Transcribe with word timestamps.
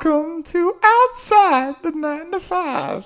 Welcome 0.00 0.44
to 0.44 0.76
Outside 0.82 1.82
the 1.82 1.90
9 1.90 2.30
to 2.30 2.38
5. 2.38 3.04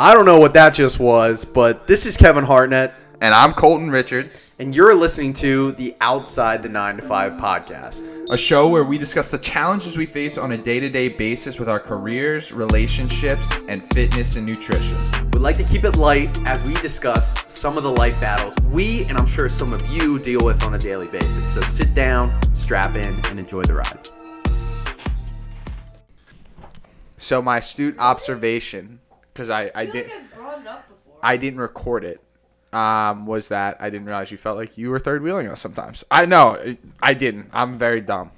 I 0.00 0.14
don't 0.14 0.24
know 0.26 0.40
what 0.40 0.52
that 0.54 0.74
just 0.74 0.98
was, 0.98 1.44
but 1.44 1.86
this 1.86 2.06
is 2.06 2.16
Kevin 2.16 2.42
Hartnett, 2.42 2.92
And 3.20 3.32
I'm 3.32 3.52
Colton 3.52 3.90
Richards, 3.90 4.52
and 4.58 4.74
you're 4.74 4.94
listening 4.94 5.32
to 5.34 5.72
the 5.72 5.94
Outside 6.00 6.62
the 6.64 6.68
9 6.68 6.96
to 6.96 7.02
5 7.02 7.32
podcast. 7.34 8.12
a 8.30 8.36
show 8.36 8.68
where 8.68 8.82
we 8.82 8.98
discuss 8.98 9.28
the 9.28 9.38
challenges 9.38 9.96
we 9.96 10.06
face 10.06 10.36
on 10.36 10.50
a 10.52 10.56
day 10.56 10.80
to 10.80 10.88
day 10.88 11.08
basis 11.08 11.60
with 11.60 11.68
our 11.68 11.78
careers, 11.78 12.50
relationships, 12.50 13.56
and 13.68 13.84
fitness 13.94 14.34
and 14.34 14.44
nutrition. 14.44 14.98
We'd 15.32 15.38
like 15.42 15.56
to 15.58 15.64
keep 15.64 15.84
it 15.84 15.96
light 15.96 16.36
as 16.46 16.64
we 16.64 16.74
discuss 16.74 17.36
some 17.46 17.76
of 17.76 17.84
the 17.84 17.92
life 17.92 18.18
battles 18.20 18.56
we, 18.72 19.04
and 19.04 19.16
I'm 19.16 19.26
sure 19.26 19.48
some 19.48 19.72
of 19.72 19.86
you, 19.88 20.18
deal 20.18 20.40
with 20.44 20.64
on 20.64 20.74
a 20.74 20.78
daily 20.78 21.06
basis. 21.06 21.54
So 21.54 21.60
sit 21.60 21.94
down, 21.94 22.36
strap 22.54 22.96
in, 22.96 23.20
and 23.26 23.38
enjoy 23.38 23.62
the 23.62 23.74
ride. 23.74 24.08
So 27.16 27.40
my 27.42 27.58
astute 27.58 27.98
observation, 27.98 29.00
because 29.32 29.50
I, 29.50 29.64
I 29.64 29.70
I 29.74 29.84
feel 29.84 29.92
did 29.92 30.06
like 30.08 30.16
I've 30.16 30.34
brought 30.34 30.60
it 30.60 30.66
up 30.66 30.88
before. 30.88 31.18
I 31.22 31.36
didn't 31.36 31.60
record 31.60 32.04
it, 32.04 32.20
um, 32.72 33.26
was 33.26 33.48
that 33.48 33.76
I 33.80 33.88
didn't 33.90 34.06
realize 34.06 34.30
you 34.30 34.36
felt 34.38 34.56
like 34.58 34.76
you 34.76 34.90
were 34.90 34.98
third 34.98 35.22
wheeling 35.22 35.48
us 35.48 35.60
sometimes. 35.60 36.04
I 36.10 36.26
know 36.26 36.58
I 37.02 37.14
didn't. 37.14 37.48
I'm 37.52 37.78
very 37.78 38.00
dumb, 38.00 38.32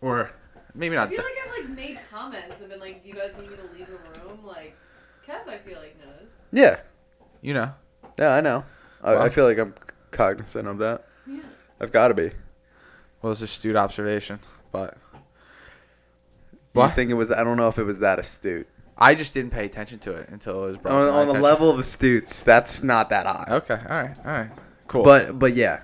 or 0.00 0.30
maybe 0.74 0.94
not. 0.96 1.08
I 1.08 1.10
feel 1.10 1.18
dumb. 1.18 1.26
like 1.26 1.58
I've 1.60 1.68
like 1.68 1.76
made 1.76 1.98
comments 2.10 2.56
and 2.60 2.70
been 2.70 2.80
like, 2.80 3.02
"Do 3.02 3.08
you 3.10 3.14
guys 3.14 3.30
need 3.38 3.50
me 3.50 3.56
to 3.56 3.62
leave 3.76 3.86
the 3.88 4.20
room?" 4.26 4.38
Like, 4.44 4.74
Kev, 5.28 5.46
I 5.48 5.58
feel 5.58 5.78
like 5.78 5.96
knows. 6.00 6.30
Yeah, 6.52 6.80
You 7.42 7.54
know, 7.54 7.72
yeah, 8.18 8.34
I 8.34 8.40
know. 8.40 8.64
I, 9.02 9.12
Well- 9.12 9.22
I 9.22 9.28
feel 9.28 9.44
like 9.44 9.58
I'm 9.58 9.74
cognizant 10.12 10.66
of 10.66 10.78
that. 10.78 11.04
Yeah. 11.26 11.40
I've 11.80 11.92
got 11.92 12.08
to 12.08 12.14
be. 12.14 12.30
well, 13.20 13.32
it's 13.32 13.40
a 13.42 13.44
astute 13.44 13.76
observation, 13.76 14.38
but 14.72 14.96
You 16.74 16.88
think 16.88 17.10
it 17.10 17.14
was? 17.14 17.30
I 17.30 17.44
don't 17.44 17.56
know 17.56 17.68
if 17.68 17.78
it 17.78 17.84
was 17.84 18.00
that 18.00 18.18
astute. 18.18 18.66
I 18.96 19.14
just 19.14 19.34
didn't 19.34 19.50
pay 19.50 19.64
attention 19.64 19.98
to 20.00 20.12
it 20.14 20.28
until 20.28 20.64
it 20.64 20.68
was 20.68 20.76
brought 20.78 20.94
On, 20.94 21.06
to 21.06 21.12
my 21.12 21.18
on 21.22 21.26
the 21.28 21.42
level 21.42 21.70
of 21.70 21.78
astutes, 21.78 22.44
that's 22.44 22.82
not 22.82 23.08
that 23.10 23.26
high. 23.26 23.46
Okay, 23.56 23.74
all 23.74 24.02
right, 24.02 24.14
all 24.24 24.32
right, 24.32 24.50
cool. 24.86 25.02
But 25.02 25.36
but 25.38 25.54
yeah, 25.54 25.80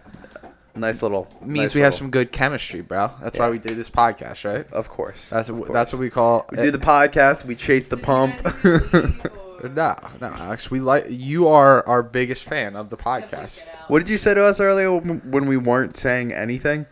nice 0.76 1.02
little. 1.02 1.28
means 1.40 1.56
nice 1.56 1.74
we 1.74 1.80
have 1.80 1.94
some 1.94 2.10
good 2.10 2.30
chemistry, 2.32 2.80
bro. 2.82 3.10
That's 3.20 3.38
why 3.38 3.50
we 3.50 3.58
do 3.58 3.74
this 3.74 3.90
podcast, 3.90 4.44
right? 4.44 4.70
Of 4.72 4.88
course. 4.88 5.28
That's 5.30 5.48
of 5.48 5.58
what 5.58 5.72
that's 5.72 5.92
what 5.92 6.00
we 6.00 6.10
call. 6.10 6.46
We 6.50 6.58
do 6.58 6.70
the 6.70 6.78
podcast. 6.78 7.44
We 7.44 7.56
chase 7.56 7.88
the 7.88 7.96
pump. 7.96 8.36
guys 8.42 8.64
need 8.64 8.70
to 8.70 8.96
leave, 9.02 9.26
or- 9.64 9.68
No, 9.68 9.96
no, 10.20 10.26
Alex. 10.28 10.70
We 10.70 10.80
like 10.80 11.06
you 11.08 11.48
are 11.48 11.86
our 11.88 12.02
biggest 12.02 12.44
fan 12.48 12.76
of 12.76 12.90
the 12.90 12.96
podcast. 12.96 13.68
what 13.88 13.98
did 13.98 14.08
you 14.08 14.18
say 14.18 14.34
to 14.34 14.44
us 14.44 14.60
earlier 14.60 14.92
when 14.92 15.18
when 15.30 15.46
we 15.46 15.56
weren't 15.56 15.96
saying 15.96 16.32
anything? 16.32 16.86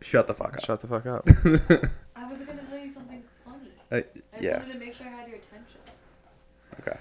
Shut 0.00 0.26
the 0.26 0.34
fuck 0.34 0.54
up. 0.54 0.64
Shut 0.64 0.80
the 0.80 0.86
fuck 0.88 1.06
up. 1.06 1.28
I 2.16 2.28
was 2.28 2.40
gonna 2.40 2.62
tell 2.62 2.78
you 2.78 2.90
something 2.90 3.22
funny. 3.44 3.70
Uh, 3.90 3.96
I 3.96 4.00
just 4.00 4.12
yeah. 4.40 4.58
wanted 4.58 4.72
to 4.74 4.78
make 4.78 4.94
sure 4.94 5.06
I 5.06 5.10
had 5.10 5.28
your 5.28 5.38
attention. 5.38 5.80
Okay. 6.80 6.98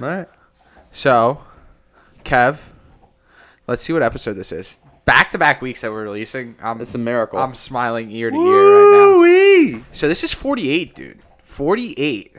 All 0.00 0.06
right. 0.08 0.28
So, 0.90 1.44
Kev, 2.24 2.60
let's 3.66 3.82
see 3.82 3.92
what 3.92 4.02
episode 4.02 4.34
this 4.34 4.52
is. 4.52 4.78
Back 5.04 5.30
to 5.30 5.38
back 5.38 5.60
weeks 5.60 5.82
that 5.82 5.92
we're 5.92 6.04
releasing. 6.04 6.56
I'm 6.62 6.80
It's 6.80 6.94
a 6.94 6.98
miracle. 6.98 7.38
I'm 7.38 7.54
smiling 7.54 8.10
ear 8.10 8.30
to 8.30 8.36
ear 8.36 8.42
right 8.42 9.12
Woo-wee. 9.12 9.72
now. 9.78 9.84
So 9.92 10.08
this 10.08 10.24
is 10.24 10.32
48, 10.32 10.94
dude. 10.94 11.18
48. 11.42 12.36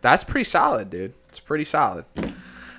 That's 0.00 0.24
pretty 0.24 0.44
solid, 0.44 0.90
dude. 0.90 1.14
It's 1.28 1.40
pretty 1.40 1.64
solid. 1.64 2.04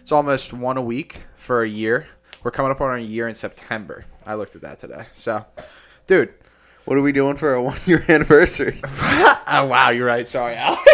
It's 0.02 0.11
almost 0.11 0.53
one 0.53 0.78
a 0.78 0.81
week 0.81 1.25
for 1.36 1.64
a 1.64 1.69
year. 1.69 2.08
We're 2.44 2.52
coming 2.52 2.72
up 2.72 2.81
on 2.81 2.89
our 2.89 3.00
year 3.00 3.28
in 3.28 3.36
September. 3.36 4.06
I 4.25 4.36
looked 4.36 4.56
at 4.56 4.61
that 4.61 4.80
today. 4.80 5.06
So, 5.11 5.45
dude. 6.08 6.34
What 6.86 6.98
are 6.98 7.02
we 7.02 7.12
doing 7.12 7.38
for 7.38 7.53
a 7.53 7.64
one 7.72 7.78
year 7.86 8.03
anniversary? 8.08 8.81
Oh 9.56 9.66
wow, 9.66 9.89
you're 9.92 10.08
right. 10.08 10.28
Sorry, 10.28 10.56
Alex. 10.56 10.81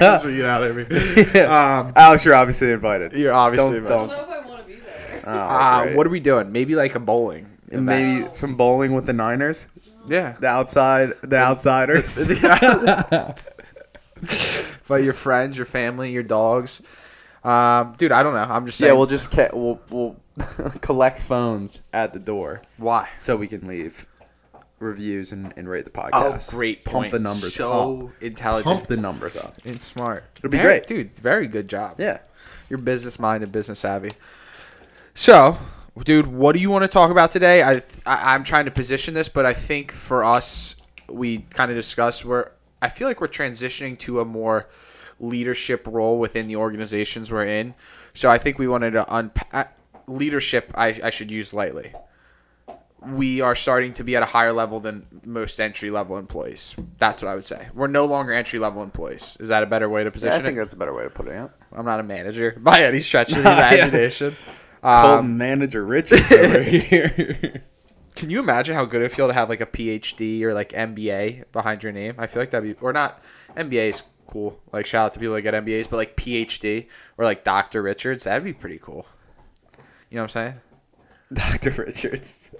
Just 0.00 0.24
for 0.24 0.44
out 0.46 0.62
of 0.64 0.74
me. 0.76 1.40
Um, 1.42 1.92
Alex, 1.94 2.24
you're 2.24 2.34
obviously 2.34 2.72
invited. 2.72 3.12
You're 3.12 3.32
obviously 3.32 3.78
Don't- 3.80 3.86
I 3.86 3.88
don't 3.88 4.08
don't. 4.08 4.16
know 4.18 4.22
if 4.24 4.44
I 4.44 4.48
want 4.48 4.60
to 4.62 4.66
be 4.66 4.80
there. 4.80 5.22
Oh, 5.26 5.30
Uh, 5.30 5.82
great. 5.84 5.96
what 5.96 6.06
are 6.08 6.10
we 6.10 6.18
doing? 6.18 6.50
Maybe 6.50 6.74
like 6.74 6.96
a 6.96 6.98
bowling. 6.98 7.46
And 7.70 7.86
maybe 7.86 8.26
some 8.32 8.56
bowling 8.56 8.94
with 8.94 9.06
the 9.06 9.12
Niners. 9.12 9.68
Yeah. 10.08 10.34
The 10.40 10.48
outside, 10.48 11.12
the 11.22 11.36
outsiders. 11.36 12.28
but 14.88 15.02
your 15.04 15.12
friends, 15.12 15.56
your 15.56 15.66
family, 15.66 16.10
your 16.10 16.22
dogs. 16.24 16.82
Um, 17.44 17.94
dude, 17.96 18.10
I 18.12 18.22
don't 18.24 18.34
know. 18.34 18.40
I'm 18.40 18.66
just 18.66 18.80
yeah, 18.80 18.86
saying. 18.88 18.96
we'll 18.98 19.06
just 19.06 19.30
ca- 19.30 19.50
we'll 19.52 19.80
we'll 19.90 20.16
collect 20.80 21.20
phones 21.20 21.82
at 21.92 22.12
the 22.12 22.18
door 22.18 22.60
why? 22.76 23.08
so 23.18 23.36
we 23.36 23.46
can 23.46 23.66
leave 23.68 24.04
reviews 24.78 25.32
and, 25.32 25.52
and 25.56 25.68
rate 25.68 25.84
the 25.84 25.90
podcast. 25.90 26.10
Oh, 26.12 26.32
podcast. 26.32 26.50
great 26.50 26.84
Pump 26.84 26.94
point. 26.94 27.12
the 27.12 27.18
numbers 27.18 27.54
So 27.54 28.08
up. 28.16 28.22
intelligent 28.22 28.64
Pump 28.66 28.86
the 28.86 28.96
numbers 28.96 29.36
up. 29.36 29.54
It's 29.64 29.84
smart. 29.84 30.24
It'll 30.38 30.50
be 30.50 30.58
Very- 30.58 30.78
great. 30.80 30.86
dude. 30.86 31.16
Very 31.16 31.48
good 31.48 31.68
job. 31.68 31.96
Yeah. 31.98 32.18
You're 32.68 32.78
business 32.78 33.18
minded, 33.18 33.52
business 33.52 33.78
savvy. 33.80 34.10
So, 35.14 35.56
dude, 36.04 36.26
what 36.26 36.54
do 36.54 36.60
you 36.60 36.70
want 36.70 36.82
to 36.82 36.88
talk 36.88 37.10
about 37.10 37.30
today? 37.30 37.62
I, 37.62 37.76
I 38.04 38.34
I'm 38.34 38.44
trying 38.44 38.64
to 38.66 38.70
position 38.70 39.14
this, 39.14 39.28
but 39.28 39.46
I 39.46 39.54
think 39.54 39.92
for 39.92 40.24
us, 40.24 40.76
we 41.08 41.38
kind 41.50 41.70
of 41.70 41.76
discussed 41.76 42.24
where 42.24 42.52
I 42.82 42.88
feel 42.88 43.08
like 43.08 43.20
we're 43.20 43.28
transitioning 43.28 43.96
to 44.00 44.20
a 44.20 44.24
more 44.24 44.66
leadership 45.20 45.86
role 45.86 46.18
within 46.18 46.48
the 46.48 46.56
organizations 46.56 47.32
we're 47.32 47.46
in. 47.46 47.74
So 48.12 48.28
I 48.28 48.36
think 48.38 48.58
we 48.58 48.68
wanted 48.68 48.90
to 48.92 49.06
unpack 49.14 49.76
leadership. 50.06 50.72
I, 50.74 50.98
I 51.02 51.10
should 51.10 51.30
use 51.30 51.54
lightly. 51.54 51.92
We 53.04 53.40
are 53.40 53.54
starting 53.54 53.92
to 53.94 54.04
be 54.04 54.16
at 54.16 54.22
a 54.22 54.26
higher 54.26 54.52
level 54.52 54.80
than 54.80 55.06
most 55.24 55.60
entry 55.60 55.90
level 55.90 56.16
employees. 56.18 56.74
That's 56.98 57.22
what 57.22 57.30
I 57.30 57.34
would 57.34 57.44
say. 57.44 57.68
We're 57.74 57.86
no 57.88 58.04
longer 58.06 58.32
entry 58.32 58.58
level 58.58 58.82
employees. 58.82 59.36
Is 59.38 59.48
that 59.48 59.62
a 59.62 59.66
better 59.66 59.88
way 59.88 60.02
to 60.04 60.10
position 60.10 60.32
Yeah, 60.32 60.38
I 60.38 60.42
think 60.42 60.56
it? 60.56 60.60
that's 60.60 60.72
a 60.74 60.76
better 60.76 60.94
way 60.94 61.04
to 61.04 61.10
put 61.10 61.28
it. 61.28 61.32
Yeah. 61.32 61.48
I'm 61.72 61.84
not 61.84 62.00
a 62.00 62.02
manager 62.02 62.56
by 62.60 62.82
any 62.84 63.00
stretch 63.00 63.32
of 63.32 63.42
the 63.42 63.52
imagination. 63.52 64.34
Um, 64.82 65.36
manager 65.36 65.84
Richard 65.86 66.20
over 66.32 66.62
here. 66.62 67.62
can 68.16 68.30
you 68.30 68.40
imagine 68.40 68.74
how 68.74 68.84
good 68.84 69.02
it 69.02 69.12
feel 69.12 69.26
to 69.28 69.34
have 69.34 69.48
like 69.48 69.60
a 69.60 69.66
PhD 69.66 70.42
or 70.42 70.54
like 70.54 70.70
MBA 70.72 71.52
behind 71.52 71.82
your 71.82 71.92
name? 71.92 72.14
I 72.18 72.26
feel 72.26 72.40
like 72.42 72.50
that'd 72.50 72.76
be 72.76 72.80
or 72.80 72.92
not. 72.92 73.20
MBA 73.56 73.90
is 73.90 74.02
cool. 74.26 74.60
Like 74.72 74.86
shout 74.86 75.06
out 75.06 75.12
to 75.14 75.20
people 75.20 75.34
that 75.34 75.42
get 75.42 75.54
MBAs, 75.54 75.88
but 75.90 75.96
like 75.96 76.16
PhD 76.16 76.86
or 77.18 77.24
like 77.24 77.44
Dr. 77.44 77.82
Richards, 77.82 78.24
that'd 78.24 78.42
be 78.42 78.52
pretty 78.52 78.78
cool. 78.78 79.06
You 80.10 80.16
know 80.16 80.22
what 80.22 80.36
I'm 80.36 80.54
saying? 80.54 80.54
Dr. 81.32 81.70
Richards. 81.82 82.50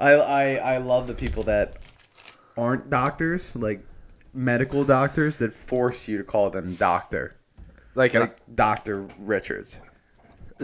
I, 0.00 0.12
I 0.12 0.44
I 0.74 0.76
love 0.78 1.06
the 1.06 1.14
people 1.14 1.42
that 1.44 1.76
aren't 2.56 2.90
doctors, 2.90 3.54
like 3.56 3.84
medical 4.32 4.84
doctors, 4.84 5.38
that 5.38 5.52
force 5.52 6.08
you 6.08 6.18
to 6.18 6.24
call 6.24 6.50
them 6.50 6.74
doctor, 6.74 7.36
Like, 7.94 8.14
like 8.14 8.36
Dr. 8.54 9.06
Richards. 9.18 9.78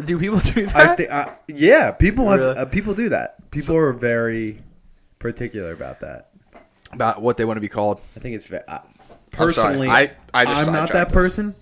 do 0.07 0.19
people 0.19 0.39
do 0.41 0.67
that? 0.67 0.77
I 0.77 0.95
think, 0.97 1.09
uh, 1.13 1.27
yeah, 1.49 1.91
people 1.93 2.29
have 2.29 2.41
Really? 2.41 2.57
uh, 2.57 2.65
people 2.67 2.95
do 2.95 3.09
that. 3.11 3.51
People 3.51 3.77
are 3.77 3.93
very 3.93 4.63
particular 5.19 5.73
about 5.73 6.01
that. 6.01 6.31
About 6.93 7.23
what 7.23 7.37
they 7.37 7.45
want 7.45 7.57
to 7.57 7.61
be 7.61 7.69
called. 7.69 8.01
I 8.17 8.21
think 8.21 8.35
it's 8.35 8.47
ve- 8.47 8.59
uh, 8.69 8.79
I'm 8.79 8.83
sorry. 9.53 9.75
personally. 9.75 9.89
I- 9.89 10.13
I 10.35 10.45
just 10.45 10.67
I'm 10.67 10.73
not 10.73 10.89
sidetracked 10.89 10.93
that 10.93 11.07
us. 11.09 11.13
person. 11.13 11.55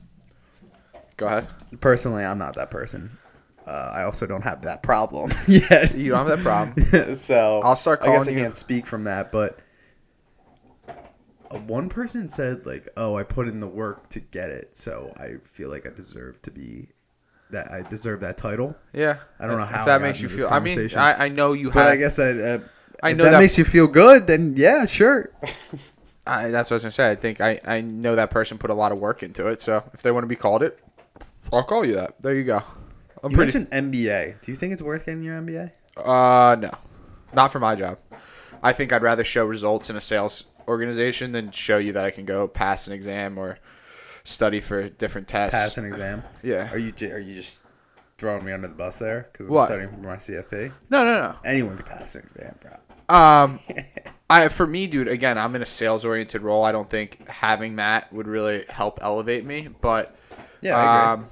Go 1.19 1.27
ahead. 1.27 1.47
Personally, 1.81 2.25
I'm 2.25 2.39
not 2.39 2.55
that 2.55 2.71
person. 2.71 3.19
Uh, 3.69 3.91
I 3.95 4.05
also 4.05 4.27
don't 4.27 4.43
have 4.43 4.63
that 4.63 4.83
problem 4.83 5.31
yet. 5.47 5.95
You 5.95 6.11
don't 6.13 6.27
have 6.27 6.39
that 6.39 6.43
problem. 6.43 7.17
so 7.17 7.61
I'll 7.63 7.77
start 7.77 8.01
I 8.03 8.07
guess 8.07 8.27
I 8.27 8.31
you- 8.31 8.39
can't 8.39 8.57
speak 8.57 8.87
from 8.87 9.05
that, 9.05 9.31
but 9.31 9.59
one 11.67 11.89
person 11.89 12.29
said 12.29 12.67
like, 12.67 12.89
"Oh, 12.97 13.17
I 13.17 13.23
put 13.23 13.49
in 13.49 13.61
the 13.61 13.67
work 13.67 14.09
to 14.11 14.21
get 14.21 14.51
it, 14.51 14.77
so 14.77 15.13
I 15.19 15.37
feel 15.43 15.71
like 15.71 15.87
I 15.87 15.91
deserve 15.91 16.41
to 16.43 16.51
be 16.51 16.89
that. 17.51 17.71
I 17.71 17.83
deserve 17.83 18.21
that 18.21 18.37
title." 18.37 18.77
Yeah. 18.93 19.19
I 19.41 19.47
don't 19.47 19.57
know 19.57 19.63
If 19.65 19.71
how 19.71 19.83
I 19.83 19.87
that 19.87 19.99
got 19.99 20.03
makes 20.03 20.21
you 20.21 20.27
into 20.29 20.37
this 20.43 20.45
feel. 20.47 20.55
I 20.55 20.61
mean. 20.61 20.91
I, 20.97 21.25
I 21.27 21.29
know 21.29 21.53
you 21.55 21.71
But 21.71 21.81
have. 21.85 21.93
I 21.93 21.97
guess 21.97 22.17
that 22.17 22.37
uh, 22.63 22.65
I 23.03 23.11
if 23.11 23.17
know 23.17 23.25
that, 23.25 23.31
that- 23.33 23.39
makes 23.41 23.57
you 23.59 23.65
feel 23.65 23.87
good, 23.87 24.27
then 24.27 24.55
yeah, 24.57 24.85
sure. 24.87 25.31
I, 26.27 26.51
that's 26.51 26.71
what 26.71 26.75
I 26.75 26.77
was 26.77 26.83
gonna 26.85 26.91
say. 26.93 27.11
I 27.11 27.15
think 27.15 27.41
I, 27.41 27.59
I 27.67 27.81
know 27.81 28.15
that 28.17 28.31
person 28.31 28.59
put 28.59 28.69
a 28.69 28.75
lot 28.75 28.93
of 28.93 28.99
work 28.99 29.23
into 29.23 29.47
it. 29.47 29.63
So 29.63 29.83
if 29.95 30.03
they 30.03 30.11
want 30.11 30.25
to 30.25 30.29
be 30.29 30.37
called 30.37 30.63
it, 30.63 30.81
I'll 31.51 31.65
call 31.65 31.87
you 31.87 31.95
that. 31.95 32.21
There 32.21 32.35
you 32.35 32.45
go. 32.45 32.63
I'm 33.23 33.31
You 33.31 33.37
pretty. 33.37 33.59
mentioned 33.59 33.93
MBA. 33.93 34.41
Do 34.43 34.53
you 34.53 34.57
think 34.57 34.73
it's 34.73 34.83
worth 34.83 35.07
getting 35.07 35.23
your 35.23 35.41
MBA? 35.41 35.73
Uh, 35.97 36.57
no, 36.61 36.71
not 37.33 37.51
for 37.53 37.59
my 37.59 37.75
job. 37.75 37.99
I 38.63 38.73
think 38.73 38.93
I'd 38.93 39.03
rather 39.03 39.25
show 39.25 39.45
results 39.45 39.91
in 39.91 39.97
a 39.97 40.01
sales 40.01 40.45
organization 40.67 41.33
than 41.33 41.51
show 41.51 41.79
you 41.79 41.93
that 41.93 42.05
I 42.05 42.11
can 42.11 42.25
go 42.25 42.47
pass 42.49 42.87
an 42.87 42.93
exam 42.93 43.39
or 43.39 43.59
study 44.25 44.61
for 44.61 44.89
different 44.89 45.27
tests. 45.29 45.55
Pass 45.59 45.79
an 45.79 45.87
exam. 45.87 46.23
Yeah. 46.43 46.71
Are 46.71 46.79
you 46.79 46.93
are 47.11 47.19
you 47.19 47.35
just 47.35 47.65
throwing 48.19 48.45
me 48.45 48.53
under 48.53 48.69
the 48.69 48.75
bus 48.75 48.99
there 48.99 49.29
because 49.33 49.47
I'm 49.47 49.53
What? 49.55 49.67
studying 49.67 49.91
for 49.91 49.97
my 49.99 50.17
CFP? 50.17 50.73
No, 50.91 51.05
no, 51.05 51.15
no. 51.23 51.35
Anyone 51.45 51.77
can 51.77 51.87
pass 51.87 52.15
an 52.15 52.23
exam, 52.31 52.55
bro. 52.61 53.17
Um, 53.17 53.61
I 54.31 54.49
for 54.49 54.67
me, 54.67 54.87
dude. 54.87 55.09
Again, 55.09 55.39
I'm 55.39 55.55
in 55.57 55.63
a 55.63 55.67
sales 55.67 56.05
oriented 56.05 56.43
role. 56.43 56.65
I 56.65 56.73
don't 56.73 56.91
think 56.91 57.27
having 57.29 57.77
that 57.77 58.13
would 58.13 58.27
really 58.29 58.65
help 58.69 58.99
elevate 59.03 59.45
me. 59.45 59.69
But 59.81 60.15
Yeah, 60.61 60.77
I 60.77 61.13
um, 61.13 61.25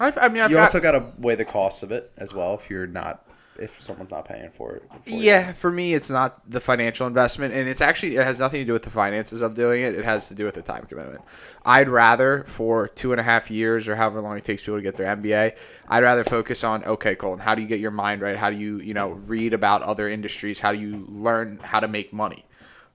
I've, 0.00 0.18
I 0.18 0.28
mean, 0.28 0.42
I've 0.42 0.50
you 0.50 0.56
got, 0.56 0.62
also 0.62 0.80
got 0.80 0.92
to 0.92 1.12
weigh 1.18 1.36
the 1.36 1.44
cost 1.44 1.82
of 1.82 1.92
it 1.92 2.10
as 2.16 2.34
well 2.34 2.54
if 2.54 2.68
you're 2.70 2.86
not 2.86 3.24
if 3.60 3.80
someone's 3.80 4.10
not 4.10 4.24
paying 4.24 4.50
for 4.50 4.76
it. 4.76 4.82
for 5.04 5.10
you. 5.10 5.18
Yeah, 5.18 5.52
for 5.52 5.70
me, 5.70 5.92
it's 5.92 6.08
not 6.08 6.48
the 6.50 6.60
financial 6.60 7.06
investment, 7.06 7.52
and 7.52 7.68
it's 7.68 7.82
actually 7.82 8.16
it 8.16 8.24
has 8.24 8.40
nothing 8.40 8.60
to 8.60 8.64
do 8.64 8.72
with 8.72 8.82
the 8.82 8.90
finances 8.90 9.42
of 9.42 9.54
doing 9.54 9.82
it. 9.82 9.94
It 9.94 10.04
has 10.04 10.28
to 10.28 10.34
do 10.34 10.44
with 10.44 10.54
the 10.54 10.62
time 10.62 10.86
commitment. 10.86 11.20
I'd 11.64 11.88
rather 11.88 12.44
for 12.44 12.88
two 12.88 13.12
and 13.12 13.20
a 13.20 13.22
half 13.22 13.50
years 13.50 13.86
or 13.86 13.96
however 13.96 14.20
long 14.22 14.38
it 14.38 14.44
takes 14.44 14.62
people 14.62 14.76
to 14.76 14.82
get 14.82 14.96
their 14.96 15.14
MBA, 15.14 15.56
I'd 15.88 16.02
rather 16.02 16.24
focus 16.24 16.64
on 16.64 16.84
okay, 16.84 17.14
Colton, 17.14 17.40
how 17.40 17.54
do 17.54 17.60
you 17.60 17.68
get 17.68 17.80
your 17.80 17.90
mind 17.90 18.22
right? 18.22 18.36
How 18.36 18.50
do 18.50 18.56
you 18.56 18.78
you 18.78 18.94
know 18.94 19.10
read 19.10 19.52
about 19.52 19.82
other 19.82 20.08
industries? 20.08 20.58
How 20.58 20.72
do 20.72 20.78
you 20.78 21.04
learn 21.08 21.60
how 21.62 21.80
to 21.80 21.88
make 21.88 22.12
money? 22.12 22.46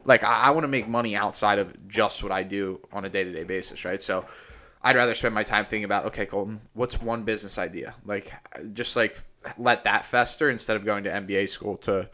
Like 0.04 0.24
I, 0.24 0.48
I 0.48 0.52
want 0.52 0.64
to 0.64 0.70
make 0.70 0.88
money 0.88 1.16
outside 1.16 1.60
of 1.60 1.88
just 1.88 2.24
what 2.24 2.32
I 2.32 2.44
do 2.44 2.82
on 2.92 3.06
a 3.06 3.10
day 3.10 3.24
to 3.24 3.32
day 3.32 3.44
basis, 3.44 3.86
right? 3.86 4.02
So. 4.02 4.26
I'd 4.86 4.96
rather 4.96 5.16
spend 5.16 5.34
my 5.34 5.44
time 5.44 5.66
thinking 5.66 5.84
about 5.84 6.06
okay, 6.06 6.28
Colton, 6.28 6.62
what's 6.74 7.02
one 7.02 7.24
business 7.24 7.58
idea? 7.58 7.96
Like, 8.06 8.32
just 8.74 8.96
like 8.96 9.22
let 9.58 9.84
that 9.84 10.06
fester 10.06 10.50
instead 10.50 10.76
of 10.78 10.86
going 10.86 11.04
to 11.06 11.10
MBA 11.10 11.50
school 11.50 11.76
to 11.78 12.08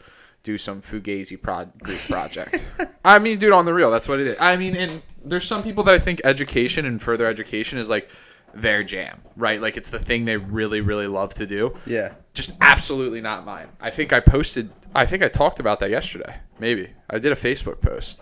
do 0.44 0.58
some 0.58 0.82
fugazi 0.82 1.40
prod 1.40 1.72
Greek 1.84 2.00
project. 2.08 2.64
I 3.06 3.20
mean, 3.20 3.38
dude, 3.40 3.52
on 3.52 3.66
the 3.66 3.74
real, 3.74 3.92
that's 3.92 4.08
what 4.08 4.20
it 4.22 4.28
is. 4.28 4.40
I 4.40 4.56
mean, 4.56 4.78
and 4.78 5.02
there's 5.24 5.46
some 5.46 5.64
people 5.64 5.84
that 5.84 5.94
I 5.94 6.00
think 6.00 6.22
education 6.24 6.86
and 6.86 7.02
further 7.02 7.26
education 7.26 7.78
is 7.78 7.90
like 7.90 8.10
their 8.54 8.84
jam, 8.84 9.22
right? 9.36 9.62
Like 9.62 9.76
it's 9.76 9.90
the 9.90 10.00
thing 10.00 10.24
they 10.24 10.38
really, 10.38 10.80
really 10.80 11.08
love 11.08 11.34
to 11.36 11.46
do. 11.46 11.76
Yeah. 11.86 12.14
Just 12.34 12.54
absolutely 12.62 13.20
not 13.20 13.46
mine. 13.46 13.68
I 13.82 13.90
think 13.90 14.14
I 14.14 14.22
posted. 14.22 14.72
I 14.96 15.06
think 15.06 15.24
I 15.24 15.28
talked 15.28 15.60
about 15.60 15.80
that 15.80 15.90
yesterday. 15.90 16.38
Maybe 16.58 16.88
I 17.10 17.20
did 17.20 17.34
a 17.34 17.36
Facebook 17.36 17.82
post. 17.82 18.22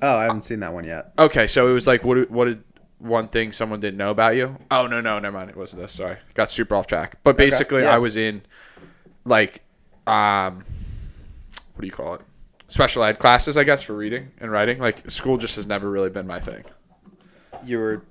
Oh, 0.00 0.16
I 0.16 0.24
haven't 0.24 0.42
seen 0.42 0.60
that 0.60 0.72
one 0.72 0.84
yet. 0.84 1.12
Okay, 1.18 1.46
so 1.46 1.68
it 1.68 1.72
was 1.72 1.86
like, 1.86 2.04
what? 2.04 2.30
What 2.30 2.44
did 2.44 2.62
one 2.98 3.28
thing 3.28 3.52
someone 3.52 3.80
didn't 3.80 3.98
know 3.98 4.10
about 4.10 4.36
you? 4.36 4.56
Oh 4.70 4.86
no, 4.86 5.00
no, 5.00 5.18
never 5.18 5.36
mind. 5.36 5.50
It 5.50 5.56
wasn't 5.56 5.82
this. 5.82 5.92
Sorry, 5.92 6.16
got 6.34 6.50
super 6.50 6.74
off 6.74 6.86
track. 6.86 7.18
But 7.22 7.36
basically, 7.36 7.82
yeah. 7.82 7.94
I 7.94 7.98
was 7.98 8.16
in 8.16 8.42
like, 9.24 9.62
um, 10.06 10.56
what 11.74 11.80
do 11.80 11.86
you 11.86 11.92
call 11.92 12.14
it? 12.14 12.20
Special 12.68 13.02
ed 13.04 13.18
classes, 13.18 13.56
I 13.56 13.64
guess, 13.64 13.82
for 13.82 13.94
reading 13.94 14.32
and 14.40 14.50
writing. 14.50 14.78
Like 14.78 15.10
school 15.10 15.36
just 15.36 15.56
has 15.56 15.66
never 15.66 15.88
really 15.90 16.10
been 16.10 16.26
my 16.26 16.40
thing. 16.40 16.64
You 17.64 17.78
were 17.78 18.04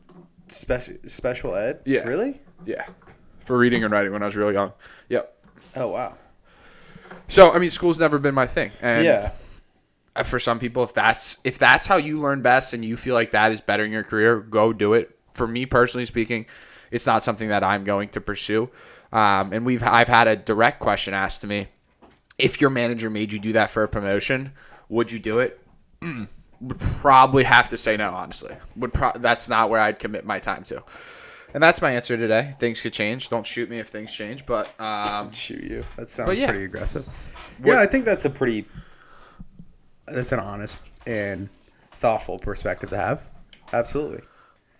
special 0.47 0.95
special 1.05 1.55
ed. 1.55 1.81
Yeah. 1.85 2.01
Really? 2.01 2.41
Yeah, 2.65 2.85
for 3.45 3.57
reading 3.57 3.83
and 3.83 3.91
writing 3.91 4.11
when 4.13 4.23
I 4.23 4.25
was 4.25 4.35
really 4.35 4.53
young. 4.53 4.73
Yep. 5.09 5.45
Oh 5.75 5.89
wow. 5.89 6.15
So 7.27 7.51
I 7.51 7.59
mean, 7.59 7.69
school's 7.69 7.99
never 7.99 8.17
been 8.19 8.33
my 8.33 8.47
thing. 8.47 8.71
And 8.81 9.05
yeah. 9.05 9.31
Uh, 10.17 10.23
for 10.23 10.39
some 10.39 10.59
people 10.59 10.83
if 10.83 10.93
that's 10.93 11.37
if 11.43 11.57
that's 11.57 11.87
how 11.87 11.95
you 11.97 12.19
learn 12.19 12.41
best 12.41 12.73
and 12.73 12.83
you 12.83 12.97
feel 12.97 13.13
like 13.13 13.31
that 13.31 13.51
is 13.51 13.61
bettering 13.61 13.91
your 13.91 14.03
career 14.03 14.39
go 14.39 14.73
do 14.73 14.93
it 14.93 15.17
for 15.33 15.47
me 15.47 15.65
personally 15.65 16.05
speaking 16.05 16.45
it's 16.91 17.05
not 17.05 17.23
something 17.23 17.49
that 17.49 17.63
i'm 17.63 17.83
going 17.83 18.09
to 18.09 18.19
pursue 18.21 18.69
um, 19.11 19.53
and 19.53 19.65
we've 19.65 19.83
i've 19.83 20.07
had 20.07 20.27
a 20.27 20.35
direct 20.35 20.79
question 20.79 21.13
asked 21.13 21.41
to 21.41 21.47
me 21.47 21.67
if 22.37 22.59
your 22.61 22.69
manager 22.69 23.09
made 23.09 23.31
you 23.31 23.39
do 23.39 23.51
that 23.53 23.69
for 23.69 23.83
a 23.83 23.87
promotion 23.87 24.51
would 24.89 25.11
you 25.11 25.19
do 25.19 25.39
it 25.39 25.59
Mm, 26.01 26.27
would 26.61 26.79
probably 26.79 27.43
have 27.43 27.69
to 27.69 27.77
say 27.77 27.97
no 27.97 28.11
honestly 28.11 28.55
would 28.75 28.93
pro- 28.93 29.13
that's 29.15 29.49
not 29.49 29.69
where 29.69 29.79
i'd 29.79 29.97
commit 29.97 30.25
my 30.25 30.37
time 30.39 30.63
to 30.65 30.83
and 31.55 31.63
that's 31.63 31.81
my 31.81 31.91
answer 31.91 32.15
today 32.17 32.53
things 32.59 32.81
could 32.81 32.93
change 32.93 33.29
don't 33.29 33.47
shoot 33.47 33.67
me 33.67 33.79
if 33.79 33.87
things 33.87 34.13
change 34.13 34.45
but 34.45 34.79
um, 34.79 35.31
Shoot 35.31 35.63
you. 35.63 35.85
That 35.95 36.07
sounds 36.09 36.39
yeah. 36.39 36.49
pretty 36.49 36.65
aggressive. 36.65 37.07
Yeah, 37.63 37.79
I 37.79 37.87
think 37.87 38.05
that's 38.05 38.25
a 38.25 38.29
pretty. 38.29 38.65
That's 40.07 40.31
an 40.31 40.39
honest 40.39 40.77
and 41.05 41.49
thoughtful 41.91 42.37
perspective 42.39 42.89
to 42.91 42.97
have. 42.97 43.27
Absolutely. 43.73 44.21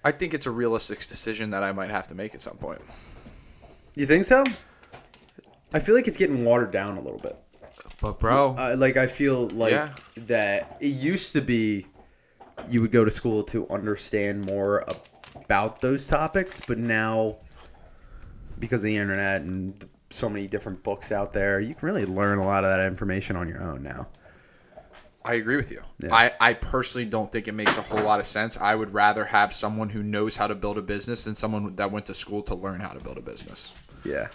i 0.03 0.11
think 0.11 0.33
it's 0.33 0.45
a 0.45 0.51
realistic 0.51 0.99
decision 1.07 1.49
that 1.49 1.61
i 1.63 1.71
might 1.73 1.89
have 1.89 2.07
to 2.07 2.15
make 2.15 2.33
at 2.35 2.41
some 2.41 2.55
point 2.57 2.79
You 3.95 4.05
think 4.05 4.23
so? 4.25 4.43
I 5.73 5.79
feel 5.79 5.95
like 5.95 6.07
it's 6.07 6.15
getting 6.17 6.45
watered 6.45 6.71
down 6.71 6.95
a 6.97 7.01
little 7.01 7.19
bit. 7.19 7.35
but 7.99 8.19
bro 8.19 8.55
Uh, 8.57 8.75
like 8.77 8.95
I 8.95 9.07
feel 9.07 9.49
like 9.49 9.71
Yeah. 9.71 9.89
that 10.27 10.77
it 10.79 10.87
used 10.93 11.33
to 11.33 11.41
be 11.41 11.85
you 12.69 12.81
would 12.81 12.91
go 12.91 13.03
to 13.03 13.11
school 13.11 13.43
to 13.43 13.67
understand 13.69 14.41
more 14.45 14.83
about 15.35 15.79
those 15.81 16.07
topics, 16.07 16.59
but 16.65 16.77
now 16.77 17.35
because 18.59 18.81
of 18.81 18.85
the 18.85 18.97
internet 18.97 19.41
and 19.41 19.83
so 20.09 20.27
many 20.29 20.47
different 20.47 20.81
books 20.83 21.11
out 21.11 21.31
there, 21.33 21.59
you 21.59 21.75
can 21.75 21.85
really 21.85 22.05
learn 22.05 22.39
a 22.39 22.45
lot 22.45 22.63
of 22.63 22.69
that 22.71 22.87
information 22.87 23.35
on 23.35 23.47
your 23.47 23.61
own 23.61 23.83
now. 23.83 24.07
I 25.27 25.33
agree 25.33 25.57
with 25.57 25.71
you. 25.71 25.81
Yeah. 25.99 26.13
I, 26.15 26.31
I 26.39 26.53
personally 26.53 27.03
don't 27.05 27.29
think 27.29 27.49
it 27.49 27.51
makes 27.51 27.75
a 27.77 27.81
whole 27.81 28.01
lot 28.01 28.19
of 28.21 28.25
sense. 28.25 28.55
I 28.57 28.73
would 28.75 28.93
rather 28.93 29.25
have 29.25 29.51
someone 29.51 29.89
who 29.89 30.01
knows 30.01 30.37
how 30.37 30.47
to 30.47 30.55
build 30.55 30.77
a 30.77 30.81
business 30.81 31.25
than 31.25 31.35
someone 31.35 31.75
that 31.75 31.91
went 31.91 32.05
to 32.05 32.13
school 32.13 32.41
to 32.43 32.55
learn 32.55 32.79
how 32.79 32.89
to 32.91 32.99
build 33.03 33.17
a 33.17 33.21
business. 33.21 33.73
Yeah. 34.05 34.29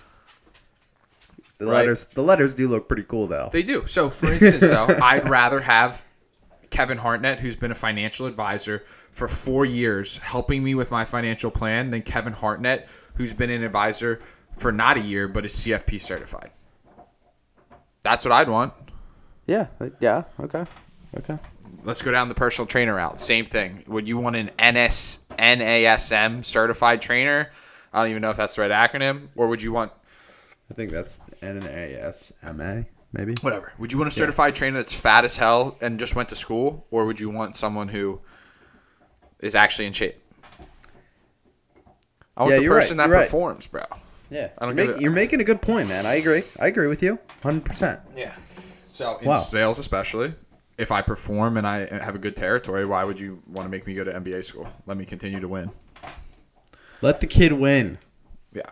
The 1.59 1.65
Right. 1.67 1.73
letters 1.73 2.05
the 2.07 2.23
letters 2.23 2.55
do 2.55 2.69
look 2.69 2.89
pretty 2.89 3.05
cool 3.05 3.27
though. 3.27 3.49
They 3.53 3.63
do. 3.63 3.87
So, 3.87 4.11
for 4.11 4.31
instance, 4.33 4.61
though, 4.61 4.87
I'd 5.03 5.29
rather 5.29 5.61
have 5.61 6.05
Kevin 6.71 6.99
Hartnett, 6.99 7.39
who's 7.41 7.57
been 7.57 7.71
a 7.71 7.75
financial 7.77 8.27
advisor 8.27 8.85
for 9.13 9.29
four 9.29 9.65
years, 9.65 10.19
helping 10.19 10.63
me 10.63 10.75
with 10.75 10.91
my 10.91 11.05
financial 11.05 11.51
plan, 11.51 11.89
than 11.91 12.03
Kevin 12.03 12.33
Hartnett, 12.33 12.89
who's 13.15 13.33
been 13.33 13.51
an 13.51 13.63
advisor 13.63 14.21
for 14.59 14.73
not 14.73 14.97
a 14.99 15.01
year 15.01 15.27
but 15.29 15.45
is 15.47 15.55
CFP 15.55 16.01
certified. 16.01 16.51
That's 18.03 18.25
what 18.25 18.33
I'd 18.33 18.49
want. 18.49 18.75
Yeah, 19.47 19.67
yeah, 20.01 20.25
okay. 20.41 20.65
Okay. 21.19 21.39
Let's 21.85 22.01
go 22.01 22.11
down 22.13 22.29
the 22.29 22.35
personal 22.35 22.67
trainer 22.67 22.95
route. 22.95 23.21
Same 23.21 23.45
thing. 23.45 23.83
Would 23.87 24.09
you 24.09 24.17
want 24.19 24.37
an 24.37 24.51
NS 24.59 25.21
NASM 25.39 26.45
certified 26.45 27.01
trainer? 27.03 27.51
I 27.93 28.01
don't 28.01 28.11
even 28.11 28.23
know 28.23 28.31
if 28.31 28.37
that's 28.37 28.55
the 28.57 28.63
right 28.63 28.71
acronym. 28.71 29.29
Or 29.37 29.49
would 29.49 29.61
you 29.63 29.73
want 29.73 29.93
I 30.71 30.75
think 30.75 30.91
that's 30.91 31.21
NASMA, 31.43 32.87
maybe. 33.13 33.35
whatever? 33.43 33.73
Would 33.79 33.93
you 33.93 33.99
want 33.99 34.09
a 34.09 34.15
certified 34.15 34.55
trainer 34.55 34.77
that's 34.79 34.95
fat 34.95 35.25
as 35.27 35.37
hell 35.37 35.77
and 35.83 35.99
just 35.99 36.15
went 36.17 36.29
to 36.31 36.35
school, 36.37 36.87
or 36.91 37.05
would 37.05 37.21
you 37.21 37.29
want 37.29 37.57
someone 37.57 37.89
who 37.89 38.21
is 39.41 39.55
actually 39.55 39.87
in 39.87 39.93
shape? 39.93 40.17
I 42.37 42.43
want 42.43 42.53
Yeah, 42.53 42.57
the 42.59 42.63
you're 42.65 42.75
right, 42.75 42.81
person 42.81 42.97
that 42.99 43.09
you're 43.09 43.17
right. 43.17 43.25
performs, 43.27 43.67
bro. 43.67 43.83
Yeah. 44.31 44.49
I 44.57 44.65
don't 44.67 44.77
you're, 44.77 44.87
make- 44.87 44.97
a- 44.97 45.01
you're 45.01 45.11
making 45.13 45.41
a 45.41 45.45
good 45.45 45.61
point, 45.61 45.89
man. 45.89 46.07
I 46.07 46.15
agree. 46.15 46.43
I 46.59 46.69
agree 46.69 46.87
with 46.87 47.03
you. 47.03 47.19
100%. 47.43 48.01
Yeah. 48.17 48.33
So 48.93 49.17
in 49.23 49.27
Wow. 49.29 49.39
sales, 49.39 49.79
especially, 49.79 50.35
if 50.77 50.93
I 50.93 51.01
perform 51.01 51.57
and 51.57 51.67
I 51.67 51.87
have 51.99 52.15
a 52.15 52.19
good 52.19 52.37
territory, 52.37 52.85
why 52.85 53.05
would 53.05 53.19
you 53.19 53.43
want 53.47 53.65
to 53.65 53.71
make 53.71 53.87
me 53.87 53.95
go 53.95 54.05
to 54.05 54.13
MBA 54.13 54.45
school? 54.45 54.69
Let 54.87 54.99
me 54.99 55.07
continue 55.07 55.41
to 55.41 55.49
win. 55.49 55.71
Let 57.01 57.21
the 57.21 57.27
kid 57.27 57.53
win. 57.55 57.97
Yeah. 58.53 58.63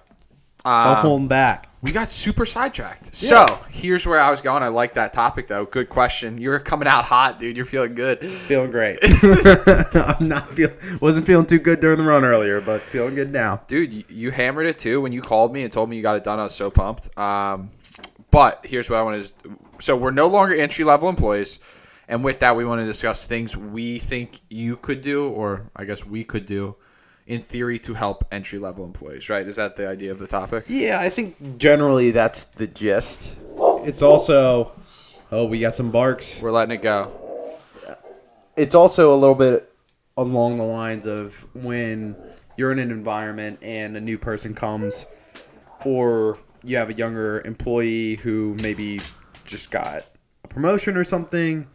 Don't 0.63 0.73
Um, 0.73 0.97
hold 0.97 1.21
him 1.23 1.29
back. 1.29 1.69
We 1.83 1.91
got 1.91 2.11
super 2.13 2.45
sidetracked. 2.45 3.23
Yeah. 3.23 3.47
So 3.47 3.59
here's 3.71 4.05
where 4.07 4.21
I 4.21 4.31
was 4.31 4.43
going. 4.43 4.63
I 4.63 4.69
like 4.69 4.93
that 4.95 5.15
topic 5.15 5.47
though. 5.47 5.65
Good 5.65 5.89
question. 5.89 6.37
You're 6.37 6.59
coming 6.59 6.87
out 6.87 7.07
hot, 7.07 7.39
dude. 7.39 7.57
You're 7.57 7.65
feeling 7.65 7.95
good. 7.95 8.23
Feeling 8.23 8.71
great. 8.71 8.99
I'm 9.95 10.29
not 10.29 10.51
feel 10.51 10.69
wasn't 11.01 11.27
feeling 11.27 11.47
too 11.47 11.59
good 11.59 11.81
during 11.81 11.97
the 11.97 12.05
run 12.05 12.25
earlier, 12.27 12.61
but 12.61 12.83
feeling 12.83 13.15
good 13.15 13.33
now. 13.33 13.63
Dude, 13.69 13.91
you, 13.91 14.05
you 14.11 14.31
hammered 14.31 14.67
it 14.67 14.79
too 14.79 15.01
when 15.01 15.13
you 15.13 15.23
called 15.23 15.55
me 15.55 15.63
and 15.63 15.73
told 15.73 15.89
me 15.89 15.97
you 15.97 16.03
got 16.03 16.17
it 16.17 16.25
done. 16.25 16.39
I 16.39 16.43
was 16.43 16.55
so 16.55 16.71
pumped. 16.71 17.17
Um, 17.19 17.71
but 18.31 18.65
here's 18.65 18.89
what 18.91 18.99
I 18.99 19.03
want 19.03 19.25
to. 19.43 19.59
So 19.81 19.97
we're 19.97 20.11
no 20.11 20.27
longer 20.27 20.55
entry 20.55 20.85
level 20.85 21.09
employees, 21.09 21.59
and 22.09 22.25
with 22.25 22.41
that, 22.41 22.57
we 22.57 22.65
want 22.65 22.81
to 22.81 22.87
discuss 22.87 23.27
things 23.27 23.57
we 23.57 23.99
think 23.99 24.41
you 24.49 24.77
could 24.77 25.01
do, 25.01 25.29
or 25.29 25.71
I 25.77 25.85
guess 25.85 26.05
we 26.05 26.25
could 26.25 26.47
do, 26.47 26.77
in 27.27 27.43
theory, 27.43 27.79
to 27.81 27.95
help 27.95 28.25
entry 28.33 28.59
level 28.59 28.85
employees. 28.85 29.29
Right? 29.29 29.47
Is 29.47 29.57
that 29.57 29.77
the 29.77 29.89
idea 29.89 30.11
of 30.11 30.19
the 30.19 30.27
topic? 30.27 30.65
Yeah, 30.69 31.01
I 31.01 31.09
think 31.09 31.59
generally 31.59 32.11
that's 32.11 32.45
the 32.45 32.67
gist. 32.67 33.37
It's 33.85 34.03
also 34.03 34.73
oh, 35.33 35.45
we 35.45 35.61
got 35.61 35.75
some 35.75 35.91
barks. 35.91 36.41
We're 36.41 36.51
letting 36.51 36.75
it 36.75 36.83
go. 36.83 37.11
It's 38.57 38.75
also 38.75 39.15
a 39.15 39.17
little 39.17 39.35
bit 39.35 39.73
along 40.17 40.57
the 40.57 40.65
lines 40.65 41.07
of 41.07 41.47
when 41.55 42.17
you're 42.57 42.73
in 42.73 42.79
an 42.79 42.91
environment 42.91 43.59
and 43.63 43.97
a 43.97 44.01
new 44.01 44.19
person 44.19 44.55
comes 44.55 45.07
or 45.85 46.39
you 46.63 46.77
have 46.77 46.91
a 46.91 46.95
younger 46.95 47.43
employee 47.45 48.17
who 48.17 48.57
maybe 48.63 49.01
just 49.45 49.71
got 49.71 50.05
a 50.45 50.49
promotion 50.49 50.97
or 50.97 51.05
something, 51.05 51.67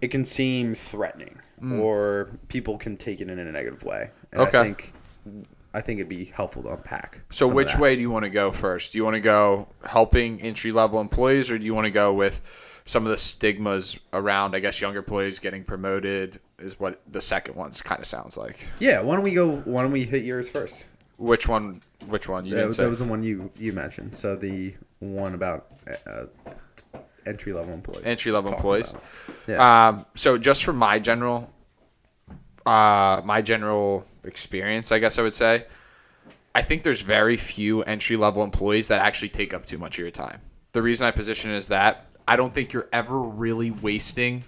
it 0.00 0.08
can 0.08 0.24
seem 0.24 0.74
threatening 0.74 1.40
mm. 1.60 1.80
or 1.80 2.30
people 2.48 2.78
can 2.78 2.96
take 2.96 3.20
it 3.20 3.28
in 3.28 3.38
a 3.38 3.52
negative 3.52 3.82
way. 3.82 4.10
And 4.32 4.42
Okay. 4.42 4.58
I 4.58 4.62
think 4.62 4.92
I 5.74 5.82
think 5.82 6.00
it'd 6.00 6.08
be 6.08 6.24
helpful 6.24 6.62
to 6.62 6.70
unpack. 6.70 7.20
So 7.28 7.46
which 7.46 7.76
way 7.76 7.96
do 7.96 8.00
you 8.00 8.10
want 8.10 8.24
to 8.24 8.30
go 8.30 8.50
first? 8.50 8.92
Do 8.92 8.98
you 8.98 9.04
want 9.04 9.16
to 9.16 9.20
go 9.20 9.68
helping 9.84 10.40
entry 10.40 10.72
level 10.72 11.02
employees, 11.02 11.50
or 11.50 11.58
do 11.58 11.66
you 11.66 11.74
want 11.74 11.84
to 11.84 11.90
go 11.90 12.14
with 12.14 12.40
some 12.86 13.04
of 13.04 13.10
the 13.10 13.18
stigmas 13.18 13.98
around? 14.14 14.56
I 14.56 14.60
guess 14.60 14.80
younger 14.80 15.00
employees 15.00 15.38
getting 15.38 15.64
promoted 15.64 16.40
is 16.58 16.80
what 16.80 17.02
the 17.06 17.20
second 17.20 17.56
one's 17.56 17.82
kind 17.82 18.00
of 18.00 18.06
sounds 18.06 18.38
like. 18.38 18.66
Yeah, 18.78 19.02
why 19.02 19.16
don't 19.16 19.24
we 19.24 19.34
go 19.34 19.56
why 19.56 19.82
don't 19.82 19.92
we 19.92 20.04
hit 20.04 20.24
yours 20.24 20.48
first? 20.48 20.86
Which 21.18 21.48
one? 21.48 21.82
Which 22.06 22.28
one? 22.28 22.44
You 22.44 22.50
That, 22.52 22.56
didn't 22.56 22.66
was- 22.68 22.76
say. 22.76 22.82
that 22.84 22.90
was 22.90 22.98
the 22.98 23.04
one 23.06 23.22
you 23.22 23.50
you 23.56 23.72
mentioned. 23.72 24.14
So 24.14 24.36
the 24.36 24.74
one 25.00 25.34
about 25.34 25.66
uh, 26.06 26.26
entry 27.26 27.52
level 27.52 27.72
employees. 27.74 28.02
entry 28.04 28.32
level 28.32 28.52
employees. 28.52 28.94
Yeah. 29.46 29.88
Um, 29.88 30.06
so 30.14 30.38
just 30.38 30.64
from 30.64 30.76
my 30.76 30.98
general, 30.98 31.50
uh, 32.64 33.22
my 33.24 33.42
general 33.42 34.04
experience, 34.24 34.92
I 34.92 34.98
guess 34.98 35.18
I 35.18 35.22
would 35.22 35.34
say, 35.34 35.66
I 36.54 36.62
think 36.62 36.82
there's 36.82 37.00
very 37.02 37.36
few 37.36 37.82
entry 37.82 38.16
level 38.16 38.42
employees 38.44 38.88
that 38.88 39.00
actually 39.00 39.28
take 39.30 39.52
up 39.54 39.66
too 39.66 39.78
much 39.78 39.98
of 39.98 40.02
your 40.02 40.10
time. 40.10 40.40
The 40.72 40.82
reason 40.82 41.06
I 41.06 41.10
position 41.10 41.50
it 41.50 41.56
as 41.56 41.68
that, 41.68 42.06
I 42.28 42.36
don't 42.36 42.52
think 42.52 42.72
you're 42.72 42.88
ever 42.92 43.18
really 43.18 43.70
wasting 43.70 44.44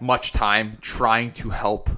much 0.00 0.32
time 0.32 0.76
trying 0.80 1.30
to 1.32 1.50
help 1.50 1.88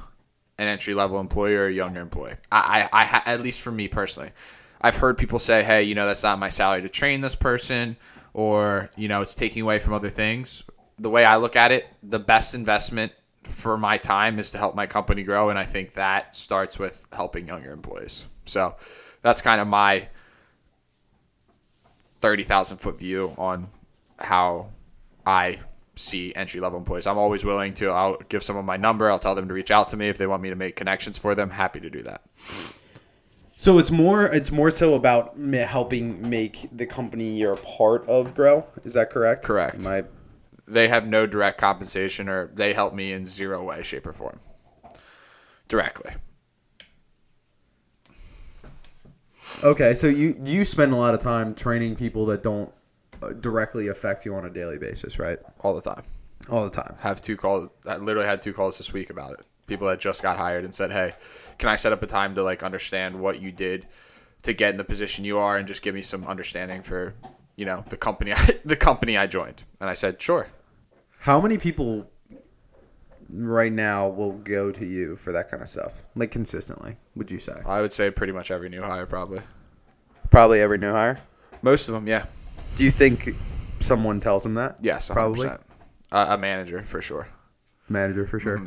an 0.59 0.67
entry 0.69 0.95
level 0.95 1.21
employee 1.21 1.55
or 1.55 1.67
a 1.67 1.73
younger 1.73 2.01
employee. 2.01 2.35
I, 2.51 2.89
I, 2.93 3.23
I 3.27 3.33
at 3.33 3.41
least 3.41 3.61
for 3.61 3.71
me 3.71 3.89
personally, 3.89 4.31
I've 4.81 4.97
heard 4.97 5.17
people 5.19 5.39
say, 5.39 5.63
"Hey, 5.63 5.85
you 5.85 5.95
know, 5.95 6.07
that's 6.07 6.23
not 6.23 6.39
my 6.39 6.49
salary 6.49 6.83
to 6.83 6.89
train 6.89 7.21
this 7.21 7.35
person," 7.35 7.97
or 8.35 8.91
you 8.97 9.09
know, 9.09 9.21
it's 9.23 9.35
taking 9.35 9.63
away 9.63 9.79
from 9.79 9.95
other 9.95 10.11
things. 10.11 10.65
The 10.99 11.11
way 11.11 11.25
I 11.25 11.37
look 11.37 11.57
at 11.57 11.71
it, 11.71 11.87
the 12.03 12.19
best 12.19 12.55
investment 12.55 13.13
for 13.45 13.79
my 13.79 13.97
time 13.97 14.39
is 14.39 14.51
to 14.51 14.59
help 14.59 14.75
my 14.75 14.87
company 14.87 15.23
grow, 15.23 15.51
and 15.51 15.59
I 15.59 15.65
think 15.65 15.95
that 15.95 16.35
starts 16.37 16.79
with 16.79 17.07
helping 17.13 17.47
younger 17.47 17.73
employees. 17.73 18.27
So 18.47 18.77
that's 19.23 19.41
kind 19.43 19.61
of 19.61 19.69
my 19.69 20.09
thirty 22.21 22.45
thousand 22.45 22.79
foot 22.79 22.99
view 22.99 23.33
on 23.39 23.69
how 24.19 24.71
I 25.25 25.61
see 25.99 26.33
entry 26.35 26.61
level 26.61 26.79
employees. 26.79 27.07
I'm 27.07 27.19
always 27.19 27.45
willing 27.45 27.75
to. 27.75 27.91
I'll 27.91 28.17
give 28.29 28.43
someone 28.43 28.65
my 28.65 28.77
number. 28.77 29.11
I'll 29.11 29.19
tell 29.19 29.35
them 29.35 29.49
to 29.49 29.55
reach 29.55 29.71
out 29.71 29.89
to 29.89 29.97
me 29.97 30.09
if 30.09 30.19
they 30.19 30.27
want 30.27 30.43
me 30.43 30.51
to 30.51 30.57
make 30.57 30.77
connections 30.77 31.19
for 31.19 31.35
them. 31.35 31.51
Happy 31.51 31.81
to 31.81 31.91
do 31.91 32.03
that. 32.03 32.23
So 33.57 33.79
it's 33.79 33.91
more 33.91 34.25
it's 34.25 34.53
more 34.53 34.71
so 34.71 34.95
about 34.95 35.37
helping 35.37 36.31
make 36.31 36.69
the 36.73 36.87
company 36.87 37.37
you're 37.37 37.55
a 37.55 37.57
part 37.57 38.07
of 38.09 38.35
grow. 38.35 38.67
Is 38.85 38.95
that 38.95 39.11
correct? 39.11 39.45
Correct. 39.45 39.81
Am 39.81 39.87
I 39.87 40.05
They 40.67 40.89
have 40.89 41.07
no 41.07 41.27
direct 41.27 41.59
compensation, 41.59 42.29
or 42.29 42.51
they 42.55 42.73
help 42.73 42.95
me 42.95 43.13
in 43.13 43.27
zero 43.27 43.65
way, 43.65 43.83
shape, 43.83 44.07
or 44.07 44.13
form. 44.13 44.39
Directly. 45.67 46.13
Okay, 49.65 49.95
so 49.95 50.07
you 50.07 50.41
you 50.45 50.65
spend 50.65 50.93
a 50.93 50.97
lot 50.97 51.15
of 51.15 51.21
time 51.21 51.55
training 51.55 51.97
people 51.97 52.27
that 52.27 52.43
don't 52.43 52.73
directly 53.41 53.89
affect 53.89 54.25
you 54.25 54.35
on 54.35 54.45
a 54.45 54.51
daily 54.51 54.79
basis, 54.79 55.19
right? 55.19 55.39
all 55.61 55.75
the 55.75 55.81
time. 55.83 56.03
All 56.49 56.65
the 56.65 56.71
time. 56.71 56.97
Have 57.01 57.21
two 57.21 57.37
calls. 57.37 57.69
I 57.87 57.97
literally 57.97 58.29
had 58.29 58.43
two 58.43 58.53
calls 58.53 58.79
this 58.79 58.93
week 58.93 59.11
about 59.11 59.33
it. 59.33 59.41
People 59.67 59.87
that 59.89 60.01
just 60.01 60.23
got 60.23 60.39
hired 60.39 60.65
and 60.65 60.75
said, 60.75 60.93
"Hey, 60.93 61.15
can 61.59 61.69
I 61.69 61.77
set 61.77 61.93
up 61.93 62.03
a 62.03 62.07
time 62.07 62.35
to 62.37 62.43
like 62.43 62.63
understand 62.63 63.21
what 63.21 63.41
you 63.43 63.53
did 63.53 63.87
to 64.45 64.53
get 64.53 64.71
in 64.71 64.77
the 64.77 64.85
position 64.85 65.25
you 65.25 65.39
are, 65.39 65.57
and 65.57 65.67
just 65.69 65.83
give 65.83 65.95
me 65.95 66.01
some 66.03 66.25
understanding 66.25 66.83
for, 66.83 67.15
you 67.57 67.67
know, 67.67 67.85
the 67.89 67.97
company 67.97 68.33
the 68.65 68.77
company 68.77 69.17
I 69.19 69.27
joined?" 69.27 69.65
And 69.81 69.91
I 69.91 69.95
said, 69.95 70.23
"Sure." 70.23 70.49
How 71.21 71.41
many 71.41 71.59
people 71.59 72.09
right 73.29 73.73
now 73.73 74.09
will 74.09 74.33
go 74.33 74.71
to 74.73 74.87
you 74.87 75.17
for 75.17 75.33
that 75.33 75.51
kind 75.51 75.63
of 75.63 75.69
stuff? 75.69 76.05
Like 76.15 76.31
consistently, 76.31 76.97
would 77.15 77.31
you 77.31 77.39
say? 77.39 77.61
I 77.67 77.81
would 77.81 77.93
say 77.93 78.11
pretty 78.11 78.33
much 78.33 78.51
every 78.51 78.69
new 78.69 78.83
hire, 78.83 79.07
probably. 79.07 79.43
Probably 80.31 80.61
every 80.61 80.79
new 80.79 80.93
hire. 80.93 81.21
Most 81.63 81.89
of 81.89 81.95
them, 81.95 82.07
yeah. 82.07 82.27
Do 82.79 82.85
you 82.85 82.93
think 82.93 83.31
someone 83.81 84.21
tells 84.21 84.45
them 84.45 84.55
that? 84.55 84.77
Yes, 84.81 85.09
100%. 85.09 85.13
Probably. 85.13 85.49
Uh, 85.49 85.59
a 86.13 86.39
manager 86.39 86.81
for 86.83 87.03
sure. 87.03 87.27
Manager 87.89 88.25
for 88.25 88.39
sure. 88.39 88.59
Mm-hmm. 88.59 88.67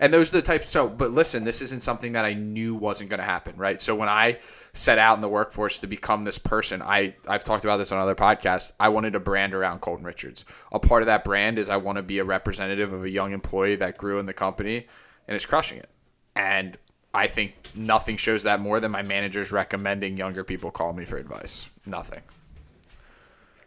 And 0.00 0.12
those 0.12 0.28
are 0.28 0.36
the 0.36 0.42
types. 0.42 0.68
So, 0.68 0.86
but 0.86 1.12
listen, 1.12 1.44
this 1.44 1.62
isn't 1.62 1.82
something 1.82 2.12
that 2.12 2.26
I 2.26 2.34
knew 2.34 2.74
wasn't 2.74 3.08
going 3.08 3.20
to 3.20 3.26
happen, 3.26 3.56
right? 3.56 3.80
So 3.80 3.94
when 3.94 4.10
I 4.10 4.38
set 4.74 4.98
out 4.98 5.14
in 5.14 5.22
the 5.22 5.30
workforce 5.30 5.78
to 5.78 5.86
become 5.86 6.24
this 6.24 6.36
person, 6.36 6.82
I 6.82 7.14
I've 7.26 7.42
talked 7.42 7.64
about 7.64 7.78
this 7.78 7.90
on 7.90 7.98
other 7.98 8.14
podcasts. 8.14 8.72
I 8.78 8.90
wanted 8.90 9.14
a 9.14 9.20
brand 9.20 9.54
around 9.54 9.80
Colton 9.80 10.04
Richards. 10.04 10.44
A 10.72 10.78
part 10.78 11.00
of 11.00 11.06
that 11.06 11.24
brand 11.24 11.58
is 11.58 11.70
I 11.70 11.78
want 11.78 11.96
to 11.96 12.02
be 12.02 12.18
a 12.18 12.24
representative 12.24 12.92
of 12.92 13.02
a 13.02 13.10
young 13.10 13.32
employee 13.32 13.76
that 13.76 13.96
grew 13.96 14.18
in 14.18 14.26
the 14.26 14.34
company 14.34 14.86
and 15.26 15.34
is 15.34 15.46
crushing 15.46 15.78
it. 15.78 15.88
And 16.36 16.76
I 17.12 17.26
think 17.26 17.54
nothing 17.74 18.16
shows 18.16 18.42
that 18.44 18.60
more 18.60 18.78
than 18.78 18.90
my 18.90 19.02
managers 19.02 19.50
recommending 19.52 20.16
younger 20.16 20.44
people 20.44 20.70
call 20.70 20.92
me 20.92 21.04
for 21.04 21.16
advice. 21.16 21.68
Nothing. 21.90 22.20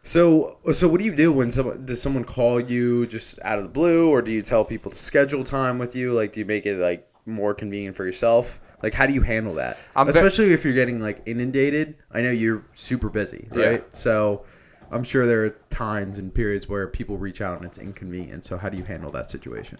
So, 0.01 0.57
so 0.73 0.87
what 0.87 0.99
do 0.99 1.05
you 1.05 1.15
do 1.15 1.31
when 1.31 1.49
someone 1.51 1.85
does 1.85 2.01
someone 2.01 2.23
call 2.25 2.59
you 2.59 3.07
just 3.07 3.39
out 3.43 3.57
of 3.57 3.63
the 3.63 3.69
blue, 3.69 4.09
or 4.09 4.21
do 4.21 4.31
you 4.31 4.41
tell 4.41 4.65
people 4.65 4.91
to 4.91 4.97
schedule 4.97 5.43
time 5.43 5.79
with 5.79 5.95
you? 5.95 6.11
Like, 6.11 6.33
do 6.33 6.39
you 6.41 6.45
make 6.45 6.65
it 6.65 6.77
like 6.77 7.07
more 7.25 7.53
convenient 7.53 7.95
for 7.95 8.05
yourself? 8.05 8.59
Like, 8.81 8.93
how 8.93 9.05
do 9.07 9.13
you 9.13 9.21
handle 9.21 9.53
that? 9.55 9.77
I'm 9.95 10.09
Especially 10.09 10.51
if 10.51 10.65
you're 10.65 10.73
getting 10.73 10.99
like 10.99 11.21
inundated. 11.25 11.95
I 12.11 12.21
know 12.21 12.31
you're 12.31 12.65
super 12.73 13.09
busy, 13.09 13.47
Yeah. 13.53 13.65
right? 13.65 13.95
So, 13.95 14.43
I'm 14.91 15.03
sure 15.03 15.25
there 15.25 15.45
are 15.45 15.49
times 15.69 16.17
and 16.17 16.33
periods 16.33 16.67
where 16.67 16.85
people 16.87 17.17
reach 17.17 17.39
out 17.41 17.57
and 17.57 17.65
it's 17.65 17.77
inconvenient. 17.77 18.43
So, 18.43 18.57
how 18.57 18.67
do 18.67 18.77
you 18.77 18.83
handle 18.83 19.09
that 19.11 19.29
situation? 19.29 19.77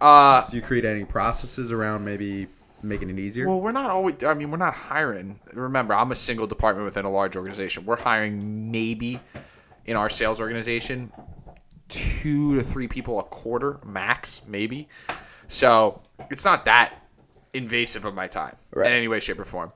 Uh, 0.00 0.46
Do 0.48 0.56
you 0.56 0.62
create 0.62 0.84
any 0.86 1.04
processes 1.04 1.70
around 1.70 2.04
maybe 2.04 2.46
making 2.82 3.10
it 3.10 3.18
easier? 3.18 3.46
Well, 3.48 3.60
we're 3.60 3.72
not 3.72 3.90
always. 3.90 4.22
I 4.24 4.34
mean, 4.34 4.50
we're 4.50 4.56
not 4.56 4.74
hiring. 4.74 5.40
Remember, 5.52 5.94
I'm 5.94 6.12
a 6.12 6.16
single 6.16 6.46
department 6.46 6.84
within 6.84 7.04
a 7.04 7.10
large 7.10 7.36
organization. 7.36 7.84
We're 7.86 7.96
hiring 7.96 8.70
maybe 8.70 9.20
in 9.84 9.96
our 9.96 10.08
sales 10.08 10.40
organization 10.40 11.12
two 11.88 12.56
to 12.56 12.62
three 12.62 12.88
people 12.88 13.20
a 13.20 13.22
quarter 13.22 13.78
max, 13.84 14.42
maybe. 14.46 14.88
So 15.48 16.02
it's 16.30 16.44
not 16.44 16.64
that 16.64 16.94
invasive 17.52 18.04
of 18.04 18.14
my 18.14 18.26
time 18.26 18.56
Right. 18.72 18.88
in 18.88 18.92
any 18.92 19.08
way, 19.08 19.20
shape, 19.20 19.38
or 19.38 19.44
form. 19.44 19.72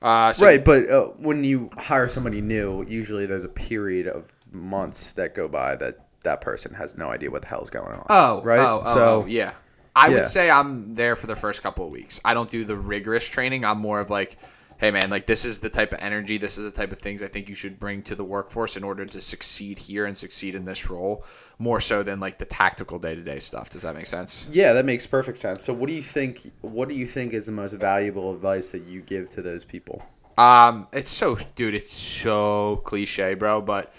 Uh, 0.00 0.32
so 0.32 0.44
right, 0.44 0.64
but 0.64 0.90
uh, 0.90 1.04
when 1.18 1.44
you 1.44 1.70
hire 1.78 2.08
somebody 2.08 2.40
new, 2.40 2.84
usually 2.88 3.24
there's 3.26 3.44
a 3.44 3.48
period 3.48 4.08
of 4.08 4.24
months 4.50 5.12
that 5.12 5.34
go 5.34 5.46
by 5.46 5.76
that 5.76 6.00
that 6.24 6.40
person 6.40 6.74
has 6.74 6.96
no 6.98 7.08
idea 7.08 7.30
what 7.30 7.42
the 7.42 7.48
hell's 7.48 7.70
going 7.70 7.92
on. 7.92 8.06
Oh, 8.10 8.42
right. 8.42 8.58
Oh, 8.58 8.82
oh, 8.84 8.94
so 8.94 9.22
oh, 9.22 9.26
yeah. 9.26 9.52
I 9.94 10.08
Yeah. 10.08 10.14
would 10.16 10.26
say 10.26 10.50
I'm 10.50 10.94
there 10.94 11.16
for 11.16 11.26
the 11.26 11.36
first 11.36 11.62
couple 11.62 11.84
of 11.84 11.90
weeks. 11.92 12.20
I 12.24 12.34
don't 12.34 12.50
do 12.50 12.64
the 12.64 12.76
rigorous 12.76 13.28
training. 13.28 13.64
I'm 13.64 13.78
more 13.78 14.00
of 14.00 14.08
like, 14.10 14.38
hey 14.78 14.90
man, 14.90 15.10
like 15.10 15.26
this 15.26 15.44
is 15.44 15.60
the 15.60 15.68
type 15.68 15.92
of 15.92 16.00
energy, 16.00 16.38
this 16.38 16.58
is 16.58 16.64
the 16.64 16.70
type 16.70 16.90
of 16.92 16.98
things 16.98 17.22
I 17.22 17.28
think 17.28 17.48
you 17.48 17.54
should 17.54 17.78
bring 17.78 18.02
to 18.04 18.14
the 18.14 18.24
workforce 18.24 18.76
in 18.76 18.82
order 18.82 19.04
to 19.04 19.20
succeed 19.20 19.78
here 19.78 20.06
and 20.06 20.16
succeed 20.18 20.54
in 20.54 20.64
this 20.64 20.90
role, 20.90 21.24
more 21.58 21.78
so 21.80 22.02
than 22.02 22.18
like 22.20 22.38
the 22.38 22.46
tactical 22.46 22.98
day 22.98 23.14
to 23.14 23.20
day 23.20 23.38
stuff. 23.38 23.70
Does 23.70 23.82
that 23.82 23.94
make 23.94 24.06
sense? 24.06 24.48
yeah, 24.50 24.72
that 24.72 24.84
makes 24.84 25.06
perfect 25.06 25.38
sense. 25.38 25.62
So 25.64 25.72
what 25.72 25.88
do 25.88 25.94
you 25.94 26.02
think? 26.02 26.50
What 26.62 26.88
do 26.88 26.94
you 26.94 27.06
think 27.06 27.32
is 27.32 27.46
the 27.46 27.52
most 27.52 27.74
valuable 27.74 28.34
advice 28.34 28.70
that 28.70 28.82
you 28.84 29.02
give 29.02 29.28
to 29.30 29.42
those 29.42 29.64
people? 29.64 30.02
Um, 30.38 30.88
it's 30.92 31.10
so, 31.10 31.36
dude, 31.54 31.74
it's 31.74 31.92
so 31.92 32.80
cliche, 32.84 33.34
bro, 33.34 33.60
but 33.60 33.92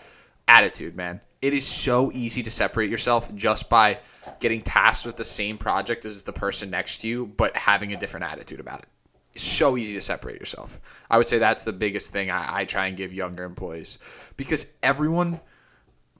attitude, 0.48 0.96
man. 0.96 1.22
It 1.42 1.54
is 1.54 1.66
so 1.68 2.12
easy 2.14 2.42
to 2.44 2.52
separate 2.52 2.90
yourself 2.90 3.34
just 3.36 3.70
by 3.70 4.00
getting 4.40 4.62
tasked 4.62 5.06
with 5.06 5.18
the 5.18 5.26
same 5.26 5.58
project 5.58 6.06
as 6.06 6.24
the 6.24 6.34
person 6.34 6.70
next 6.70 7.00
to 7.00 7.08
you, 7.08 7.26
but 7.26 7.56
having 7.56 7.94
a 7.94 7.98
different 7.98 8.26
attitude 8.26 8.60
about 8.60 8.80
it. 8.80 8.88
It's 9.34 9.44
so 9.44 9.78
easy 9.78 9.94
to 9.96 10.02
separate 10.02 10.40
yourself. 10.40 10.80
I 11.10 11.18
would 11.18 11.28
say 11.28 11.40
that's 11.40 11.64
the 11.64 11.74
biggest 11.74 12.12
thing 12.12 12.30
I, 12.30 12.60
I 12.60 12.66
try 12.66 12.88
and 12.88 12.96
give 12.96 13.12
younger 13.12 13.44
employees 13.44 13.98
because 14.38 14.72
everyone, 14.84 15.40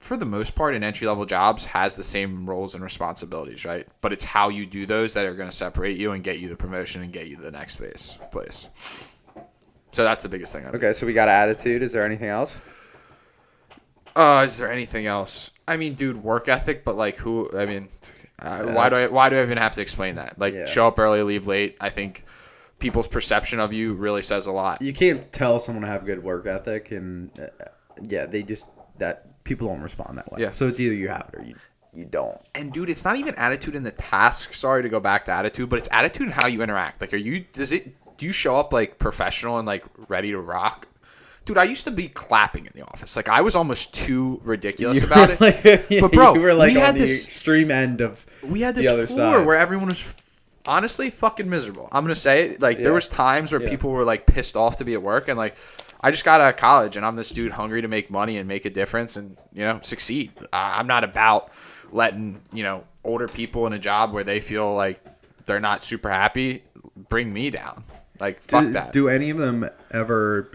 for 0.00 0.16
the 0.16 0.26
most 0.26 0.56
part, 0.56 0.74
in 0.74 0.82
entry 0.82 1.06
level 1.06 1.24
jobs 1.24 1.64
has 1.66 1.94
the 1.94 2.02
same 2.02 2.48
roles 2.48 2.74
and 2.74 2.82
responsibilities, 2.82 3.64
right? 3.64 3.86
But 4.00 4.12
it's 4.12 4.24
how 4.24 4.48
you 4.48 4.66
do 4.66 4.84
those 4.84 5.14
that 5.14 5.26
are 5.26 5.34
going 5.34 5.48
to 5.48 5.56
separate 5.56 5.96
you 5.96 6.10
and 6.10 6.24
get 6.24 6.40
you 6.40 6.48
the 6.48 6.56
promotion 6.56 7.02
and 7.02 7.12
get 7.12 7.28
you 7.28 7.36
the 7.36 7.52
next 7.52 7.76
place. 7.76 8.18
place. 8.32 9.16
So 9.92 10.02
that's 10.02 10.24
the 10.24 10.28
biggest 10.28 10.52
thing. 10.52 10.66
I 10.66 10.70
Okay, 10.70 10.92
so 10.92 11.06
we 11.06 11.12
got 11.12 11.28
attitude. 11.28 11.82
Is 11.82 11.92
there 11.92 12.04
anything 12.04 12.28
else? 12.28 12.58
Uh, 14.16 14.42
is 14.44 14.58
there 14.58 14.70
anything 14.70 15.06
else? 15.06 15.50
I 15.66 15.76
mean, 15.76 15.94
dude, 15.94 16.22
work 16.22 16.48
ethic, 16.48 16.84
but 16.84 16.96
like, 16.96 17.16
who? 17.16 17.50
I 17.56 17.66
mean, 17.66 17.88
uh, 18.38 18.64
why 18.64 18.88
do 18.88 18.96
I? 18.96 19.06
Why 19.08 19.28
do 19.28 19.36
I 19.38 19.42
even 19.42 19.58
have 19.58 19.74
to 19.74 19.80
explain 19.80 20.16
that? 20.16 20.38
Like, 20.38 20.54
Yeah. 20.54 20.66
show 20.66 20.86
up 20.88 20.98
early, 20.98 21.22
leave 21.22 21.46
late. 21.46 21.76
I 21.80 21.90
think 21.90 22.24
people's 22.78 23.08
perception 23.08 23.60
of 23.60 23.72
you 23.72 23.94
really 23.94 24.22
says 24.22 24.46
a 24.46 24.52
lot. 24.52 24.82
You 24.82 24.92
can't 24.92 25.32
tell 25.32 25.58
someone 25.58 25.82
to 25.82 25.88
have 25.88 26.04
good 26.04 26.22
work 26.22 26.46
ethic, 26.46 26.90
and 26.92 27.30
uh, 27.38 27.64
yeah, 28.02 28.26
they 28.26 28.42
just 28.42 28.66
that 28.98 29.42
people 29.44 29.68
don't 29.68 29.80
respond 29.82 30.18
that 30.18 30.30
way. 30.30 30.40
Yeah. 30.42 30.50
So 30.50 30.68
it's 30.68 30.78
either 30.78 30.94
you 30.94 31.08
have 31.08 31.30
it 31.32 31.38
or 31.40 31.42
you 31.42 31.54
you 31.92 32.04
don't. 32.04 32.38
And 32.54 32.72
dude, 32.72 32.90
it's 32.90 33.04
not 33.04 33.16
even 33.16 33.34
attitude 33.36 33.74
in 33.74 33.82
the 33.84 33.92
task. 33.92 34.52
Sorry 34.54 34.82
to 34.82 34.88
go 34.88 35.00
back 35.00 35.24
to 35.26 35.32
attitude, 35.32 35.68
but 35.70 35.78
it's 35.78 35.88
attitude 35.92 36.26
in 36.26 36.32
how 36.32 36.46
you 36.46 36.62
interact. 36.62 37.00
Like, 37.00 37.12
are 37.14 37.16
you? 37.16 37.44
Does 37.52 37.72
it? 37.72 37.96
Do 38.16 38.26
you 38.26 38.32
show 38.32 38.56
up 38.56 38.72
like 38.72 38.98
professional 38.98 39.58
and 39.58 39.66
like 39.66 39.84
ready 40.08 40.30
to 40.30 40.38
rock? 40.38 40.86
Dude, 41.44 41.58
I 41.58 41.64
used 41.64 41.84
to 41.86 41.90
be 41.92 42.08
clapping 42.08 42.64
in 42.66 42.72
the 42.74 42.82
office. 42.82 43.16
Like 43.16 43.28
I 43.28 43.42
was 43.42 43.54
almost 43.54 43.92
too 43.94 44.40
ridiculous 44.44 45.00
You 45.02 45.06
about 45.06 45.28
were 45.28 45.36
it. 45.48 45.90
like- 45.90 46.00
but 46.00 46.12
bro, 46.12 46.34
you 46.34 46.40
were 46.40 46.54
like 46.54 46.72
we 46.72 46.78
on 46.80 46.86
had 46.86 46.94
the 46.94 47.00
this 47.00 47.26
extreme 47.26 47.70
end 47.70 48.00
of 48.00 48.24
we 48.48 48.60
had 48.62 48.74
the 48.74 48.80
this 48.82 48.90
other 48.90 49.06
floor 49.06 49.38
side. 49.38 49.46
where 49.46 49.56
everyone 49.58 49.88
was 49.88 50.00
f- 50.00 50.20
honestly 50.66 51.10
fucking 51.10 51.48
miserable. 51.50 51.88
I'm 51.92 52.02
gonna 52.04 52.14
say 52.14 52.46
it. 52.50 52.62
Like 52.62 52.78
Yeah. 52.78 52.84
there 52.84 52.92
was 52.94 53.08
times 53.08 53.52
where 53.52 53.60
Yeah. 53.62 53.68
people 53.68 53.90
were 53.90 54.04
like 54.04 54.26
pissed 54.26 54.56
off 54.56 54.78
to 54.78 54.84
be 54.84 54.94
at 54.94 55.02
work, 55.02 55.28
and 55.28 55.36
like 55.36 55.56
I 56.00 56.10
just 56.10 56.24
got 56.24 56.40
out 56.40 56.48
of 56.52 56.56
college, 56.58 56.96
and 56.96 57.04
I'm 57.04 57.16
this 57.16 57.30
dude 57.30 57.52
hungry 57.52 57.82
to 57.82 57.88
make 57.88 58.10
money 58.10 58.36
and 58.38 58.46
make 58.48 58.64
a 58.64 58.70
difference, 58.70 59.16
and 59.16 59.36
you 59.52 59.64
know 59.64 59.80
succeed. 59.82 60.32
I- 60.52 60.78
I'm 60.78 60.86
not 60.86 61.04
about 61.04 61.50
letting 61.92 62.40
you 62.54 62.62
know 62.62 62.84
older 63.04 63.28
people 63.28 63.66
in 63.66 63.74
a 63.74 63.78
job 63.78 64.12
where 64.14 64.24
they 64.24 64.40
feel 64.40 64.74
like 64.74 64.98
they're 65.44 65.60
not 65.60 65.84
super 65.84 66.08
happy 66.08 66.62
bring 67.10 67.30
me 67.32 67.50
down. 67.50 67.84
Like 68.20 68.40
fuck 68.40 68.64
do, 68.64 68.72
that. 68.72 68.92
do 68.92 69.08
any 69.08 69.30
of 69.30 69.38
them 69.38 69.68
ever? 69.90 70.52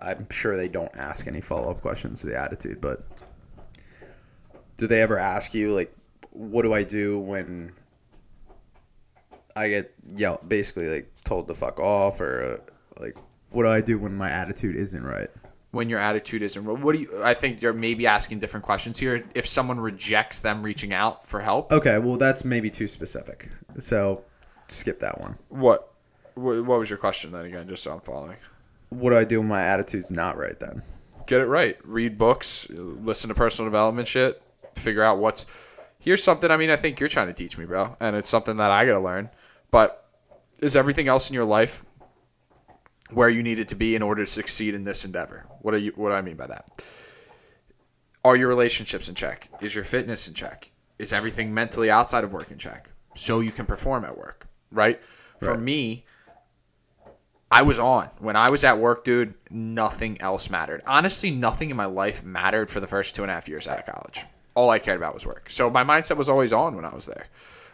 I'm 0.00 0.28
sure 0.30 0.56
they 0.56 0.68
don't 0.68 0.94
ask 0.96 1.26
any 1.26 1.40
follow 1.40 1.70
up 1.70 1.80
questions 1.80 2.20
to 2.20 2.28
the 2.28 2.38
attitude, 2.38 2.80
but 2.80 3.04
do 4.76 4.86
they 4.86 5.02
ever 5.02 5.18
ask 5.18 5.52
you 5.52 5.74
like, 5.74 5.94
"What 6.30 6.62
do 6.62 6.72
I 6.72 6.84
do 6.84 7.18
when 7.18 7.72
I 9.56 9.68
get 9.68 9.92
yelled, 10.14 10.48
basically 10.48 10.88
like 10.88 11.12
told 11.24 11.48
to 11.48 11.54
fuck 11.54 11.80
off, 11.80 12.20
or 12.20 12.60
uh, 12.60 13.02
like, 13.02 13.16
what 13.50 13.64
do 13.64 13.68
I 13.68 13.80
do 13.80 13.98
when 13.98 14.14
my 14.14 14.30
attitude 14.30 14.76
isn't 14.76 15.02
right?" 15.04 15.28
when 15.72 15.88
your 15.88 16.00
attitude 16.00 16.42
isn't 16.42 16.64
real? 16.64 16.76
What 16.76 16.94
do 16.96 17.02
you? 17.02 17.22
I 17.22 17.34
think 17.34 17.62
you're 17.62 17.72
maybe 17.72 18.06
asking 18.06 18.40
different 18.40 18.64
questions 18.66 18.98
here. 18.98 19.24
If 19.34 19.46
someone 19.46 19.78
rejects 19.78 20.40
them 20.40 20.62
reaching 20.62 20.92
out 20.92 21.26
for 21.26 21.40
help, 21.40 21.70
Okay, 21.72 21.98
well 21.98 22.16
that's 22.16 22.44
maybe 22.44 22.70
too 22.70 22.88
specific. 22.88 23.48
So 23.78 24.24
skip 24.68 24.98
that 25.00 25.20
one. 25.20 25.36
what? 25.48 25.86
What 26.34 26.64
what 26.64 26.78
was 26.78 26.90
your 26.90 26.98
question 26.98 27.32
then 27.32 27.44
again? 27.46 27.68
Just 27.68 27.82
so 27.82 27.92
I'm 27.92 28.00
following. 28.00 28.36
What 28.90 29.10
do 29.10 29.16
I 29.18 29.24
do 29.24 29.40
when 29.40 29.48
my 29.48 29.62
attitude's 29.62 30.10
not 30.10 30.36
right 30.36 30.58
then? 30.58 30.82
Get 31.26 31.40
it 31.40 31.46
right. 31.46 31.76
Read 31.84 32.18
books. 32.18 32.66
Listen 32.70 33.28
to 33.28 33.34
personal 33.34 33.70
development 33.70 34.08
shit. 34.08 34.42
Figure 34.74 35.02
out 35.02 35.18
what's. 35.18 35.46
Here's 35.98 36.24
something. 36.24 36.50
I 36.50 36.56
mean, 36.56 36.70
I 36.70 36.76
think 36.76 36.98
you're 36.98 37.08
trying 37.08 37.28
to 37.28 37.32
teach 37.34 37.56
me, 37.58 37.64
bro, 37.66 37.96
and 38.00 38.16
it's 38.16 38.28
something 38.28 38.56
that 38.56 38.70
I 38.70 38.86
gotta 38.86 39.00
learn. 39.00 39.30
But 39.70 40.08
is 40.60 40.74
everything 40.74 41.08
else 41.08 41.28
in 41.30 41.34
your 41.34 41.44
life 41.44 41.84
where 43.10 43.28
you 43.28 43.42
need 43.42 43.58
it 43.58 43.68
to 43.68 43.74
be 43.74 43.94
in 43.94 44.02
order 44.02 44.24
to 44.24 44.30
succeed 44.30 44.74
in 44.74 44.82
this 44.82 45.04
endeavor? 45.04 45.46
What 45.60 45.74
are 45.74 45.78
you? 45.78 45.92
What 45.94 46.08
do 46.10 46.14
I 46.14 46.22
mean 46.22 46.36
by 46.36 46.46
that? 46.48 46.84
Are 48.24 48.36
your 48.36 48.48
relationships 48.48 49.08
in 49.08 49.14
check? 49.14 49.48
Is 49.60 49.74
your 49.74 49.84
fitness 49.84 50.28
in 50.28 50.34
check? 50.34 50.70
Is 50.98 51.12
everything 51.12 51.54
mentally 51.54 51.90
outside 51.90 52.24
of 52.24 52.32
work 52.32 52.50
in 52.50 52.58
check? 52.58 52.90
So 53.14 53.40
you 53.40 53.50
can 53.50 53.66
perform 53.66 54.04
at 54.04 54.16
work, 54.18 54.46
right? 54.70 55.00
For 55.40 55.52
Right. 55.52 55.60
me, 55.60 56.04
I 57.50 57.62
was 57.62 57.78
on. 57.78 58.06
When 58.18 58.36
I 58.36 58.50
was 58.50 58.64
at 58.64 58.78
work, 58.78 59.02
dude, 59.04 59.34
nothing 59.50 60.20
else 60.20 60.50
mattered. 60.50 60.82
Honestly, 60.86 61.30
nothing 61.30 61.70
in 61.70 61.76
my 61.76 61.86
life 61.86 62.22
mattered 62.22 62.70
for 62.70 62.78
the 62.78 62.86
first 62.86 63.14
two 63.14 63.22
and 63.22 63.30
a 63.30 63.34
half 63.34 63.48
years 63.48 63.66
out 63.66 63.78
of 63.78 63.86
college. 63.86 64.24
All 64.54 64.70
I 64.70 64.78
cared 64.78 64.98
about 64.98 65.14
was 65.14 65.26
work. 65.26 65.50
So 65.50 65.68
my 65.68 65.82
mindset 65.82 66.16
was 66.16 66.28
always 66.28 66.52
on 66.52 66.76
when 66.76 66.84
I 66.84 66.94
was 66.94 67.06
there. 67.06 67.26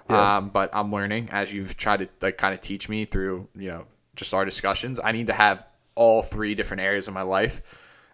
Um, 0.09 0.49
but 0.50 0.71
I'm 0.73 0.92
learning 0.92 1.30
as 1.33 1.52
you've 1.52 1.76
tried 1.76 1.99
to 1.99 2.09
like 2.23 2.38
kind 2.38 2.54
of 2.54 2.61
teach 2.61 2.88
me 2.88 3.04
through, 3.06 3.49
you 3.56 3.68
know, 3.68 3.87
just 4.14 4.33
our 4.33 4.45
discussions. 4.45 5.00
I 5.02 5.12
need 5.12 5.26
to 5.26 5.33
have 5.33 5.66
all 5.95 6.23
three 6.23 6.54
different 6.54 6.83
areas 6.83 7.09
of 7.09 7.14
my 7.14 7.23
life 7.23 7.61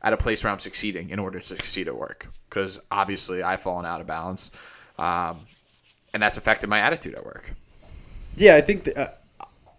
at 0.02 0.12
a 0.12 0.16
place 0.16 0.42
where 0.42 0.52
I'm 0.52 0.59
succeeding 0.59 1.11
in 1.11 1.19
order 1.19 1.38
to 1.38 1.47
succeed 1.47 1.87
at 1.88 1.97
work. 1.97 2.28
Because 2.49 2.81
obviously 2.90 3.42
I've 3.42 3.61
fallen 3.61 3.85
out 3.85 4.00
of 4.00 4.07
balance. 4.07 4.50
Um, 4.99 5.40
and 6.14 6.23
that's 6.23 6.38
affected 6.38 6.69
my 6.69 6.78
attitude 6.78 7.14
at 7.14 7.25
work. 7.25 7.52
Yeah, 8.37 8.57
I 8.57 8.62
think 8.62 8.85
th- 8.85 8.97
uh, 8.97 9.09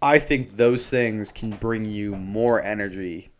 I 0.04 0.18
think 0.18 0.56
those 0.56 0.88
things 0.90 1.32
can 1.32 1.50
bring 1.50 1.84
you 1.86 2.14
more 2.14 2.62
energy 2.62 3.30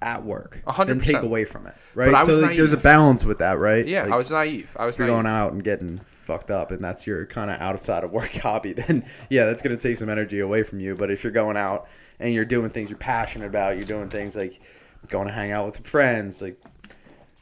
at 0.00 0.24
work 0.24 0.62
A 0.66 0.72
hundred 0.72 0.94
than 0.94 1.00
take 1.14 1.22
away 1.22 1.44
from 1.44 1.66
it, 1.66 1.74
right? 1.94 2.12
I 2.14 2.24
was 2.24 2.36
so 2.36 2.42
like, 2.42 2.56
there's 2.56 2.72
a 2.72 2.78
balance 2.78 3.24
with 3.24 3.38
that, 3.40 3.58
right? 3.58 3.86
Yeah, 3.86 4.04
Like, 4.04 4.12
I 4.12 4.16
was 4.16 4.30
naive. 4.30 4.74
I 4.80 4.86
was 4.86 4.96
you're 4.98 5.06
naive. 5.06 5.16
going 5.16 5.26
out 5.26 5.52
and 5.52 5.62
getting 5.62 5.98
fucked 6.06 6.50
up 6.50 6.70
and 6.70 6.82
that's 6.82 7.06
your 7.06 7.26
kind 7.26 7.50
of 7.50 7.60
outside 7.60 8.02
of 8.02 8.12
work 8.12 8.32
hobby, 8.36 8.72
then 8.72 9.04
yeah, 9.28 9.44
that's 9.44 9.60
going 9.60 9.76
to 9.76 9.82
take 9.88 9.98
some 9.98 10.08
energy 10.08 10.40
away 10.40 10.62
from 10.62 10.80
you. 10.80 10.94
But 10.94 11.10
if 11.10 11.22
you're 11.22 11.32
going 11.34 11.56
out 11.58 11.86
and 12.18 12.32
you're 12.32 12.46
doing 12.46 12.70
things 12.70 12.88
you're 12.88 12.98
passionate 12.98 13.46
about, 13.46 13.76
you're 13.76 13.84
doing 13.86 14.08
things 14.08 14.34
like 14.34 14.60
going 15.08 15.26
to 15.26 15.32
hang 15.34 15.50
out 15.50 15.66
with 15.66 15.86
friends, 15.86 16.40
like 16.40 16.58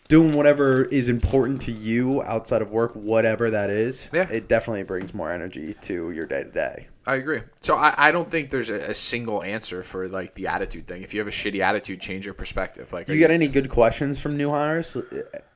doing 0.09 0.33
whatever 0.33 0.87
is 0.87 1.09
important 1.09 1.63
to 1.63 1.71
you 1.73 2.25
outside 2.25 2.61
of 2.61 2.73
work, 2.73 2.93
whatever 2.97 3.51
that 3.51 3.71
is, 3.71 4.11
Yeah. 4.13 4.29
it 4.29 4.49
definitely 4.49 4.83
brings 4.83 5.15
more 5.15 5.31
energy 5.31 5.75
to 5.83 6.11
your 6.11 6.27
day 6.27 6.43
to 6.43 6.51
day. 6.51 6.89
I 7.11 7.17
agree. 7.17 7.41
So 7.61 7.75
I, 7.75 7.95
I 7.97 8.13
don't 8.13 8.31
think 8.31 8.51
there's 8.51 8.71
a, 8.71 8.91
a 8.91 8.95
single 8.95 9.43
answer 9.43 9.83
for 9.83 10.09
like 10.09 10.35
the 10.35 10.47
attitude 10.47 10.87
thing. 10.87 11.03
If 11.03 11.13
you 11.13 11.21
have 11.21 11.27
a 11.27 11.33
shitty 11.33 11.61
attitude, 11.61 12.01
change 12.01 12.25
your 12.25 12.35
perspective. 12.35 12.93
Like 12.93 13.09
You 13.09 13.19
got 13.19 13.31
any 13.31 13.49
good 13.49 13.69
questions 13.69 14.21
from 14.21 14.37
new 14.37 14.51
hires? 14.51 14.97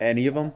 Any 0.01 0.27
of 0.27 0.35
them? 0.35 0.53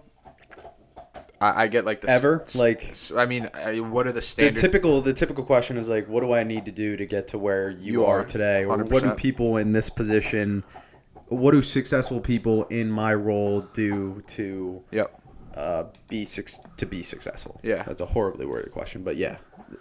I, 1.40 1.64
I 1.64 1.68
get 1.68 1.84
like 1.84 2.00
the 2.00 2.10
Ever? 2.10 2.42
s- 2.42 2.56
Like- 2.56 2.90
s- 2.90 3.12
I 3.16 3.26
mean, 3.26 3.48
I, 3.54 3.78
what 3.80 4.06
are 4.06 4.12
the 4.12 4.16
The 4.16 4.22
standard? 4.22 4.60
typical 4.60 5.00
the 5.00 5.12
typical 5.12 5.44
question 5.44 5.76
is 5.76 5.88
like, 5.88 6.08
what 6.08 6.22
do 6.22 6.32
I 6.32 6.42
need 6.42 6.64
to 6.64 6.72
do 6.72 6.96
to 6.96 7.06
get 7.06 7.28
to 7.28 7.38
where 7.38 7.70
you, 7.70 7.92
You 7.92 8.04
are, 8.04 8.20
are, 8.20 8.24
today, 8.24 8.64
or 8.64 8.76
what 8.78 9.02
do 9.04 9.12
people 9.12 9.56
in 9.58 9.72
this 9.72 9.88
position, 9.88 10.64
what 11.28 11.52
do 11.52 11.62
successful 11.62 12.20
people 12.20 12.64
in 12.64 12.90
my 12.90 13.14
role 13.14 13.60
do 13.72 14.20
to 14.28 14.82
yep. 14.90 15.14
Uh, 15.58 15.84
be 16.08 16.24
suc- 16.24 16.76
to 16.76 16.86
be 16.86 17.02
successful? 17.02 17.60
Yeah. 17.62 17.82
that's 17.82 18.00
a 18.00 18.06
horribly 18.06 18.46
worded 18.46 18.72
question, 18.72 19.02
but 19.02 19.16
yeah, 19.16 19.36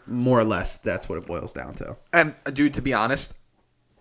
more 0.08 0.40
or 0.40 0.44
less 0.44 0.78
that's 0.78 1.08
what 1.08 1.18
it 1.18 1.26
boils 1.28 1.54
down 1.54 1.76
to. 1.76 1.96
And 2.12 2.36
uh, 2.46 2.52
dude, 2.52 2.74
to 2.74 2.82
be 2.82 2.94
honest, 2.94 3.36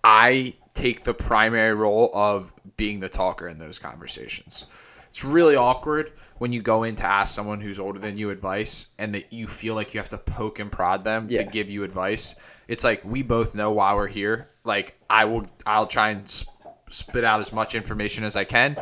I 0.02 0.54
take 0.74 1.04
the 1.04 1.14
primary 1.14 1.74
role 1.74 2.10
of 2.14 2.52
being 2.76 3.00
the 3.00 3.08
talker 3.08 3.48
in 3.48 3.58
those 3.58 3.78
conversations. 3.78 4.66
It's 5.10 5.24
really 5.24 5.56
awkward 5.56 6.12
when 6.38 6.52
you 6.52 6.60
go 6.60 6.82
in 6.82 6.94
to 6.96 7.04
ask 7.06 7.34
someone 7.34 7.60
who's 7.60 7.78
older 7.78 7.98
than 7.98 8.18
you 8.18 8.28
advice 8.30 8.88
and 8.98 9.14
that 9.14 9.32
you 9.32 9.46
feel 9.46 9.74
like 9.74 9.94
you 9.94 10.00
have 10.00 10.10
to 10.10 10.18
poke 10.18 10.58
and 10.58 10.70
prod 10.70 11.04
them 11.04 11.26
Yeah. 11.30 11.42
to 11.44 11.50
give 11.50 11.70
you 11.70 11.84
advice. 11.84 12.34
It's 12.68 12.84
like 12.84 13.02
we 13.04 13.22
both 13.22 13.54
know 13.54 13.70
why 13.72 13.94
we're 13.94 14.08
here. 14.08 14.46
Like 14.64 14.94
I 15.08 15.24
will 15.24 15.46
I'll 15.64 15.86
try 15.86 16.10
and 16.10 16.28
sp- 16.28 16.52
spit 16.90 17.24
out 17.24 17.40
as 17.40 17.50
much 17.52 17.74
information 17.74 18.24
as 18.24 18.36
I 18.36 18.44
can 18.44 18.76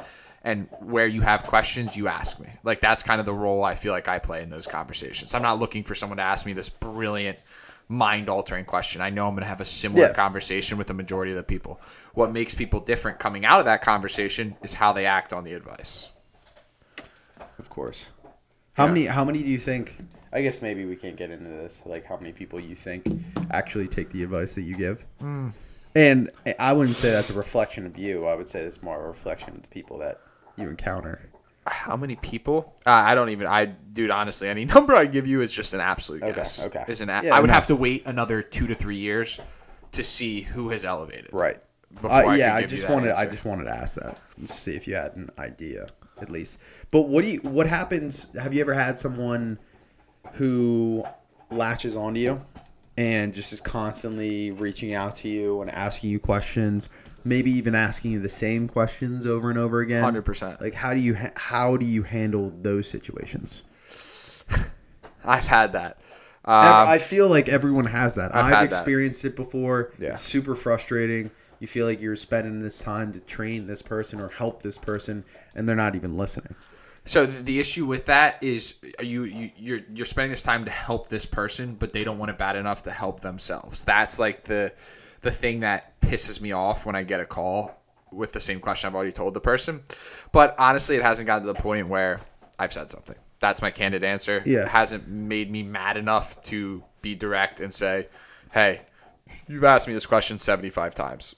and 0.44 0.68
where 0.80 1.06
you 1.06 1.22
have 1.22 1.44
questions 1.44 1.96
you 1.96 2.06
ask 2.06 2.38
me. 2.38 2.48
Like 2.62 2.80
that's 2.80 3.02
kind 3.02 3.18
of 3.18 3.26
the 3.26 3.32
role 3.32 3.64
I 3.64 3.74
feel 3.74 3.92
like 3.92 4.08
I 4.08 4.18
play 4.18 4.42
in 4.42 4.50
those 4.50 4.66
conversations. 4.66 5.34
I'm 5.34 5.42
not 5.42 5.58
looking 5.58 5.82
for 5.82 5.94
someone 5.94 6.18
to 6.18 6.22
ask 6.22 6.44
me 6.46 6.52
this 6.52 6.68
brilliant 6.68 7.38
mind 7.88 8.28
altering 8.28 8.64
question. 8.64 9.00
I 9.00 9.10
know 9.10 9.26
I'm 9.26 9.34
going 9.34 9.42
to 9.42 9.48
have 9.48 9.60
a 9.60 9.64
similar 9.64 10.06
Yeah. 10.08 10.12
conversation 10.12 10.78
with 10.78 10.86
the 10.86 10.94
majority 10.94 11.32
of 11.32 11.36
the 11.36 11.42
people. 11.42 11.80
What 12.14 12.32
makes 12.32 12.54
people 12.54 12.80
different 12.80 13.18
coming 13.18 13.44
out 13.44 13.58
of 13.58 13.64
that 13.66 13.82
conversation 13.82 14.56
is 14.62 14.74
how 14.74 14.92
they 14.92 15.06
act 15.06 15.32
on 15.32 15.44
the 15.44 15.52
advice. 15.54 16.08
Of 17.58 17.68
course. 17.70 18.08
How 18.74 18.84
Yeah. 18.86 18.92
many? 18.92 19.06
How 19.06 19.24
many 19.24 19.42
do 19.42 19.48
you 19.48 19.58
think? 19.58 19.96
I 20.32 20.42
guess 20.42 20.60
maybe 20.62 20.84
we 20.84 20.96
can't 20.96 21.16
get 21.16 21.30
into 21.30 21.48
this. 21.48 21.80
Like, 21.86 22.04
how 22.04 22.16
many 22.16 22.32
people 22.32 22.58
you 22.58 22.74
think 22.74 23.06
actually 23.50 23.86
take 23.86 24.10
the 24.10 24.22
advice 24.24 24.54
that 24.56 24.62
you 24.62 24.76
give? 24.76 25.04
Hmm. 25.20 25.50
And 25.94 26.28
I 26.58 26.72
wouldn't 26.72 26.96
say 26.96 27.10
that's 27.12 27.30
a 27.30 27.34
reflection 27.34 27.86
of 27.86 27.96
you. 27.96 28.26
I 28.26 28.34
would 28.34 28.48
say 28.48 28.60
it's 28.60 28.82
more 28.82 29.02
a 29.04 29.06
reflection 29.06 29.50
of 29.50 29.62
the 29.62 29.68
people 29.68 29.98
that 29.98 30.20
you 30.56 30.68
encounter. 30.68 31.20
How 31.66 31.96
many 31.96 32.16
people? 32.16 32.74
Uh, 32.86 32.90
I 32.90 33.14
don't 33.14 33.30
even. 33.30 33.46
I, 33.46 33.66
dude, 33.66 34.10
honestly, 34.10 34.48
any 34.48 34.64
number 34.74 34.94
I 34.94 35.06
give 35.06 35.26
you 35.26 35.40
is 35.40 35.52
just 35.52 35.72
an 35.74 35.80
absolute 35.80 36.22
Okay, 36.22 36.32
guess. 36.34 36.64
okay. 36.66 36.84
Is 36.88 37.00
an. 37.00 37.08
A- 37.10 37.22
Yeah, 37.24 37.34
I 37.34 37.40
would 37.40 37.48
no. 37.48 37.54
have 37.54 37.66
to 37.68 37.76
wait 37.76 38.06
another 38.06 38.42
two 38.42 38.66
to 38.66 38.74
three 38.74 38.96
years 38.98 39.40
to 39.92 40.04
see 40.04 40.42
who 40.42 40.68
has 40.70 40.84
elevated. 40.84 41.30
Right. 41.32 41.56
Before 41.94 42.10
Uh, 42.10 42.28
I 42.30 42.36
yeah, 42.36 42.54
I 42.54 42.64
just 42.64 42.88
wanted. 42.88 43.12
I 43.12 43.26
just 43.26 43.44
wanted 43.44 43.64
to 43.64 43.70
ask 43.76 43.98
that. 44.00 44.18
Just 44.38 44.60
see 44.60 44.74
if 44.74 44.86
you 44.86 44.94
had 44.94 45.14
an 45.16 45.30
idea, 45.38 45.86
at 46.20 46.30
least. 46.30 46.58
But 46.90 47.02
what 47.02 47.22
do 47.24 47.30
you? 47.30 47.38
What 47.40 47.66
happens? 47.68 48.28
Have 48.38 48.52
you 48.52 48.60
ever 48.60 48.74
had 48.74 48.98
someone 49.00 49.58
who 50.34 51.04
latches 51.50 51.96
onto 51.96 52.20
you 52.20 52.44
and 52.96 53.32
just 53.34 53.52
is 53.52 53.60
constantly 53.60 54.50
reaching 54.50 54.92
out 54.94 55.16
to 55.16 55.28
you 55.28 55.60
and 55.62 55.70
asking 55.70 56.10
you 56.10 56.18
questions, 56.18 56.88
maybe 57.24 57.50
even 57.52 57.74
asking 57.74 58.12
you 58.12 58.20
the 58.20 58.28
same 58.28 58.68
questions 58.68 59.26
over 59.26 59.50
and 59.50 59.58
over 59.58 59.80
again? 59.80 60.04
100%. 60.04 60.60
Like, 60.60 60.74
how 60.74 60.94
do 60.94 61.00
you 61.00 61.14
ha- 61.16 61.32
how 61.36 61.76
do 61.76 61.86
you 61.86 62.02
handle 62.02 62.52
those 62.62 62.88
situations? 62.88 63.64
I've 65.24 65.46
had 65.46 65.72
that. 65.72 65.98
Um, 66.46 66.88
I 66.88 66.98
feel 66.98 67.28
like 67.28 67.48
everyone 67.48 67.86
has 67.86 68.16
that. 68.16 68.34
I've 68.34 68.44
I've, 68.44 68.52
had 68.52 68.70
that. 68.70 68.76
experienced 68.76 69.24
it 69.24 69.34
before. 69.34 69.92
Yeah. 69.98 70.10
It's 70.10 70.20
super 70.20 70.54
frustrating. 70.54 71.30
You 71.58 71.66
feel 71.66 71.86
like 71.86 72.02
you're 72.02 72.16
spending 72.16 72.60
this 72.60 72.80
time 72.80 73.12
to 73.14 73.20
train 73.20 73.66
this 73.66 73.80
person 73.80 74.20
or 74.20 74.28
help 74.28 74.62
this 74.62 74.76
person, 74.76 75.24
and 75.54 75.66
they're 75.66 75.74
not 75.74 75.96
even 75.96 76.18
listening. 76.18 76.54
So 77.06 77.24
the, 77.24 77.42
the 77.42 77.60
issue 77.60 77.86
with 77.86 78.06
that 78.06 78.42
is 78.42 78.74
you, 79.00 79.24
you 79.24 79.50
you're 79.56 79.80
you're 79.94 80.06
spending 80.06 80.30
this 80.30 80.42
time 80.42 80.66
to 80.66 80.70
help 80.70 81.08
this 81.08 81.24
person, 81.24 81.74
but 81.74 81.94
they 81.94 82.04
don't 82.04 82.18
want 82.18 82.30
it 82.30 82.38
bad 82.38 82.56
enough 82.56 82.82
to 82.82 82.90
help 82.90 83.20
themselves. 83.20 83.84
That's 83.84 84.18
like 84.18 84.44
the 84.44 84.72
the 85.24 85.30
thing 85.32 85.60
that 85.60 85.98
pisses 86.00 86.40
me 86.40 86.52
off 86.52 86.86
when 86.86 86.94
I 86.94 87.02
get 87.02 87.18
a 87.18 87.26
call 87.26 87.80
with 88.12 88.32
the 88.32 88.40
same 88.40 88.60
question 88.60 88.86
I've 88.86 88.94
already 88.94 89.10
told 89.10 89.34
the 89.34 89.40
person. 89.40 89.82
But 90.30 90.54
honestly, 90.58 90.96
it 90.96 91.02
hasn't 91.02 91.26
gotten 91.26 91.46
to 91.46 91.52
the 91.52 91.60
point 91.60 91.88
where 91.88 92.20
I've 92.58 92.72
said 92.72 92.90
something. 92.90 93.16
That's 93.40 93.60
my 93.60 93.70
candid 93.70 94.04
answer. 94.04 94.42
Yeah. 94.46 94.60
It 94.60 94.68
hasn't 94.68 95.08
made 95.08 95.50
me 95.50 95.62
mad 95.62 95.96
enough 95.96 96.40
to 96.44 96.84
be 97.02 97.14
direct 97.14 97.58
and 97.58 97.74
say, 97.74 98.08
"Hey, 98.52 98.82
you've 99.48 99.64
asked 99.64 99.88
me 99.88 99.94
this 99.94 100.06
question 100.06 100.38
75 100.38 100.94
times. 100.94 101.34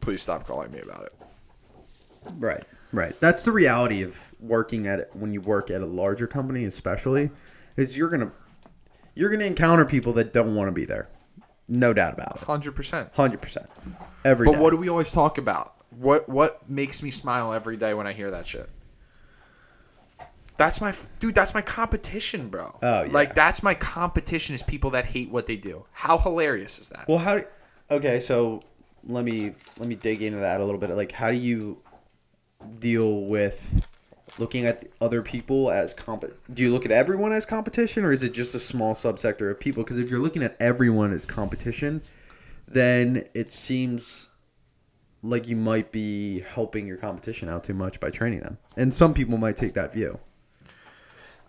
Please 0.00 0.22
stop 0.22 0.46
calling 0.46 0.72
me 0.72 0.80
about 0.80 1.04
it." 1.04 1.12
Right. 2.38 2.64
Right. 2.92 3.18
That's 3.20 3.44
the 3.44 3.52
reality 3.52 4.02
of 4.02 4.32
working 4.40 4.86
at 4.86 5.00
it 5.00 5.10
when 5.12 5.32
you 5.32 5.40
work 5.40 5.70
at 5.70 5.82
a 5.82 5.86
larger 5.86 6.26
company, 6.26 6.64
especially, 6.64 7.30
is 7.76 7.96
you're 7.96 8.08
gonna 8.08 8.32
you're 9.14 9.30
gonna 9.30 9.44
encounter 9.44 9.84
people 9.84 10.12
that 10.14 10.32
don't 10.32 10.54
want 10.54 10.68
to 10.68 10.72
be 10.72 10.84
there. 10.84 11.08
No 11.68 11.92
doubt 11.92 12.14
about 12.14 12.36
it. 12.36 12.42
100%. 12.42 13.12
Hundred 13.12 13.40
percent. 13.40 13.66
Every 14.24 14.44
But 14.46 14.52
day. 14.52 14.60
what 14.60 14.70
do 14.70 14.76
we 14.76 14.88
always 14.88 15.12
talk 15.12 15.38
about? 15.38 15.74
What 15.90 16.28
what 16.28 16.68
makes 16.68 17.02
me 17.02 17.10
smile 17.10 17.52
every 17.52 17.76
day 17.76 17.94
when 17.94 18.06
I 18.06 18.12
hear 18.12 18.30
that 18.30 18.46
shit? 18.46 18.68
That's 20.56 20.80
my 20.80 20.94
dude. 21.18 21.34
That's 21.34 21.54
my 21.54 21.62
competition, 21.62 22.48
bro. 22.48 22.78
Oh, 22.82 23.02
yeah. 23.04 23.10
Like 23.12 23.34
that's 23.34 23.62
my 23.62 23.74
competition 23.74 24.54
is 24.54 24.62
people 24.62 24.90
that 24.90 25.04
hate 25.06 25.30
what 25.30 25.46
they 25.46 25.56
do. 25.56 25.84
How 25.92 26.18
hilarious 26.18 26.78
is 26.78 26.88
that? 26.90 27.06
Well, 27.08 27.18
how? 27.18 27.40
Okay, 27.90 28.20
so 28.20 28.62
let 29.04 29.24
me 29.24 29.54
let 29.78 29.88
me 29.88 29.94
dig 29.94 30.22
into 30.22 30.38
that 30.38 30.60
a 30.60 30.64
little 30.64 30.80
bit. 30.80 30.90
Like, 30.90 31.12
how 31.12 31.30
do 31.30 31.36
you 31.36 31.78
deal 32.78 33.22
with 33.22 33.86
looking 34.38 34.66
at 34.66 34.86
other 35.00 35.22
people 35.22 35.70
as 35.70 35.94
comp? 35.94 36.24
Do 36.52 36.62
you 36.62 36.70
look 36.70 36.84
at 36.84 36.90
everyone 36.90 37.32
as 37.32 37.46
competition, 37.46 38.04
or 38.04 38.12
is 38.12 38.22
it 38.22 38.32
just 38.32 38.54
a 38.54 38.58
small 38.58 38.94
subsector 38.94 39.50
of 39.50 39.60
people? 39.60 39.82
Because 39.82 39.98
if 39.98 40.10
you're 40.10 40.20
looking 40.20 40.42
at 40.42 40.56
everyone 40.60 41.12
as 41.12 41.24
competition, 41.24 42.02
then 42.66 43.26
it 43.34 43.52
seems 43.52 44.28
like 45.22 45.48
you 45.48 45.56
might 45.56 45.90
be 45.90 46.40
helping 46.40 46.86
your 46.86 46.96
competition 46.96 47.48
out 47.48 47.64
too 47.64 47.74
much 47.74 47.98
by 47.98 48.10
training 48.10 48.40
them. 48.40 48.58
And 48.76 48.92
some 48.92 49.14
people 49.14 49.38
might 49.38 49.56
take 49.56 49.74
that 49.74 49.92
view. 49.92 50.18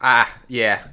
Ah, 0.01 0.33
yeah. 0.47 0.85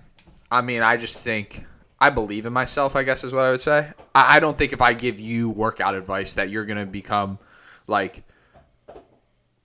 I 0.50 0.62
mean, 0.62 0.83
I 0.83 0.96
just 0.96 1.22
think 1.22 1.64
I 2.00 2.11
believe 2.11 2.46
in 2.46 2.52
myself. 2.52 2.96
I 2.96 3.05
guess 3.05 3.22
is 3.24 3.33
what 3.33 3.42
I 3.42 3.50
would 3.50 3.61
say. 3.61 3.90
I, 4.14 4.37
I 4.37 4.40
don't 4.40 4.59
think 4.59 4.72
if 4.72 4.81
I 4.81 4.94
give 4.94 5.20
you 5.20 5.48
workout 5.50 5.94
advice 5.94 6.35
that 6.35 6.50
you're 6.50 6.66
gonna 6.66 6.87
become 6.87 7.38
like. 7.87 8.24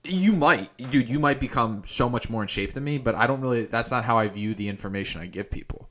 You 0.08 0.32
might, 0.32 0.74
dude. 0.90 1.08
You 1.08 1.20
might 1.20 1.38
become 1.38 1.82
so 1.84 2.08
much 2.08 2.30
more 2.30 2.42
in 2.42 2.48
shape 2.48 2.72
than 2.72 2.84
me, 2.84 2.98
but 2.98 3.14
I 3.14 3.26
don't 3.26 3.40
really. 3.40 3.66
That's 3.66 3.90
not 3.90 4.04
how 4.04 4.18
I 4.18 4.28
view 4.28 4.54
the 4.54 4.68
information 4.68 5.20
I 5.20 5.26
give 5.26 5.50
people. 5.50 5.88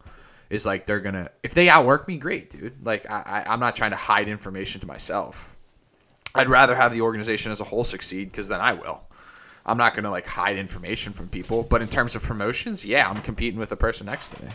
Is 0.50 0.66
like 0.66 0.86
they're 0.86 1.02
gonna 1.02 1.30
if 1.44 1.54
they 1.54 1.70
outwork 1.70 2.08
me, 2.08 2.18
great, 2.18 2.50
dude. 2.50 2.86
Like 2.86 3.10
I, 3.10 3.44
I 3.48 3.54
I'm 3.54 3.60
not 3.60 3.76
trying 3.76 3.92
to 3.92 3.98
hide 3.98 4.28
information 4.28 4.82
to 4.82 4.88
myself. 4.88 5.56
I'd 6.34 6.50
rather 6.50 6.76
have 6.76 6.94
the 6.94 7.02
organization 7.02 7.52
as 7.52 7.62
a 7.62 7.66
whole 7.66 7.84
succeed 7.84 8.32
because 8.32 8.48
then 8.48 8.62
I 8.62 8.74
will. 8.74 9.04
I'm 9.66 9.78
not 9.78 9.94
gonna 9.94 10.10
like 10.10 10.26
hide 10.26 10.58
information 10.58 11.14
from 11.14 11.28
people. 11.28 11.64
But 11.64 11.82
in 11.82 11.88
terms 11.88 12.16
of 12.16 12.24
promotions, 12.24 12.86
yeah, 12.86 13.10
I'm 13.10 13.22
competing 13.22 13.60
with 13.60 13.70
the 13.70 13.78
person 13.78 14.06
next 14.06 14.30
to 14.30 14.44
me. 14.44 14.52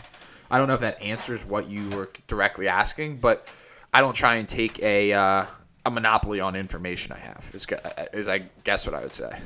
I 0.49 0.57
don't 0.57 0.67
know 0.67 0.73
if 0.73 0.81
that 0.81 1.01
answers 1.01 1.45
what 1.45 1.69
you 1.69 1.89
were 1.91 2.09
directly 2.27 2.67
asking, 2.67 3.17
but 3.17 3.47
I 3.93 4.01
don't 4.01 4.13
try 4.13 4.35
and 4.35 4.49
take 4.49 4.79
a 4.81 5.13
uh, 5.13 5.45
a 5.85 5.91
monopoly 5.91 6.39
on 6.39 6.55
information 6.55 7.11
I 7.11 7.19
have. 7.19 7.51
Is, 7.53 7.67
is 8.13 8.27
I 8.27 8.39
guess 8.63 8.87
what 8.87 8.95
I 8.95 9.01
would 9.01 9.13
say. 9.13 9.39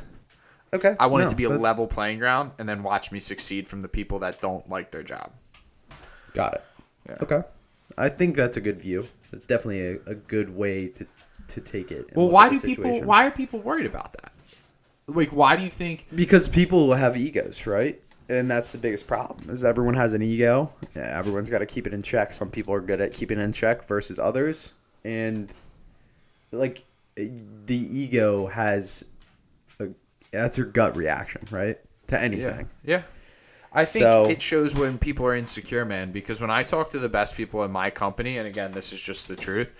Okay. 0.74 0.96
I 1.00 1.08
want 1.08 1.26
it 1.26 1.30
to 1.30 1.36
be 1.36 1.46
a 1.46 1.50
that- 1.50 1.62
level 1.62 1.88
playing 1.88 2.20
ground, 2.20 2.52
and 2.60 2.68
then 2.68 2.84
watch 2.84 3.12
me 3.12 3.20
succeed 3.20 3.68
from 3.68 3.82
the 3.82 3.88
people 3.88 4.20
that 4.20 4.42
don't 4.42 4.68
like 4.70 4.92
their 4.92 5.04
job. 5.04 5.32
Got 6.34 6.56
it. 6.56 6.64
Yeah. 7.10 7.18
Okay. 7.22 7.42
I 7.98 8.10
think 8.10 8.36
that's 8.36 8.58
a 8.58 8.62
good 8.62 8.80
view. 8.80 9.08
That's 9.32 9.48
definitely 9.48 9.88
a, 9.88 10.12
a 10.12 10.16
good 10.16 10.56
way 10.56 10.88
to 10.90 11.06
to 11.50 11.62
take 11.62 11.92
it. 11.92 12.16
Well, 12.16 12.30
why 12.30 12.50
do 12.50 12.60
people? 12.60 13.02
Why 13.04 13.26
are 13.28 13.32
people 13.32 13.60
worried 13.60 13.86
about 13.86 14.14
that? 14.14 14.34
Like, 15.08 15.30
why 15.30 15.56
do 15.56 15.64
you 15.64 15.70
think? 15.70 16.06
Because 16.14 16.50
people 16.50 16.94
have 16.94 17.16
egos, 17.16 17.66
right? 17.66 18.02
And 18.30 18.52
that's 18.52 18.74
the 18.74 18.78
biggest 18.78 19.08
problem. 19.08 19.50
Is 19.50 19.64
everyone 19.64 19.94
has 19.94 20.14
an 20.14 20.22
ego. 20.22 20.72
Yeah, 20.96 21.18
everyone's 21.18 21.50
got 21.50 21.60
to 21.60 21.66
keep 21.66 21.88
it 21.88 21.94
in 21.94 22.02
check. 22.02 22.34
Some 22.34 22.50
people 22.50 22.74
are 22.74 22.82
good 22.82 23.00
at 23.00 23.14
keeping 23.14 23.40
it 23.40 23.44
in 23.44 23.54
check 23.54 23.86
versus 23.86 24.20
others, 24.20 24.74
and 25.06 25.50
like 26.52 26.84
the 27.16 27.78
ego 27.78 28.48
has 28.48 29.04
a 29.04 29.06
that's 30.42 30.58
your 30.58 30.68
gut 30.68 30.96
reaction, 30.96 31.42
right? 31.52 31.78
To 32.08 32.22
anything. 32.22 32.70
Yeah. 32.84 33.02
I 33.74 33.86
think 33.86 34.04
So- 34.04 34.30
it 34.30 34.42
shows 34.42 34.76
when 34.76 34.98
people 34.98 35.26
are 35.26 35.36
insecure, 35.36 35.86
man, 35.86 36.12
because 36.12 36.40
when 36.42 36.50
I 36.50 36.64
talk 36.64 36.92
to 36.92 37.00
the 37.00 37.10
best 37.10 37.36
people 37.36 37.64
in 37.64 37.72
my 37.72 37.90
company, 37.90 38.38
and 38.38 38.48
again, 38.48 38.72
this 38.72 38.94
is 38.94 39.02
just 39.02 39.28
the 39.28 39.36
truth, 39.36 39.74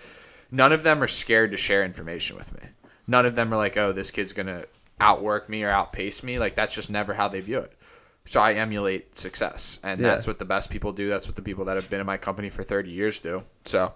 none 0.50 0.72
of 0.72 0.82
them 0.82 1.02
are 1.02 1.06
scared 1.08 1.50
to 1.52 1.56
share 1.56 1.84
information 1.84 2.36
with 2.36 2.52
me. 2.60 2.68
None 3.06 3.24
of 3.26 3.34
them 3.34 3.52
are 3.52 3.56
like, 3.56 3.76
oh, 3.76 3.92
this 3.92 4.10
kid's 4.10 4.32
going 4.34 4.46
to 4.46 4.66
outwork 5.00 5.48
me 5.48 5.62
or 5.62 5.70
outpace 5.70 6.22
me. 6.22 6.38
Like, 6.38 6.54
that's 6.54 6.74
just 6.74 6.90
never 6.90 7.14
how 7.14 7.28
they 7.28 7.40
view 7.40 7.58
it. 7.60 7.72
So 8.26 8.40
I 8.40 8.52
emulate 8.54 9.18
success. 9.18 9.80
And 9.82 9.98
Yeah. 10.00 10.08
that's 10.08 10.26
what 10.26 10.38
the 10.38 10.44
best 10.44 10.68
people 10.70 10.92
do. 10.92 11.08
That's 11.08 11.26
what 11.26 11.34
the 11.34 11.42
people 11.42 11.64
that 11.64 11.76
have 11.76 11.88
been 11.88 12.00
in 12.00 12.06
my 12.06 12.18
company 12.18 12.50
for 12.50 12.62
30 12.62 12.90
years 12.90 13.18
do. 13.18 13.42
So 13.64 13.94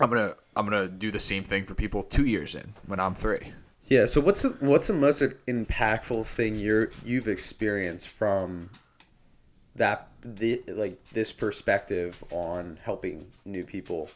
I'm 0.00 0.10
going 0.10 0.28
to 0.30 0.36
I'm 0.54 0.68
going 0.68 0.82
to 0.86 0.92
do 0.92 1.10
the 1.10 1.18
same 1.20 1.44
thing 1.44 1.64
for 1.64 1.74
people 1.74 2.02
2 2.02 2.26
years 2.26 2.54
in 2.54 2.72
when 2.86 3.00
I'm 3.00 3.14
3. 3.14 3.38
Yeah. 3.92 4.06
So 4.06 4.22
what's 4.22 4.40
the 4.40 4.48
what's 4.60 4.86
the 4.86 4.94
most 4.94 5.20
impactful 5.46 6.24
thing 6.24 6.56
you're 6.56 6.88
you've 7.04 7.28
experienced 7.28 8.08
from 8.08 8.70
that 9.76 10.08
the 10.22 10.62
like 10.68 10.98
this 11.12 11.30
perspective 11.30 12.24
on 12.30 12.78
helping 12.82 13.26
new 13.44 13.64
people? 13.64 14.08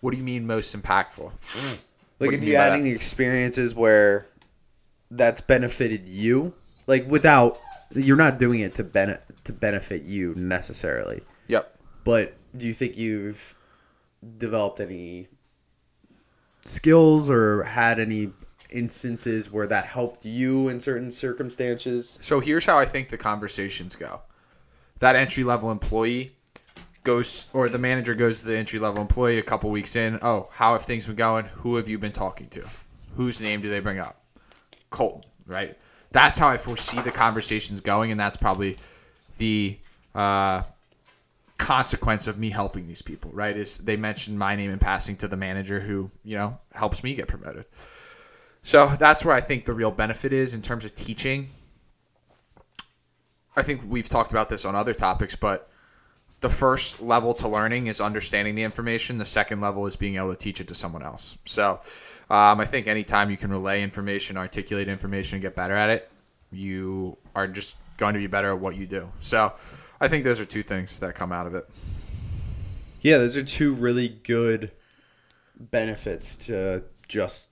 What 0.00 0.12
do 0.12 0.16
you 0.16 0.24
mean 0.24 0.46
most 0.46 0.74
impactful? 0.74 1.30
Mm. 1.40 1.82
Like 2.20 2.28
What 2.28 2.34
if 2.36 2.42
you 2.42 2.52
you 2.52 2.56
had 2.56 2.72
any 2.72 2.88
experiences 2.90 3.74
where 3.74 4.26
that's 5.10 5.42
benefited 5.42 6.06
you, 6.06 6.54
like 6.86 7.06
without 7.06 7.58
you're 7.94 8.16
not 8.16 8.38
doing 8.38 8.60
it 8.60 8.74
to 8.76 8.84
bene- 8.84 9.18
to 9.44 9.52
benefit 9.52 10.04
you 10.04 10.34
necessarily, 10.36 11.20
Yep. 11.48 11.78
but 12.04 12.34
do 12.56 12.64
you 12.66 12.72
think 12.72 12.96
you've 12.96 13.54
developed 14.38 14.80
any 14.80 15.28
skills 16.64 17.28
or 17.30 17.64
had 17.64 17.98
any 18.00 18.32
instances 18.70 19.50
where 19.50 19.66
that 19.66 19.86
helped 19.86 20.24
you 20.24 20.68
in 20.68 20.80
certain 20.80 21.10
circumstances? 21.10 22.18
So 22.22 22.40
here's 22.40 22.66
how 22.66 22.78
I 22.78 22.84
think 22.84 23.08
the 23.08 23.18
conversations 23.18 23.96
go. 23.96 24.20
That 24.98 25.16
entry 25.16 25.44
level 25.44 25.70
employee 25.70 26.32
goes, 27.04 27.46
or 27.52 27.68
the 27.68 27.78
manager 27.78 28.14
goes 28.14 28.40
to 28.40 28.46
the 28.46 28.56
entry 28.56 28.78
level 28.78 29.00
employee 29.00 29.38
a 29.38 29.42
couple 29.42 29.70
weeks 29.70 29.96
in. 29.96 30.18
Oh, 30.22 30.48
how 30.52 30.72
have 30.72 30.82
things 30.82 31.06
been 31.06 31.16
going? 31.16 31.46
Who 31.46 31.76
have 31.76 31.88
you 31.88 31.98
been 31.98 32.12
talking 32.12 32.48
to? 32.48 32.68
Whose 33.16 33.40
name 33.40 33.60
do 33.60 33.68
they 33.68 33.80
bring 33.80 33.98
up? 33.98 34.22
Colton, 34.90 35.22
right? 35.46 35.78
That's 36.10 36.38
how 36.38 36.48
I 36.48 36.56
foresee 36.56 37.00
the 37.00 37.10
conversations 37.10 37.80
going, 37.80 38.10
and 38.10 38.18
that's 38.20 38.36
probably 38.36 38.78
the 39.38 39.78
uh, 40.14 40.62
consequence 41.58 42.26
of 42.26 42.38
me 42.38 42.50
helping 42.50 42.86
these 42.86 43.02
people, 43.02 43.30
right? 43.32 43.56
Is 43.56 43.78
they 43.78 43.96
mention 43.96 44.38
my 44.38 44.56
name 44.56 44.70
in 44.70 44.78
passing 44.78 45.16
to 45.16 45.28
the 45.28 45.36
manager 45.36 45.80
who, 45.80 46.10
you 46.24 46.36
know, 46.36 46.58
helps 46.72 47.04
me 47.04 47.14
get 47.14 47.28
promoted. 47.28 47.66
So 48.68 48.86
that's 48.98 49.24
where 49.24 49.34
I 49.34 49.40
think 49.40 49.64
the 49.64 49.72
real 49.72 49.90
benefit 49.90 50.30
is 50.30 50.52
in 50.52 50.60
terms 50.60 50.84
of 50.84 50.94
teaching. 50.94 51.46
I 53.56 53.62
think 53.62 53.80
we've 53.88 54.10
talked 54.10 54.30
about 54.30 54.50
this 54.50 54.66
on 54.66 54.74
other 54.74 54.92
topics, 54.92 55.34
but 55.34 55.70
the 56.42 56.50
first 56.50 57.00
level 57.00 57.32
to 57.36 57.48
learning 57.48 57.86
is 57.86 57.98
understanding 57.98 58.56
the 58.56 58.64
information. 58.64 59.16
The 59.16 59.24
second 59.24 59.62
level 59.62 59.86
is 59.86 59.96
being 59.96 60.16
able 60.16 60.34
to 60.34 60.36
teach 60.36 60.60
it 60.60 60.68
to 60.68 60.74
someone 60.74 61.02
else. 61.02 61.38
So 61.46 61.80
um, 62.28 62.60
I 62.60 62.66
think 62.66 62.88
anytime 62.88 63.30
you 63.30 63.38
can 63.38 63.50
relay 63.50 63.82
information, 63.82 64.36
articulate 64.36 64.86
information, 64.86 65.36
and 65.36 65.42
get 65.42 65.56
better 65.56 65.74
at 65.74 65.88
it, 65.88 66.10
you 66.52 67.16
are 67.34 67.46
just 67.46 67.74
going 67.96 68.12
to 68.12 68.20
be 68.20 68.26
better 68.26 68.50
at 68.50 68.58
what 68.58 68.76
you 68.76 68.86
do. 68.86 69.08
So 69.20 69.50
I 69.98 70.08
think 70.08 70.24
those 70.24 70.40
are 70.42 70.44
two 70.44 70.62
things 70.62 71.00
that 71.00 71.14
come 71.14 71.32
out 71.32 71.46
of 71.46 71.54
it. 71.54 71.66
Yeah, 73.00 73.16
those 73.16 73.34
are 73.34 73.42
two 73.42 73.72
really 73.72 74.08
good 74.08 74.72
benefits 75.58 76.36
to 76.48 76.82
just 77.08 77.47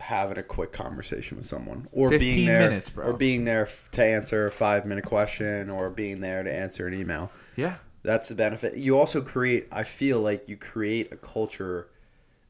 having 0.00 0.38
a 0.38 0.42
quick 0.42 0.72
conversation 0.72 1.36
with 1.36 1.46
someone, 1.46 1.86
or 1.92 2.10
being 2.10 2.46
there, 2.46 2.68
minutes, 2.68 2.90
or 2.96 3.12
being 3.12 3.44
there 3.44 3.68
to 3.92 4.04
answer 4.04 4.46
a 4.46 4.50
five 4.50 4.86
minute 4.86 5.04
question, 5.04 5.70
or 5.70 5.90
being 5.90 6.20
there 6.20 6.42
to 6.42 6.52
answer 6.52 6.86
an 6.86 6.94
email. 6.94 7.30
Yeah. 7.56 7.76
That's 8.02 8.28
the 8.28 8.34
benefit. 8.34 8.76
You 8.76 8.98
also 8.98 9.20
create. 9.20 9.68
I 9.70 9.82
feel 9.82 10.20
like 10.20 10.48
you 10.48 10.56
create 10.56 11.12
a 11.12 11.16
culture. 11.16 11.88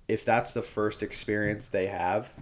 If 0.06 0.24
that's 0.24 0.52
the 0.52 0.62
first 0.62 1.02
experience 1.02 1.68
they 1.68 1.86
have 1.86 2.32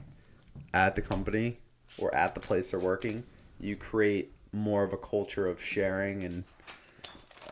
at 0.75 0.95
the 0.95 1.03
company 1.03 1.59
or 1.99 2.15
at 2.15 2.35
the 2.35 2.41
place 2.41 2.71
they're 2.71 2.81
working, 2.81 3.23
you 3.61 3.77
create 3.77 4.33
more 4.53 4.85
of 4.85 4.93
a 4.93 4.97
culture 4.97 5.47
of 5.47 5.61
sharing 5.61 6.25
and 6.25 6.45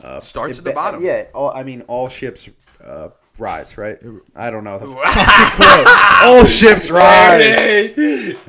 uh, 0.02 0.20
Starts 0.20 0.58
it 0.58 0.60
at 0.60 0.64
the 0.64 0.72
bottom. 0.72 1.02
Yeah, 1.02 1.24
all, 1.34 1.54
I 1.54 1.62
mean, 1.62 1.82
all 1.82 2.08
ships 2.08 2.48
uh, 2.84 3.08
rise, 3.38 3.76
right? 3.78 3.98
I 4.34 4.50
don't 4.50 4.64
know. 4.64 4.78
The 4.78 4.86
quote. 5.56 5.86
all 6.24 6.44
ships 6.44 6.90
rise, 6.90 7.96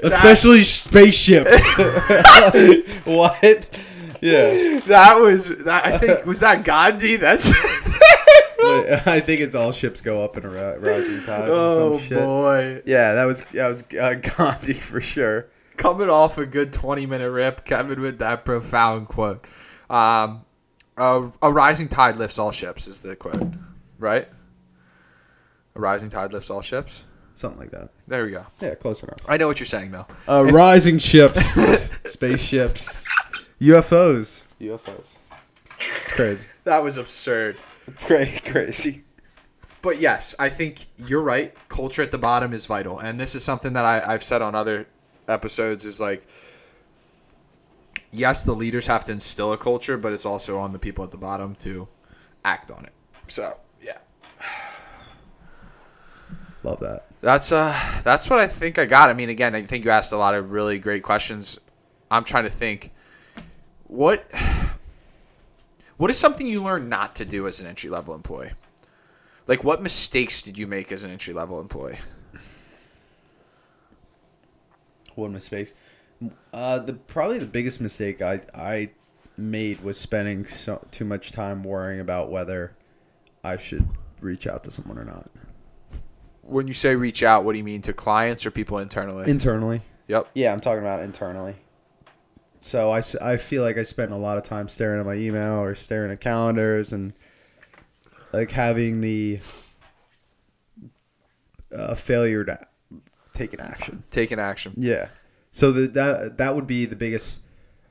especially 0.03 0.63
spaceships. 0.63 1.67
what? 3.05 3.69
Yeah, 4.21 4.79
That 4.87 5.19
was 5.21 5.49
that. 5.65 5.85
I 5.85 5.97
think 5.97 6.25
was 6.25 6.39
that 6.39 6.63
Gandhi. 6.63 7.17
That's 7.17 7.51
But 8.57 9.07
I 9.07 9.19
think 9.19 9.41
it's 9.41 9.53
all 9.53 9.71
ships 9.71 10.01
go 10.01 10.23
up 10.23 10.35
in 10.37 10.45
a 10.45 10.49
ri- 10.49 10.89
rising 10.89 11.23
tide. 11.25 11.47
or 11.47 11.97
some 11.99 12.07
shit. 12.07 12.17
Oh, 12.17 12.25
boy. 12.43 12.81
Yeah, 12.85 13.13
that 13.13 13.25
was 13.25 13.43
that 13.45 13.67
was 13.67 13.83
uh, 13.93 14.15
Gandhi 14.15 14.73
for 14.73 14.99
sure. 14.99 15.47
coming 15.77 16.09
off 16.09 16.37
a 16.39 16.45
good 16.47 16.73
20 16.73 17.05
minute 17.05 17.29
rip, 17.29 17.63
Kevin 17.63 18.01
with 18.01 18.17
that 18.19 18.43
profound 18.45 19.07
quote. 19.07 19.45
Um, 19.89 20.43
a, 20.97 21.29
a 21.43 21.51
rising 21.51 21.87
tide 21.87 22.17
lifts 22.17 22.39
all 22.39 22.51
ships 22.51 22.87
is 22.87 23.01
the 23.01 23.15
quote, 23.15 23.53
right? 23.99 24.27
A 25.77 25.79
rising 25.79 26.09
tide 26.09 26.33
lifts 26.33 26.49
all 26.49 26.63
ships. 26.63 27.03
Something 27.35 27.59
like 27.59 27.69
that. 27.71 27.89
There 28.07 28.25
we 28.25 28.31
go. 28.31 28.47
Yeah, 28.59 28.73
close 28.73 29.03
enough. 29.03 29.19
I 29.27 29.37
know 29.37 29.45
what 29.47 29.59
you're 29.59 29.67
saying 29.67 29.91
though. 29.91 30.07
Uh, 30.27 30.43
rising 30.45 30.97
ships, 30.97 31.51
spaceships, 32.05 33.07
UFOs, 33.61 34.41
UFOs. 34.59 35.15
Crazy, 36.07 36.45
That 36.63 36.83
was 36.83 36.97
absurd. 36.97 37.57
crazy, 37.99 38.39
crazy. 38.39 39.03
But 39.83 39.99
yes, 40.01 40.33
I 40.39 40.49
think 40.49 40.87
you're 41.05 41.21
right. 41.21 41.55
Culture 41.69 42.01
at 42.01 42.09
the 42.09 42.17
bottom 42.17 42.53
is 42.53 42.65
vital, 42.65 42.97
and 42.97 43.19
this 43.19 43.35
is 43.35 43.43
something 43.43 43.73
that 43.73 43.85
I, 43.85 44.13
I've 44.13 44.23
said 44.23 44.41
on 44.41 44.55
other 44.55 44.87
episodes. 45.27 45.85
Is 45.85 45.99
like, 46.01 46.25
yes, 48.11 48.41
the 48.41 48.55
leaders 48.55 48.87
have 48.87 49.05
to 49.05 49.11
instill 49.11 49.53
a 49.53 49.57
culture, 49.57 49.95
but 49.97 50.11
it's 50.11 50.25
also 50.25 50.57
on 50.57 50.71
the 50.71 50.79
people 50.79 51.03
at 51.03 51.11
the 51.11 51.17
bottom 51.17 51.53
to 51.57 51.87
act 52.43 52.71
on 52.71 52.83
it. 52.85 52.93
So 53.27 53.43
yeah, 53.43 53.53
Love 56.63 56.79
that. 56.79 57.05
that's 57.21 57.51
uh, 57.51 57.79
that's 58.03 58.29
what 58.29 58.39
I 58.39 58.47
think 58.47 58.77
I 58.77 58.85
got. 58.85 59.09
I 59.09 59.13
mean, 59.13 59.29
again, 59.29 59.55
I 59.55 59.63
think 59.63 59.85
you 59.85 59.91
asked 59.91 60.11
a 60.11 60.17
lot 60.17 60.35
of 60.35 60.51
really 60.51 60.79
great 60.79 61.03
questions. 61.03 61.59
I'm 62.09 62.23
trying 62.23 62.45
to 62.45 62.49
think, 62.49 62.91
what, 63.87 64.29
what 65.97 66.09
is 66.09 66.17
something 66.17 66.47
you 66.47 66.63
learned 66.63 66.89
not 66.89 67.15
to 67.17 67.25
do 67.25 67.47
as 67.47 67.59
an 67.59 67.67
entry 67.67 67.89
level 67.89 68.15
employee? 68.15 68.51
Like, 69.45 69.63
what 69.63 69.81
mistakes 69.81 70.41
did 70.41 70.57
you 70.57 70.67
make 70.67 70.91
as 70.91 71.03
an 71.03 71.11
entry 71.11 71.33
level 71.33 71.59
employee? 71.59 71.99
What 75.15 75.31
mistakes? 75.31 75.73
Uh, 76.53 76.79
the 76.79 76.93
probably 76.93 77.39
the 77.39 77.45
biggest 77.45 77.81
mistake 77.81 78.21
I 78.21 78.39
I 78.53 78.89
made 79.37 79.81
was 79.81 79.99
spending 79.99 80.45
so 80.45 80.85
too 80.91 81.05
much 81.05 81.31
time 81.31 81.63
worrying 81.63 81.99
about 81.99 82.31
whether 82.31 82.75
I 83.43 83.57
should 83.57 83.87
reach 84.21 84.47
out 84.47 84.63
to 84.63 84.71
someone 84.71 84.97
or 84.97 85.05
not 85.05 85.29
When 86.47 86.67
you 86.67 86.73
say 86.73 86.95
reach 86.95 87.23
out, 87.23 87.43
what 87.43 87.53
do 87.53 87.57
you 87.57 87.63
mean 87.63 87.81
to 87.83 87.93
clients 87.93 88.45
or 88.45 88.51
people 88.51 88.79
internally? 88.79 89.29
internally. 89.29 89.81
yep. 90.07 90.29
Yeah, 90.33 90.53
I'm 90.53 90.59
talking 90.59 90.81
about 90.81 91.01
internally. 91.01 91.55
So 92.59 92.91
I, 92.91 93.01
I 93.21 93.37
feel 93.37 93.63
like 93.63 93.77
I 93.77 93.83
spent 93.83 94.11
a 94.11 94.17
lot 94.17 94.37
of 94.37 94.43
time 94.43 94.67
staring 94.67 94.99
at 94.99 95.05
my 95.05 95.13
email 95.13 95.61
or 95.61 95.75
staring 95.75 96.11
at 96.11 96.19
calendars 96.19 96.93
and 96.93 97.13
like 98.33 98.51
having 98.51 99.01
the 99.01 99.39
uh, 101.75 101.95
failure 101.95 102.43
to 102.45 102.59
take 103.33 103.53
an 103.53 103.59
action. 103.59 104.03
Taking 104.11 104.39
action. 104.39 104.73
Yeah. 104.77 105.09
So 105.51 105.71
the, 105.71 105.87
that 105.87 106.37
that 106.37 106.55
would 106.55 106.67
be 106.67 106.85
the 106.85 106.95
biggest. 106.95 107.39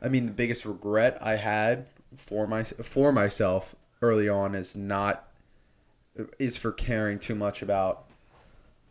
I 0.02 0.08
mean, 0.08 0.26
the 0.26 0.32
biggest 0.32 0.64
regret 0.64 1.18
I 1.20 1.36
had 1.36 1.86
for 2.16 2.46
my 2.46 2.64
for 2.64 3.12
myself 3.12 3.74
early 4.02 4.28
on 4.28 4.54
is 4.54 4.76
not 4.76 5.28
is 6.38 6.56
for 6.56 6.72
caring 6.72 7.18
too 7.18 7.34
much 7.34 7.62
about 7.62 8.05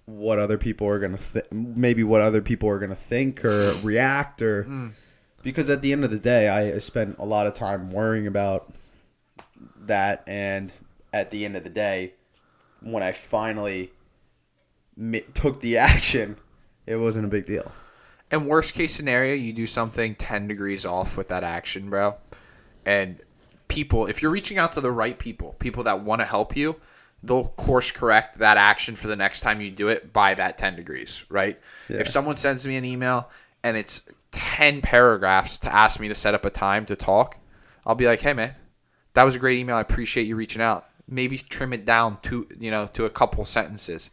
what 0.06 0.40
other 0.40 0.58
people 0.58 0.88
are 0.88 1.00
gonna 1.00 1.18
th- 1.18 1.46
maybe 1.52 2.04
what 2.04 2.22
other 2.22 2.42
people 2.42 2.70
are 2.70 2.80
gonna 2.80 2.96
think 2.96 3.44
or 3.44 3.74
react 3.84 4.42
or 4.42 4.64
hmm. 4.64 4.90
because 5.42 5.70
at 5.70 5.82
the 5.82 5.92
end 5.92 6.04
of 6.04 6.12
the 6.12 6.20
day 6.20 6.48
I 6.48 6.78
spent 6.80 7.18
a 7.18 7.26
lot 7.26 7.48
of 7.48 7.54
time 7.54 7.92
worrying 7.92 8.28
about 8.28 8.72
that 9.82 10.24
and 10.28 10.72
at 11.12 11.32
the 11.32 11.46
end 11.46 11.56
of 11.56 11.64
the 11.64 11.70
day 11.70 12.14
when 12.82 13.02
I 13.02 13.12
finally 13.14 13.92
mi- 14.96 15.26
took 15.34 15.62
the 15.62 15.78
action 15.80 16.38
it 16.86 16.98
wasn't 16.98 17.26
a 17.26 17.28
big 17.28 17.46
deal. 17.46 17.72
And 18.32 18.48
worst 18.48 18.74
case 18.74 18.94
scenario, 18.96 19.36
you 19.36 19.54
do 19.54 19.68
something 19.68 20.16
10 20.16 20.48
degrees 20.48 20.86
off 20.86 21.18
with 21.18 21.28
that 21.30 21.44
action, 21.44 21.90
bro. 21.90 22.16
And 22.86 23.20
people, 23.68 24.08
if 24.08 24.22
you're 24.22 24.32
reaching 24.32 24.58
out 24.58 24.72
to 24.74 24.82
the 24.82 24.92
right 24.92 25.18
people, 25.18 25.56
people 25.60 25.84
that 25.84 26.04
want 26.04 26.22
to 26.22 26.26
help 26.26 26.56
you, 26.56 26.76
they'll 27.26 27.50
course 27.50 27.92
correct 27.92 28.40
that 28.40 28.58
action 28.58 28.96
for 28.96 29.08
the 29.08 29.16
next 29.16 29.42
time 29.42 29.62
you 29.62 29.72
do 29.72 29.88
it 29.88 30.14
by 30.14 30.34
that 30.34 30.58
10 30.58 30.76
degrees, 30.76 31.26
right? 31.30 31.60
Yeah. 31.90 31.98
If 31.98 32.08
someone 32.08 32.36
sends 32.36 32.66
me 32.66 32.76
an 32.76 32.86
email 32.86 33.30
and 33.64 33.78
it's 33.78 34.08
10 34.32 34.82
paragraphs 34.82 35.58
to 35.60 35.74
ask 35.74 36.00
me 36.00 36.08
to 36.08 36.16
set 36.16 36.34
up 36.34 36.46
a 36.46 36.50
time 36.50 36.86
to 36.88 36.96
talk, 36.96 37.38
I'll 37.86 37.96
be 37.96 38.06
like, 38.06 38.22
"Hey 38.22 38.34
man, 38.34 38.56
that 39.14 39.24
was 39.24 39.36
a 39.36 39.40
great 39.40 39.58
email. 39.58 39.78
I 39.78 39.82
appreciate 39.82 40.26
you 40.26 40.36
reaching 40.36 40.62
out. 40.62 40.88
Maybe 41.08 41.38
trim 41.38 41.74
it 41.74 41.86
down 41.86 42.20
to, 42.24 42.48
you 42.60 42.72
know, 42.72 42.88
to 42.94 43.06
a 43.06 43.10
couple 43.10 43.46
sentences." 43.46 44.10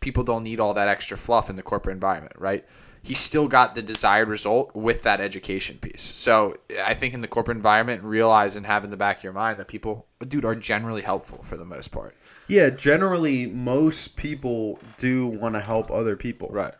people 0.00 0.24
don't 0.24 0.42
need 0.42 0.60
all 0.60 0.74
that 0.74 0.88
extra 0.88 1.16
fluff 1.16 1.50
in 1.50 1.56
the 1.56 1.62
corporate 1.62 1.94
environment, 1.94 2.34
right? 2.38 2.64
He 3.02 3.14
still 3.14 3.46
got 3.46 3.74
the 3.74 3.82
desired 3.82 4.28
result 4.28 4.74
with 4.74 5.02
that 5.02 5.20
education 5.20 5.78
piece. 5.78 6.02
So 6.02 6.58
I 6.84 6.94
think 6.94 7.14
in 7.14 7.20
the 7.20 7.28
corporate 7.28 7.56
environment, 7.56 8.02
realize 8.02 8.56
and 8.56 8.66
have 8.66 8.84
in 8.84 8.90
the 8.90 8.96
back 8.96 9.18
of 9.18 9.24
your 9.24 9.32
mind 9.32 9.58
that 9.58 9.68
people, 9.68 10.06
dude, 10.26 10.44
are 10.44 10.56
generally 10.56 11.02
helpful 11.02 11.42
for 11.44 11.56
the 11.56 11.64
most 11.64 11.92
part. 11.92 12.16
Yeah, 12.48 12.70
generally 12.70 13.46
most 13.46 14.16
people 14.16 14.78
do 14.98 15.26
want 15.26 15.54
to 15.54 15.60
help 15.60 15.90
other 15.90 16.16
people. 16.16 16.48
Right. 16.50 16.74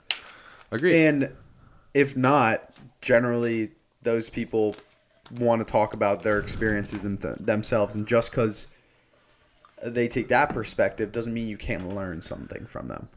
Agreed. 0.70 1.06
And 1.06 1.32
if 1.94 2.16
not, 2.16 2.70
generally 3.00 3.72
those 4.02 4.30
people 4.30 4.76
want 5.32 5.66
to 5.66 5.70
talk 5.70 5.94
about 5.94 6.22
their 6.22 6.38
experiences 6.38 7.04
and 7.04 7.20
th- 7.20 7.36
themselves 7.40 7.96
and 7.96 8.06
just 8.06 8.30
cuz 8.30 8.68
they 9.82 10.06
take 10.06 10.28
that 10.28 10.50
perspective 10.50 11.10
doesn't 11.10 11.34
mean 11.34 11.48
you 11.48 11.56
can't 11.56 11.88
learn 11.94 12.20
something 12.20 12.64
from 12.66 12.88
them. 12.88 13.08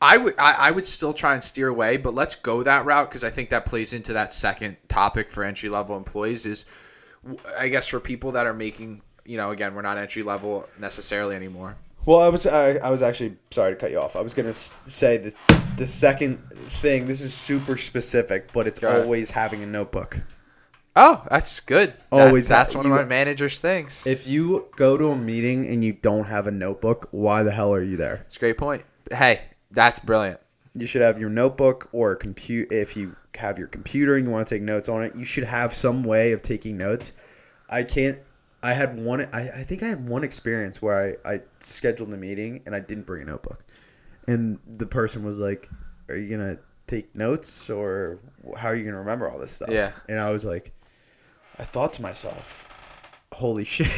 I 0.00 0.16
would 0.16 0.34
I, 0.38 0.52
I 0.52 0.70
would 0.70 0.86
still 0.86 1.12
try 1.12 1.34
and 1.34 1.42
steer 1.42 1.68
away, 1.68 1.96
but 1.96 2.14
let's 2.14 2.36
go 2.36 2.62
that 2.62 2.84
route 2.84 3.08
because 3.08 3.24
I 3.24 3.30
think 3.30 3.50
that 3.50 3.66
plays 3.66 3.92
into 3.92 4.12
that 4.12 4.32
second 4.32 4.76
topic 4.88 5.28
for 5.30 5.42
entry 5.42 5.68
level 5.68 5.96
employees 5.96 6.46
is 6.46 6.64
I 7.56 7.68
guess 7.68 7.88
for 7.88 7.98
people 7.98 8.32
that 8.32 8.46
are 8.46 8.54
making 8.54 9.02
you 9.24 9.36
know 9.36 9.50
again 9.50 9.74
we're 9.74 9.82
not 9.82 9.98
entry 9.98 10.22
level 10.22 10.68
necessarily 10.78 11.34
anymore. 11.34 11.76
Well, 12.08 12.20
I 12.22 12.30
was 12.30 12.46
I, 12.46 12.76
I 12.76 12.88
was 12.88 13.02
actually 13.02 13.36
sorry 13.50 13.72
to 13.74 13.76
cut 13.78 13.90
you 13.90 13.98
off. 14.00 14.16
I 14.16 14.22
was 14.22 14.32
going 14.32 14.46
to 14.50 14.54
say 14.54 15.18
that 15.18 15.34
the 15.76 15.84
second 15.84 16.38
thing 16.80 17.06
this 17.06 17.20
is 17.20 17.34
super 17.34 17.76
specific, 17.76 18.50
but 18.54 18.66
it's 18.66 18.78
Go 18.78 18.88
ahead. 18.88 19.02
always 19.02 19.30
having 19.30 19.62
a 19.62 19.66
notebook. 19.66 20.18
Oh, 20.96 21.22
that's 21.28 21.60
good. 21.60 21.92
That- 22.10 22.28
Always 22.28 22.48
that's 22.48 22.72
ha- 22.72 22.78
one 22.78 22.86
of 22.86 22.92
you- 22.92 22.96
my 22.96 23.04
manager's 23.04 23.60
things. 23.60 24.06
If 24.06 24.26
you 24.26 24.68
go 24.76 24.96
to 24.96 25.08
a 25.10 25.16
meeting 25.16 25.66
and 25.68 25.84
you 25.84 25.92
don't 25.92 26.24
have 26.24 26.46
a 26.46 26.50
notebook, 26.50 27.08
why 27.10 27.42
the 27.42 27.52
hell 27.52 27.74
are 27.74 27.82
you 27.82 27.98
there? 27.98 28.22
It's 28.24 28.36
a 28.36 28.40
great 28.40 28.56
point. 28.56 28.84
Hey, 29.12 29.42
that's 29.70 29.98
brilliant. 29.98 30.40
You 30.72 30.86
should 30.86 31.02
have 31.02 31.20
your 31.20 31.28
notebook 31.28 31.90
or 31.92 32.12
a 32.12 32.16
compute. 32.16 32.72
If 32.72 32.96
you 32.96 33.16
have 33.34 33.58
your 33.58 33.68
computer 33.68 34.16
and 34.16 34.24
you 34.24 34.30
want 34.30 34.48
to 34.48 34.54
take 34.54 34.62
notes 34.62 34.88
on 34.88 35.02
it, 35.04 35.14
you 35.14 35.26
should 35.26 35.44
have 35.44 35.74
some 35.74 36.02
way 36.04 36.32
of 36.32 36.40
taking 36.40 36.78
notes. 36.78 37.12
I 37.68 37.82
can't. 37.82 38.18
I 38.62 38.72
had 38.72 38.98
one. 38.98 39.20
I, 39.32 39.48
I 39.50 39.62
think 39.62 39.82
I 39.82 39.88
had 39.88 40.08
one 40.08 40.24
experience 40.24 40.82
where 40.82 41.18
I, 41.24 41.34
I 41.34 41.40
scheduled 41.60 42.12
a 42.12 42.16
meeting 42.16 42.62
and 42.66 42.74
I 42.74 42.80
didn't 42.80 43.06
bring 43.06 43.22
a 43.22 43.26
notebook, 43.26 43.64
and 44.26 44.58
the 44.76 44.86
person 44.86 45.24
was 45.24 45.38
like, 45.38 45.68
"Are 46.08 46.16
you 46.16 46.28
gonna 46.36 46.58
take 46.86 47.14
notes 47.14 47.70
or 47.70 48.18
how 48.56 48.68
are 48.68 48.74
you 48.74 48.84
gonna 48.84 48.98
remember 48.98 49.30
all 49.30 49.38
this 49.38 49.52
stuff?" 49.52 49.70
Yeah. 49.70 49.92
and 50.08 50.18
I 50.18 50.30
was 50.30 50.44
like, 50.44 50.72
I 51.58 51.64
thought 51.64 51.92
to 51.94 52.02
myself, 52.02 53.24
"Holy 53.32 53.64
shit." 53.76 53.88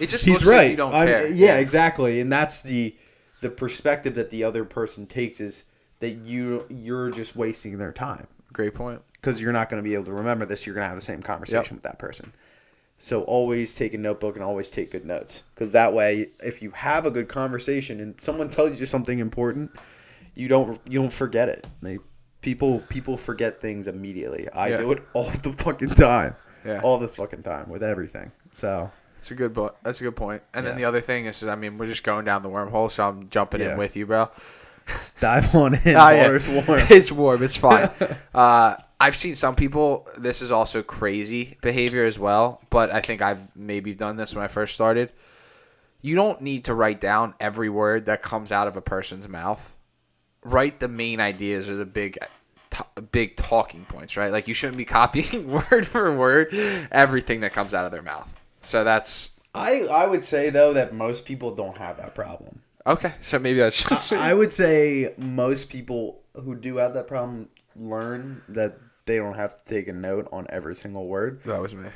It 0.00 0.08
just 0.08 0.24
He's 0.24 0.44
right. 0.44 0.56
like 0.62 0.70
you 0.72 0.76
don't 0.76 0.94
I'm- 0.94 1.06
care. 1.06 1.30
Yeah, 1.32 1.58
exactly. 1.58 2.20
And 2.20 2.32
that's 2.32 2.62
the 2.62 2.96
the 3.40 3.50
perspective 3.50 4.14
that 4.16 4.30
the 4.30 4.42
other 4.44 4.64
person 4.64 5.06
takes 5.06 5.40
is 5.40 5.64
that 6.00 6.10
you 6.10 6.64
you're 6.68 7.10
just 7.10 7.36
wasting 7.36 7.78
their 7.78 7.92
time 7.92 8.26
Great 8.52 8.74
point. 8.74 9.00
because 9.12 9.40
you're 9.40 9.52
not 9.52 9.68
going 9.70 9.80
to 9.80 9.88
be 9.88 9.94
able 9.94 10.04
to 10.06 10.12
remember 10.12 10.44
this. 10.44 10.66
You're 10.66 10.74
going 10.74 10.84
to 10.84 10.88
have 10.88 10.96
the 10.96 11.02
same 11.02 11.22
conversation 11.22 11.62
Yep. 11.62 11.72
with 11.72 11.82
that 11.84 11.98
person. 12.00 12.32
So 13.04 13.22
always 13.22 13.74
take 13.74 13.94
a 13.94 13.98
notebook 13.98 14.36
and 14.36 14.44
always 14.44 14.70
take 14.70 14.92
good 14.92 15.04
notes 15.04 15.42
because 15.56 15.72
that 15.72 15.92
way, 15.92 16.28
if 16.40 16.62
you 16.62 16.70
have 16.70 17.04
a 17.04 17.10
good 17.10 17.28
conversation 17.28 17.98
and 17.98 18.20
someone 18.20 18.48
tells 18.48 18.78
you 18.78 18.86
something 18.86 19.18
important, 19.18 19.72
you 20.36 20.46
don't 20.46 20.80
you 20.88 21.00
don't 21.00 21.12
forget 21.12 21.48
it. 21.48 21.66
They, 21.82 21.98
people 22.42 22.78
people 22.88 23.16
forget 23.16 23.60
things 23.60 23.88
immediately. 23.88 24.48
I 24.50 24.68
Yeah. 24.68 24.76
do 24.76 24.92
it 24.92 25.02
all 25.14 25.28
the 25.30 25.50
fucking 25.52 25.90
time. 25.96 26.36
Yeah. 26.64 26.80
all 26.84 26.98
the 27.00 27.08
fucking 27.08 27.42
time 27.42 27.68
with 27.68 27.82
everything. 27.82 28.30
So 28.52 28.88
That's 29.16 29.32
a 29.32 29.34
good 29.34 29.52
point. 29.52 29.72
That's 29.82 30.00
a 30.00 30.04
good 30.04 30.14
point. 30.14 30.44
And 30.54 30.64
then 30.64 30.76
the 30.76 30.84
other 30.84 31.00
thing 31.00 31.26
is, 31.26 31.44
I 31.44 31.56
mean, 31.56 31.78
we're 31.78 31.86
just 31.86 32.04
going 32.04 32.24
down 32.24 32.42
the 32.42 32.50
wormhole, 32.50 32.88
so 32.88 33.08
I'm 33.08 33.28
jumping 33.30 33.62
Yeah. 33.62 33.72
in 33.72 33.78
with 33.78 33.96
you, 33.96 34.06
bro. 34.06 34.30
dive 35.18 35.52
on 35.56 35.74
in. 35.74 35.96
Ah, 35.96 36.10
yeah. 36.12 36.22
Water's 36.22 36.48
warm. 36.48 36.64
It's 36.90 37.10
warm. 37.10 37.42
It's 37.42 37.56
fine. 37.56 37.90
uh, 38.34 38.76
I've 39.02 39.16
seen 39.16 39.34
some 39.34 39.56
people. 39.56 40.08
This 40.16 40.42
is 40.42 40.52
also 40.52 40.80
crazy 40.80 41.56
behavior 41.60 42.04
as 42.04 42.20
well, 42.20 42.62
but 42.70 42.92
I 42.92 43.00
think 43.00 43.20
I've 43.20 43.54
maybe 43.56 43.94
done 43.94 44.16
this 44.16 44.32
when 44.32 44.44
I 44.44 44.46
first 44.46 44.74
started. 44.74 45.12
You 46.02 46.14
don't 46.14 46.40
need 46.40 46.66
to 46.66 46.74
write 46.74 47.00
down 47.00 47.34
every 47.40 47.68
word 47.68 48.06
that 48.06 48.22
comes 48.22 48.52
out 48.52 48.68
of 48.68 48.76
a 48.76 48.80
person's 48.80 49.28
mouth. 49.28 49.76
Write 50.44 50.78
the 50.78 50.86
main 50.86 51.18
ideas 51.18 51.68
or 51.68 51.74
the 51.74 51.84
big, 51.84 52.16
to- 52.70 53.02
big 53.10 53.34
talking 53.34 53.84
points. 53.86 54.16
Right? 54.16 54.30
Like 54.30 54.46
you 54.46 54.54
shouldn't 54.54 54.78
be 54.78 54.84
copying 54.84 55.50
word 55.70 55.84
for 55.84 56.16
word 56.16 56.54
everything 56.92 57.40
that 57.40 57.52
comes 57.52 57.74
out 57.74 57.84
of 57.84 57.90
their 57.90 58.02
mouth. 58.02 58.44
So 58.60 58.84
that's 58.84 59.30
I 59.52 59.80
I 59.90 60.06
would 60.06 60.22
say 60.22 60.50
though 60.50 60.74
that 60.74 60.94
most 60.94 61.24
people 61.24 61.56
don't 61.56 61.76
have 61.76 61.96
that 61.96 62.14
problem. 62.14 62.60
okay. 62.86 63.14
So 63.20 63.40
maybe 63.40 63.58
that's 63.58 63.82
just 63.82 64.12
I 64.12 64.32
would 64.32 64.52
say 64.52 65.12
most 65.18 65.70
people 65.70 66.22
who 66.34 66.54
do 66.54 66.76
have 66.76 66.94
that 66.94 67.08
problem 67.08 67.48
learn 67.74 68.42
that 68.48 68.78
they 69.04 69.16
don't 69.16 69.34
have 69.34 69.56
to 69.62 69.64
take 69.74 69.88
a 69.88 69.92
note 69.92 70.28
on 70.32 70.46
every 70.48 70.74
single 70.76 71.06
word. 71.08 71.42
That 71.44 71.60
was 71.60 71.74
me. 71.74 71.88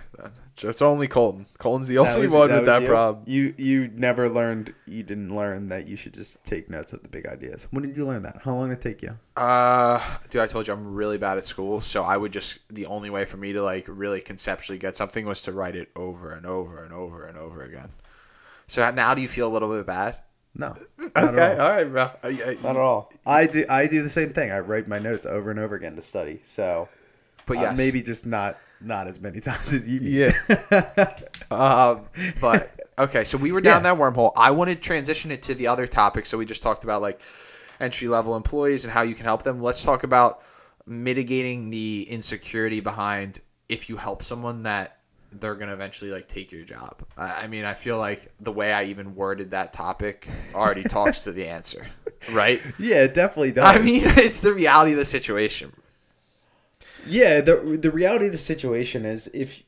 It's 0.62 0.82
only 0.82 1.06
Colton. 1.06 1.46
Colton's 1.58 1.86
the 1.88 1.98
only 1.98 2.22
was- 2.22 2.32
one 2.32 2.48
that 2.48 2.56
with 2.56 2.66
that 2.66 2.82
you? 2.82 2.88
problem. 2.88 3.24
You 3.26 3.54
you 3.56 3.88
never 3.94 4.28
learned. 4.28 4.74
You 4.86 5.02
didn't 5.02 5.34
learn 5.34 5.68
that 5.68 5.86
you 5.86 5.96
should 5.96 6.14
just 6.14 6.44
take 6.44 6.68
notes 6.68 6.92
of 6.92 7.02
the 7.02 7.08
big 7.08 7.26
ideas. 7.26 7.66
When 7.70 7.86
did 7.86 7.96
you 7.96 8.04
learn 8.06 8.22
that? 8.22 8.40
How 8.42 8.54
long 8.54 8.70
did 8.70 8.78
it 8.78 8.80
take 8.82 9.02
you? 9.02 9.16
Uh, 9.36 10.00
dude, 10.30 10.42
I 10.42 10.46
told 10.46 10.66
you 10.66 10.72
I'm 10.72 10.94
really 10.94 11.18
bad 11.18 11.38
at 11.38 11.46
school, 11.46 11.80
so 11.80 12.02
I 12.02 12.16
would 12.16 12.32
just 12.32 12.58
the 12.70 12.86
only 12.86 13.10
way 13.10 13.24
for 13.24 13.36
me 13.36 13.52
to 13.52 13.62
like 13.62 13.84
really 13.88 14.20
conceptually 14.20 14.78
get 14.78 14.96
something 14.96 15.26
was 15.26 15.42
to 15.42 15.52
write 15.52 15.76
it 15.76 15.90
over 15.94 16.32
and 16.32 16.46
over 16.46 16.82
and 16.82 16.92
over 16.92 17.24
and 17.24 17.38
over 17.38 17.62
again. 17.62 17.90
So 18.66 18.88
now 18.90 19.14
do 19.14 19.22
you 19.22 19.28
feel 19.28 19.46
a 19.46 19.52
little 19.52 19.72
bit 19.72 19.86
bad? 19.86 20.16
No. 20.58 20.74
At 21.14 21.34
all. 21.38 21.60
all 21.60 21.68
right, 21.68 21.84
bro. 21.84 22.10
Not 22.24 22.64
at 22.64 22.76
all. 22.76 23.12
I 23.26 23.46
do. 23.46 23.64
I 23.68 23.86
do 23.86 24.02
the 24.02 24.08
same 24.08 24.30
thing. 24.30 24.50
I 24.50 24.60
write 24.60 24.88
my 24.88 24.98
notes 24.98 25.26
over 25.26 25.50
and 25.50 25.60
over 25.60 25.74
again 25.76 25.96
to 25.96 26.02
study. 26.02 26.40
So, 26.46 26.88
But 27.46 27.58
uh, 27.58 27.72
maybe 27.72 28.02
just 28.02 28.26
not 28.26 28.58
not 28.80 29.06
as 29.06 29.20
many 29.20 29.40
times 29.48 29.72
as 29.72 29.88
you. 29.88 30.00
Yeah. 30.00 30.32
Um, 31.48 32.06
but 32.40 32.80
okay, 32.98 33.22
so 33.22 33.38
we 33.38 33.52
were 33.52 33.60
down 33.60 33.84
Yeah. 33.84 33.94
that 33.94 34.00
wormhole. 34.00 34.32
I 34.36 34.50
want 34.50 34.68
to 34.70 34.74
transition 34.74 35.30
it 35.30 35.44
to 35.44 35.54
the 35.54 35.68
other 35.68 35.86
topic. 35.86 36.26
So 36.26 36.36
we 36.38 36.44
just 36.44 36.60
talked 36.60 36.82
about 36.82 37.02
like 37.02 37.20
entry 37.78 38.08
level 38.08 38.34
employees 38.36 38.84
and 38.84 38.92
how 38.92 39.02
you 39.02 39.14
can 39.14 39.24
help 39.26 39.44
them. 39.44 39.62
Let's 39.62 39.84
talk 39.84 40.02
about 40.02 40.42
mitigating 40.86 41.70
the 41.70 42.02
insecurity 42.10 42.80
behind 42.80 43.40
if 43.68 43.88
you 43.88 43.96
help 43.96 44.24
someone 44.24 44.64
that 44.64 44.98
they're 45.32 45.54
gonna 45.54 45.72
eventually 45.72 46.10
like 46.10 46.26
take 46.28 46.50
your 46.50 46.64
job. 46.64 47.02
I, 47.16 47.42
I 47.42 47.46
mean, 47.46 47.64
I 47.64 47.74
feel 47.74 47.98
like 47.98 48.32
the 48.40 48.52
way 48.52 48.72
I 48.72 48.84
even 48.84 49.14
worded 49.14 49.50
that 49.52 49.72
topic 49.72 50.28
already 50.54 50.82
talks 50.82 51.20
to 51.22 51.32
the 51.32 51.46
answer, 51.46 51.86
right? 52.32 52.60
yeah, 52.78 53.02
it 53.04 53.14
definitely 53.14 53.52
does. 53.52 53.64
I 53.64 53.78
mean, 53.78 54.02
it's 54.04 54.40
the 54.40 54.52
reality 54.54 54.92
of 54.92 54.98
the 54.98 55.04
situation. 55.04 55.72
Yeah, 57.06 57.40
the 57.40 57.78
the 57.80 57.90
reality 57.90 58.26
of 58.26 58.32
the 58.32 58.38
situation 58.38 59.04
is 59.04 59.28
if 59.28 59.62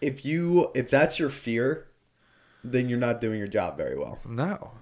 if 0.00 0.24
you 0.24 0.70
if 0.74 0.90
that's 0.90 1.18
your 1.18 1.30
fear, 1.30 1.88
then 2.64 2.88
you're 2.88 2.98
not 2.98 3.20
doing 3.20 3.38
your 3.38 3.48
job 3.48 3.76
very 3.76 3.98
well. 3.98 4.18
No. 4.26 4.72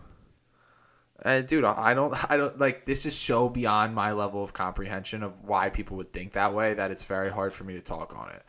Uh, 1.25 1.41
dude, 1.41 1.65
I 1.65 1.95
don't, 1.95 2.31
I 2.31 2.37
don't 2.37 2.59
like. 2.59 2.85
This 2.85 3.07
is 3.07 3.17
so 3.17 3.49
beyond 3.49 3.95
my 3.95 4.13
level 4.13 4.43
of 4.43 4.53
comprehension 4.53 5.23
of 5.23 5.33
why 5.43 5.71
people 5.71 5.97
would 5.97 6.13
think 6.13 6.33
that 6.33 6.53
way 6.55 6.75
that 6.75 6.91
it's 6.91 7.05
very 7.05 7.31
hard 7.31 7.55
for 7.55 7.65
me 7.65 7.75
to 7.75 7.81
talk 7.81 8.15
on 8.15 8.31
it. 8.31 8.43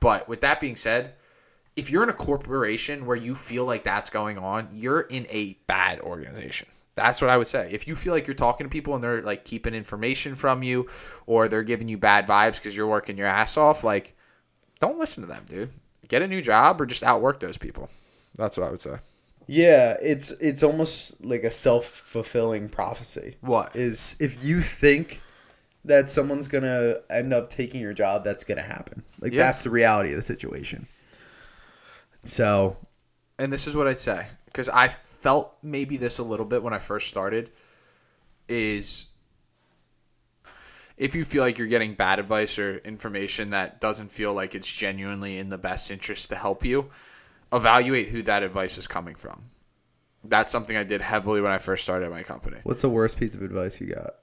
But 0.00 0.26
with 0.26 0.40
that 0.40 0.60
being 0.60 0.76
said, 0.76 1.14
if 1.76 1.90
you're 1.90 2.02
in 2.02 2.08
a 2.08 2.14
corporation 2.14 3.04
where 3.04 3.16
you 3.16 3.34
feel 3.34 3.66
like 3.66 3.84
that's 3.84 4.08
going 4.08 4.38
on, 4.38 4.68
you're 4.72 5.02
in 5.02 5.26
a 5.28 5.58
bad 5.66 6.00
organization. 6.00 6.68
That's 6.96 7.20
what 7.20 7.30
I 7.30 7.36
would 7.36 7.46
say. 7.46 7.68
If 7.70 7.86
you 7.86 7.94
feel 7.94 8.12
like 8.14 8.26
you're 8.26 8.34
talking 8.34 8.64
to 8.64 8.70
people 8.70 8.94
and 8.94 9.04
they're 9.04 9.22
like 9.22 9.44
keeping 9.44 9.74
information 9.74 10.34
from 10.34 10.62
you, 10.62 10.88
or 11.26 11.46
they're 11.46 11.62
giving 11.62 11.88
you 11.88 11.98
bad 11.98 12.26
vibes 12.26 12.54
because 12.56 12.76
you're 12.76 12.86
working 12.86 13.16
your 13.18 13.26
ass 13.26 13.56
off, 13.56 13.84
like, 13.84 14.16
don't 14.80 14.98
listen 14.98 15.22
to 15.22 15.26
them, 15.28 15.44
dude. 15.48 15.70
Get 16.08 16.22
a 16.22 16.26
new 16.26 16.40
job 16.40 16.80
or 16.80 16.86
just 16.86 17.02
outwork 17.02 17.38
those 17.40 17.58
people. 17.58 17.90
That's 18.36 18.56
what 18.56 18.66
I 18.66 18.70
would 18.70 18.80
say. 18.80 18.96
Yeah, 19.46 19.96
it's 20.02 20.30
it's 20.32 20.62
almost 20.62 21.22
like 21.24 21.44
a 21.44 21.50
self 21.50 21.84
fulfilling 21.86 22.68
prophecy. 22.68 23.36
What? 23.42 23.76
is 23.76 24.16
if 24.18 24.42
you 24.42 24.60
think 24.60 25.20
that 25.84 26.10
someone's 26.10 26.48
gonna 26.48 26.96
end 27.10 27.32
up 27.32 27.48
taking 27.50 27.80
your 27.80 27.92
job, 27.92 28.24
that's 28.24 28.42
gonna 28.42 28.62
happen. 28.62 29.04
Like 29.20 29.32
Yeah. 29.32 29.44
that's 29.44 29.62
the 29.62 29.70
reality 29.70 30.10
of 30.10 30.16
the 30.16 30.22
situation. 30.22 30.88
So 32.24 32.76
and 33.38 33.52
this 33.52 33.66
is 33.66 33.76
what 33.76 33.86
I'd 33.86 34.00
say 34.00 34.26
because 34.56 34.70
I 34.70 34.88
felt 34.88 35.54
maybe 35.62 35.98
this 35.98 36.16
a 36.16 36.22
little 36.22 36.46
bit 36.46 36.62
when 36.62 36.72
I 36.72 36.78
first 36.78 37.08
started 37.08 37.50
is 38.48 39.04
if 40.96 41.14
you 41.14 41.26
feel 41.26 41.42
like 41.42 41.58
you're 41.58 41.66
getting 41.66 41.92
bad 41.92 42.18
advice 42.18 42.58
or 42.58 42.78
information 42.78 43.50
that 43.50 43.82
doesn't 43.82 44.10
feel 44.10 44.32
like 44.32 44.54
it's 44.54 44.72
genuinely 44.72 45.36
in 45.36 45.50
the 45.50 45.58
best 45.58 45.90
interest 45.90 46.30
to 46.30 46.36
help 46.36 46.64
you, 46.64 46.88
evaluate 47.52 48.08
who 48.08 48.22
that 48.22 48.42
advice 48.42 48.78
is 48.78 48.86
coming 48.86 49.14
from. 49.14 49.40
That's 50.24 50.50
something 50.50 50.74
I 50.74 50.84
did 50.84 51.02
heavily 51.02 51.42
when 51.42 51.52
I 51.52 51.58
first 51.58 51.82
started 51.82 52.08
my 52.10 52.22
company. 52.22 52.56
what's 52.62 52.80
the 52.80 52.88
worst 52.88 53.18
piece 53.18 53.34
of 53.34 53.42
advice 53.42 53.78
you 53.78 53.88
got? 53.88 54.14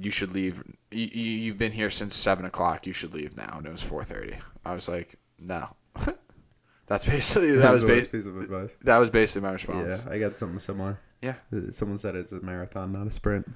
You 0.00 0.10
should 0.10 0.32
leave. 0.32 0.62
You, 0.90 1.06
you- 1.12 1.38
you've 1.38 1.58
been 1.58 1.72
here 1.72 1.90
since 1.90 2.16
seven 2.16 2.46
o'clock. 2.46 2.86
You 2.86 2.94
should 2.94 3.12
leave 3.12 3.36
now. 3.36 3.56
And 3.58 3.66
it 3.66 3.72
was 3.72 3.82
four 3.82 4.04
thirty. 4.04 4.36
I 4.64 4.72
was 4.72 4.88
like, 4.88 5.16
no. 5.38 5.76
That's 6.86 7.04
basically 7.04 7.52
that 7.52 7.72
was 7.72 7.84
piece 7.84 8.26
of 8.26 8.36
advice. 8.36 8.70
that 8.82 8.98
was 8.98 9.10
basically 9.10 9.46
my 9.46 9.52
response. 9.54 10.04
Yeah, 10.06 10.12
I 10.12 10.18
got 10.18 10.36
something 10.36 10.58
similar. 10.58 10.98
Yeah. 11.22 11.34
Uh, 11.52 11.70
Someone 11.70 11.98
said 11.98 12.16
it's 12.16 12.32
a 12.32 12.40
marathon, 12.40 12.92
not 12.92 13.06
a 13.06 13.10
sprint. 13.10 13.48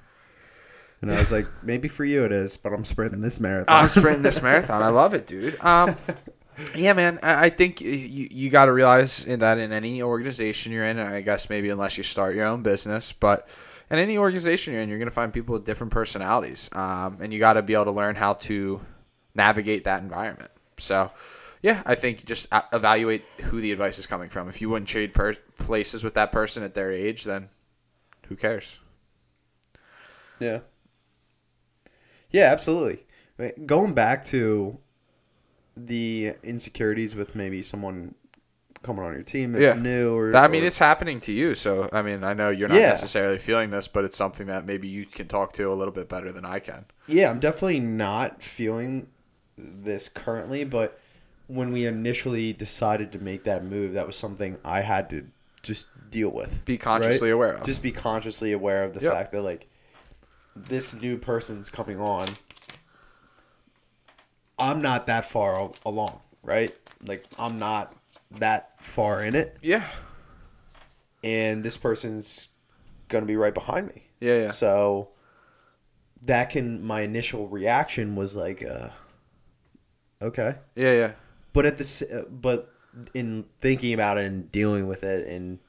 And 1.01 1.11
I 1.11 1.19
was 1.19 1.31
like, 1.31 1.45
maybe 1.61 1.87
for 1.87 2.03
you 2.03 2.23
it 2.25 2.31
is, 2.31 2.57
but 2.57 2.73
I'm 2.73 2.83
sprinting 2.83 3.21
this 3.21 3.39
marathon. 3.39 3.83
I'm 3.83 3.89
sprinting 3.89 4.23
this 4.23 4.41
marathon. 4.41 4.81
I 4.81 4.87
love 4.87 5.13
it, 5.13 5.27
dude. 5.27 5.59
Um, 5.63 5.95
yeah, 6.75 6.93
man. 6.93 7.19
I, 7.21 7.45
I 7.45 7.49
think 7.49 7.81
you, 7.81 7.91
you 8.31 8.49
got 8.49 8.65
to 8.65 8.73
realize 8.73 9.23
in 9.23 9.41
that 9.41 9.59
in 9.59 9.71
any 9.71 10.01
organization 10.01 10.71
you're 10.71 10.85
in, 10.85 10.97
I 10.97 11.21
guess 11.21 11.49
maybe 11.51 11.69
unless 11.69 11.97
you 11.97 12.03
start 12.03 12.35
your 12.35 12.45
own 12.45 12.63
business, 12.63 13.11
but 13.11 13.47
in 13.91 13.99
any 13.99 14.17
organization 14.17 14.73
you're 14.73 14.81
in, 14.81 14.89
you're 14.89 14.97
going 14.97 15.09
to 15.09 15.13
find 15.13 15.31
people 15.31 15.53
with 15.53 15.65
different 15.65 15.93
personalities, 15.93 16.69
um, 16.73 17.19
and 17.21 17.31
you 17.31 17.37
got 17.39 17.53
to 17.53 17.61
be 17.61 17.73
able 17.73 17.85
to 17.85 17.91
learn 17.91 18.15
how 18.15 18.33
to 18.33 18.81
navigate 19.35 19.83
that 19.83 20.01
environment. 20.01 20.49
So, 20.77 21.11
yeah, 21.61 21.81
I 21.85 21.95
think 21.95 22.25
just 22.25 22.47
evaluate 22.73 23.23
who 23.43 23.61
the 23.61 23.71
advice 23.71 23.99
is 23.99 24.07
coming 24.07 24.29
from. 24.29 24.47
If 24.49 24.61
you 24.61 24.69
wouldn't 24.69 24.89
trade 24.89 25.13
per- 25.13 25.33
places 25.57 26.03
with 26.03 26.13
that 26.15 26.31
person 26.31 26.63
at 26.63 26.73
their 26.73 26.91
age, 26.91 27.23
then 27.23 27.49
who 28.27 28.35
cares? 28.35 28.79
Yeah. 30.39 30.59
Yeah, 32.31 32.51
absolutely. 32.51 33.05
Going 33.65 33.93
back 33.93 34.25
to 34.27 34.77
the 35.75 36.33
insecurities 36.43 37.15
with 37.15 37.35
maybe 37.35 37.61
someone 37.63 38.15
coming 38.83 39.03
on 39.03 39.13
your 39.13 39.23
team 39.23 39.51
that's 39.53 39.63
Yeah. 39.63 39.73
new 39.81 40.15
or 40.15 40.35
I 40.35 40.47
mean, 40.47 40.63
or- 40.63 40.67
it's 40.67 40.77
happening 40.77 41.19
to 41.21 41.31
you. 41.31 41.55
So, 41.55 41.89
I 41.91 42.01
mean, 42.01 42.23
I 42.23 42.33
know 42.33 42.49
you're 42.49 42.67
not 42.67 42.79
Yeah. 42.79 42.89
necessarily 42.89 43.37
feeling 43.37 43.69
this, 43.69 43.87
but 43.87 44.03
it's 44.05 44.17
something 44.17 44.47
that 44.47 44.65
maybe 44.65 44.87
you 44.87 45.05
can 45.05 45.27
talk 45.27 45.53
to 45.53 45.71
a 45.71 45.73
little 45.73 45.93
bit 45.93 46.07
better 46.09 46.31
than 46.31 46.45
I 46.45 46.59
can. 46.59 46.85
Yeah, 47.07 47.29
I'm 47.31 47.39
definitely 47.39 47.79
not 47.79 48.41
feeling 48.43 49.07
this 49.57 50.09
currently, 50.09 50.63
but 50.63 50.99
when 51.47 51.71
we 51.71 51.85
initially 51.85 52.53
decided 52.53 53.11
to 53.13 53.19
make 53.19 53.43
that 53.45 53.63
move, 53.63 53.93
that 53.93 54.05
was 54.05 54.15
something 54.15 54.57
I 54.63 54.81
had 54.81 55.09
to 55.11 55.25
just 55.63 55.87
deal 56.09 56.29
with. 56.29 56.63
Be 56.65 56.77
consciously 56.77 57.29
right? 57.29 57.35
aware 57.35 57.53
of. 57.53 57.65
Just 57.65 57.81
be 57.81 57.91
consciously 57.91 58.51
aware 58.51 58.83
of 58.83 58.93
the 58.93 59.01
Yep. 59.01 59.13
fact 59.13 59.31
that 59.31 59.41
like 59.41 59.67
this 60.55 60.93
new 60.93 61.17
person's 61.17 61.69
coming 61.69 61.99
on. 61.99 62.27
I'm 64.59 64.81
not 64.81 65.07
that 65.07 65.25
far 65.25 65.71
along, 65.85 66.19
right? 66.41 66.75
Like 67.05 67.25
I'm 67.37 67.59
not 67.59 67.93
that 68.39 68.81
far 68.83 69.21
in 69.21 69.35
it, 69.35 69.55
yeah. 69.61 69.87
and 71.23 71.63
this 71.63 71.77
person's 71.77 72.49
gonna 73.07 73.25
be 73.27 73.35
right 73.37 73.53
behind 73.53 73.87
me. 73.87 74.03
Yeah, 74.19 74.37
yeah. 74.39 74.49
So 74.51 75.09
that 76.23 76.49
can 76.49 76.83
my 76.83 77.01
initial 77.01 77.47
reaction 77.47 78.15
was 78.15 78.35
like, 78.35 78.63
uh, 78.65 78.89
okay, 80.21 80.55
Yeah, 80.75 80.93
yeah. 80.93 81.11
But 81.57 81.65
at 81.65 81.77
the 81.77 82.07
uh, 82.13 82.29
but 82.29 82.71
in 83.13 83.45
thinking 83.61 83.93
about 83.93 84.17
it 84.17 84.25
and 84.25 84.51
dealing 84.51 84.87
with 84.87 85.03
it 85.03 85.27
and 85.27 85.59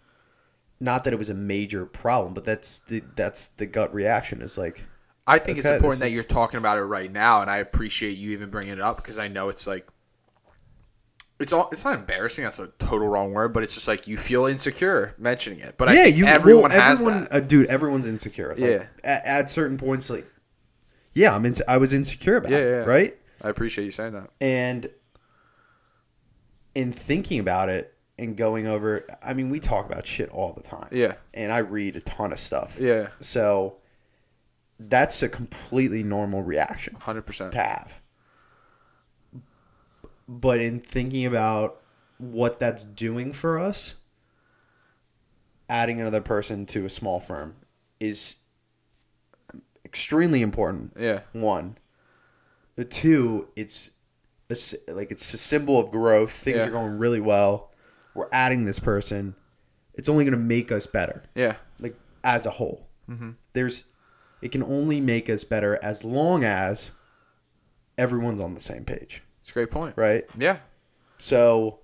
not 0.80 1.04
that 1.04 1.12
it 1.12 1.18
was 1.18 1.28
a 1.28 1.34
major 1.34 1.84
problem, 1.86 2.34
but 2.34 2.44
that's 2.44 2.78
the 2.80 3.02
that's 3.16 3.48
the 3.56 3.66
gut 3.66 3.92
reaction 3.92 4.42
is 4.42 4.56
like, 4.56 4.84
I 5.26 5.38
think 5.38 5.58
it's 5.58 5.66
important 5.66 5.92
this 5.94 6.00
that 6.00 6.06
is- 6.08 6.14
you're 6.14 6.22
talking 6.24 6.58
about 6.58 6.78
it 6.78 6.82
right 6.84 7.10
now, 7.10 7.40
and 7.42 7.50
I 7.50 7.56
appreciate 7.56 8.16
you 8.16 8.30
even 8.30 8.50
bringing 8.50 8.72
it 8.74 8.80
up 8.80 8.96
because 8.98 9.18
I 9.18 9.28
know 9.28 9.48
it's 9.48 9.66
like 9.66 9.88
it's 11.40 11.52
all. 11.52 11.68
It's 11.70 11.84
not 11.84 11.94
embarrassing. 11.94 12.44
That's 12.44 12.58
a 12.58 12.66
total 12.78 13.06
wrong 13.08 13.32
word, 13.32 13.52
but 13.52 13.62
it's 13.62 13.74
just 13.74 13.86
like 13.88 14.08
you 14.08 14.16
feel 14.16 14.46
insecure 14.46 15.14
mentioning 15.18 15.60
it. 15.60 15.74
But 15.78 15.88
I 15.88 15.94
yeah, 15.94 16.04
think 16.04 16.16
you 16.16 16.26
everyone 16.26 16.70
well, 16.70 16.80
has 16.80 17.00
everyone, 17.00 17.22
that. 17.24 17.32
Uh, 17.32 17.40
dude. 17.40 17.66
Everyone's 17.68 18.06
insecure. 18.06 18.48
Like, 18.50 18.58
Yeah. 18.58 18.86
At, 19.04 19.24
at 19.24 19.50
certain 19.50 19.78
points, 19.78 20.10
like, 20.10 20.26
yeah, 21.12 21.34
I'm. 21.34 21.44
Inse- 21.44 21.62
I 21.68 21.76
was 21.78 21.92
insecure 21.92 22.36
about 22.36 22.50
Yeah, 22.50 22.58
it, 22.58 22.70
yeah. 22.70 22.76
right? 22.90 23.16
I 23.42 23.48
appreciate 23.50 23.84
you 23.84 23.92
saying 23.92 24.14
that. 24.14 24.30
And 24.40 24.90
in 26.74 26.92
thinking 26.92 27.40
about 27.40 27.68
it 27.68 27.94
and 28.18 28.36
going 28.36 28.66
over, 28.66 29.06
I 29.22 29.34
mean, 29.34 29.50
we 29.50 29.60
talk 29.60 29.86
about 29.86 30.06
shit 30.06 30.28
all 30.30 30.52
the 30.52 30.62
time. 30.62 30.88
Yeah, 30.92 31.14
And 31.34 31.52
I 31.52 31.58
read 31.58 31.96
a 31.96 32.00
ton 32.00 32.32
of 32.32 32.38
stuff. 32.38 32.78
yeah, 32.80 33.08
So 33.20 33.76
that's 34.80 35.22
a 35.22 35.28
completely 35.28 36.02
normal 36.02 36.42
reaction 36.42 36.94
hundred 36.94 37.22
percent. 37.26 37.52
to 37.52 37.58
have. 37.62 38.00
But 40.28 40.60
in 40.60 40.78
thinking 40.80 41.24
about 41.26 41.80
what 42.18 42.58
that's 42.58 42.84
doing 42.84 43.32
for 43.32 43.58
us, 43.58 43.94
adding 45.68 46.00
another 46.00 46.20
person 46.20 46.66
to 46.66 46.84
a 46.84 46.90
small 46.90 47.18
firm 47.20 47.56
is 48.00 48.36
extremely 49.84 50.42
important. 50.42 50.92
Yeah, 50.98 51.20
One. 51.32 51.78
The 52.76 52.84
two, 52.84 53.48
it's 53.56 53.90
a 54.50 54.52
s 54.52 54.74
like 54.88 55.10
it's 55.10 55.32
a 55.34 55.38
symbol 55.38 55.78
of 55.78 55.90
growth. 55.90 56.32
Things 56.32 56.58
Yeah. 56.58 56.66
are 56.68 56.70
going 56.70 56.98
really 56.98 57.20
well. 57.20 57.70
We're 58.14 58.28
adding 58.32 58.64
this 58.64 58.78
person. 58.78 59.34
It's 59.94 60.08
only 60.08 60.24
going 60.24 60.32
to 60.38 60.38
make 60.44 60.70
us 60.72 60.86
better, 60.86 61.24
yeah, 61.34 61.56
like 61.80 61.96
as 62.24 62.46
a 62.46 62.50
whole. 62.50 62.86
Mhm. 63.08 63.34
There's, 63.52 63.84
it 64.42 64.52
can 64.52 64.62
only 64.62 65.00
make 65.00 65.28
us 65.28 65.42
better 65.44 65.78
as 65.82 66.04
long 66.04 66.44
as 66.44 66.92
everyone's 67.96 68.40
on 68.40 68.54
the 68.54 68.60
same 68.60 68.84
page, 68.84 69.22
it's 69.40 69.50
a 69.50 69.54
great 69.54 69.70
point. 69.72 69.96
right? 69.96 70.24
Yeah, 70.36 70.58
So 71.18 71.80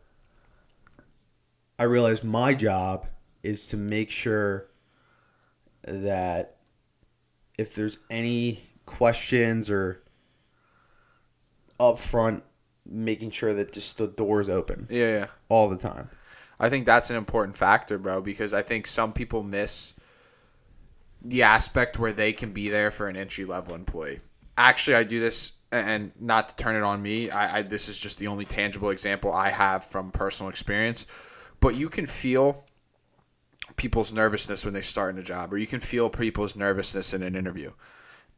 I 1.79 1.85
realized 1.85 2.23
my 2.23 2.55
job 2.55 3.07
is 3.43 3.67
to 3.69 3.77
make 3.77 4.11
sure 4.11 4.69
that 5.83 6.57
if 7.59 7.75
there's 7.75 7.99
any 8.11 8.71
questions 8.87 9.69
or 9.71 10.03
up 11.81 11.99
front, 11.99 12.45
making 12.87 13.31
sure 13.31 13.55
that 13.55 13.73
just 13.73 13.99
the 13.99 14.07
door's 14.07 14.49
open 14.49 14.87
yeah, 14.91 15.11
yeah. 15.11 15.27
all 15.49 15.69
the 15.69 15.79
time. 15.79 16.11
I 16.59 16.69
think 16.69 16.87
that's 16.87 17.11
an 17.11 17.17
important 17.17 17.57
factor, 17.57 17.99
bro, 17.99 18.21
because 18.21 18.55
I 18.55 18.63
think 18.63 18.87
some 18.87 19.13
people 19.13 19.43
miss 19.43 19.95
the 21.23 21.43
aspect 21.43 21.99
where 21.99 22.13
they 22.13 22.33
can 22.33 22.53
be 22.53 22.69
there 22.69 22.91
for 22.91 23.09
an 23.09 23.17
entry 23.17 23.45
level 23.45 23.75
employee. 23.75 24.21
Actually, 24.57 24.97
I 24.97 25.05
do 25.05 25.19
this, 25.19 25.55
and 25.73 26.13
not 26.21 26.51
to 26.51 26.57
turn 26.57 26.77
it 26.77 26.83
on 26.83 27.03
me. 27.03 27.31
I, 27.31 27.59
I 27.59 27.63
this 27.63 27.89
is 27.89 27.99
just 27.99 28.19
the 28.19 28.29
only 28.29 28.45
tangible 28.45 28.91
example 28.91 29.33
I 29.33 29.51
have 29.51 29.85
from 29.85 30.13
personal 30.13 30.51
experience. 30.51 31.07
But 31.61 31.75
you 31.75 31.89
can 31.89 32.07
feel 32.07 32.65
people's 33.77 34.13
nervousness 34.13 34.65
when 34.65 34.75
they 34.75 34.83
start 34.83 35.15
in 35.15 35.21
a 35.21 35.25
job, 35.25 35.53
or 35.53 35.59
you 35.59 35.67
can 35.67 35.81
feel 35.81 36.11
people's 36.11 36.55
nervousness 36.55 37.15
in 37.15 37.23
an 37.23 37.35
interview. 37.35 37.73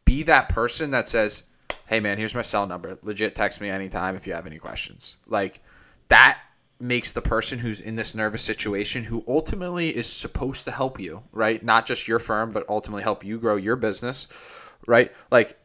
Be 0.04 0.22
that 0.22 0.48
person 0.48 0.90
that 0.92 1.08
says, 1.08 1.42
"Hey, 1.86 2.00
man, 2.00 2.18
here's 2.18 2.34
my 2.34 2.42
cell 2.42 2.66
number. 2.66 2.98
Legit, 3.02 3.34
text 3.34 3.60
me 3.60 3.68
anytime 3.68 4.16
if 4.16 4.26
you 4.26 4.32
have 4.32 4.46
any 4.46 4.58
questions." 4.58 5.16
Like 5.26 5.60
that 6.08 6.38
makes 6.78 7.12
the 7.12 7.22
person 7.22 7.58
who's 7.60 7.80
in 7.80 7.96
this 7.96 8.14
nervous 8.14 8.42
situation 8.42 9.04
who 9.04 9.24
ultimately 9.26 9.96
is 9.96 10.06
supposed 10.06 10.64
to 10.64 10.70
help 10.70 11.00
you, 11.00 11.22
right? 11.32 11.62
Not 11.64 11.86
just 11.86 12.06
your 12.06 12.18
firm, 12.18 12.52
but 12.52 12.68
ultimately 12.68 13.02
help 13.02 13.24
you 13.24 13.38
grow 13.38 13.56
your 13.56 13.76
business, 13.76 14.28
right? 14.86 15.12
Like 15.30 15.58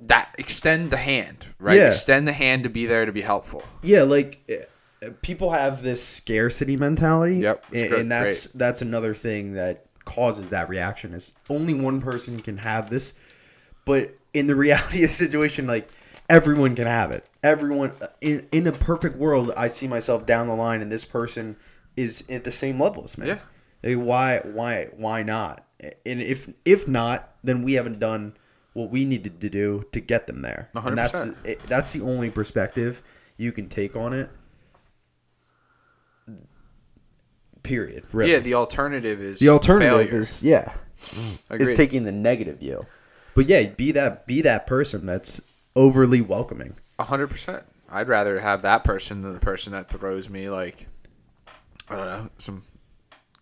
that 0.00 0.34
extend 0.38 0.90
the 0.90 0.96
hand, 0.96 1.46
right? 1.58 1.76
Yeah. 1.76 1.88
Extend 1.88 2.28
the 2.28 2.32
hand 2.32 2.64
to 2.64 2.68
be 2.68 2.86
there 2.86 3.06
to 3.06 3.12
be 3.12 3.22
helpful. 3.22 3.62
Yeah, 3.82 4.02
like 4.02 4.40
uh, 4.50 5.10
people 5.22 5.50
have 5.50 5.82
this 5.82 6.02
scarcity 6.02 6.76
mentality. 6.76 7.36
Yep, 7.36 7.66
and, 7.74 7.92
and 7.94 8.12
that's 8.12 8.46
that's 8.46 8.82
another 8.82 9.14
thing 9.14 9.54
that 9.54 9.86
causes 10.04 10.50
that 10.50 10.68
reaction. 10.68 11.14
Is 11.14 11.32
only 11.48 11.74
one 11.74 12.00
person 12.00 12.40
can 12.40 12.58
have 12.58 12.90
this, 12.90 13.14
but 13.84 14.14
in 14.34 14.46
the 14.46 14.56
reality 14.66 15.04
of 15.04 15.10
the 15.10 15.14
situation, 15.14 15.66
like 15.66 15.88
everyone 16.28 16.74
can 16.74 16.86
have 16.86 17.10
it. 17.10 17.24
Everyone 17.42 17.92
uh, 18.00 18.06
in 18.20 18.46
in 18.52 18.66
a 18.66 18.72
perfect 18.72 19.16
world, 19.16 19.52
I 19.56 19.68
see 19.68 19.88
myself 19.88 20.26
down 20.26 20.46
the 20.46 20.54
line, 20.54 20.80
and 20.80 20.90
this 20.90 21.04
person 21.04 21.56
is 21.96 22.24
at 22.30 22.44
the 22.44 22.52
same 22.52 22.80
level 22.80 23.04
as 23.04 23.18
me. 23.18 23.28
Yeah. 23.28 23.38
Like, 23.82 23.96
why 23.96 24.38
why 24.44 24.88
why 24.96 25.22
not? 25.22 25.66
And 25.80 26.20
if 26.20 26.48
if 26.64 26.86
not, 26.86 27.34
then 27.42 27.62
we 27.62 27.74
haven't 27.74 27.98
done 27.98 28.34
what 28.72 28.90
we 28.90 29.04
needed 29.04 29.40
to 29.40 29.50
do 29.50 29.84
to 29.92 30.00
get 30.00 30.26
them 30.26 30.42
there. 30.42 30.70
A 30.74 30.80
hundred 30.80 30.98
And 30.98 30.98
that's 30.98 31.20
it, 31.44 31.62
that's 31.64 31.90
the 31.92 32.02
only 32.02 32.30
perspective 32.30 33.02
you 33.36 33.52
can 33.52 33.68
take 33.68 33.96
on 33.96 34.12
it. 34.12 34.30
Period. 37.62 38.04
Really. 38.12 38.32
Yeah, 38.32 38.38
the 38.38 38.54
alternative 38.54 39.20
is 39.20 39.38
the 39.38 39.48
alternative 39.48 40.08
failure. 40.08 40.20
is 40.20 40.42
yeah, 40.42 40.72
Agreed. 41.50 41.62
is 41.62 41.74
taking 41.74 42.04
the 42.04 42.12
negative 42.12 42.58
view. 42.58 42.86
But 43.40 43.46
yeah, 43.46 43.68
be 43.70 43.90
that 43.92 44.26
be 44.26 44.42
that 44.42 44.66
person 44.66 45.06
that's 45.06 45.40
overly 45.74 46.20
welcoming. 46.20 46.74
A 46.98 47.04
hundred 47.04 47.28
percent. 47.28 47.62
I'd 47.90 48.06
rather 48.06 48.38
have 48.38 48.60
that 48.60 48.84
person 48.84 49.22
than 49.22 49.32
the 49.32 49.40
person 49.40 49.72
that 49.72 49.88
throws 49.88 50.28
me 50.28 50.50
like 50.50 50.88
I 51.88 51.96
don't 51.96 52.06
know 52.06 52.30
some 52.36 52.64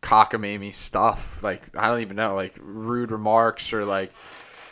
cockamamie 0.00 0.72
stuff. 0.72 1.42
Like 1.42 1.76
I 1.76 1.88
don't 1.88 1.98
even 1.98 2.14
know, 2.14 2.36
like 2.36 2.54
rude 2.60 3.10
remarks 3.10 3.72
or 3.72 3.84
like 3.84 4.12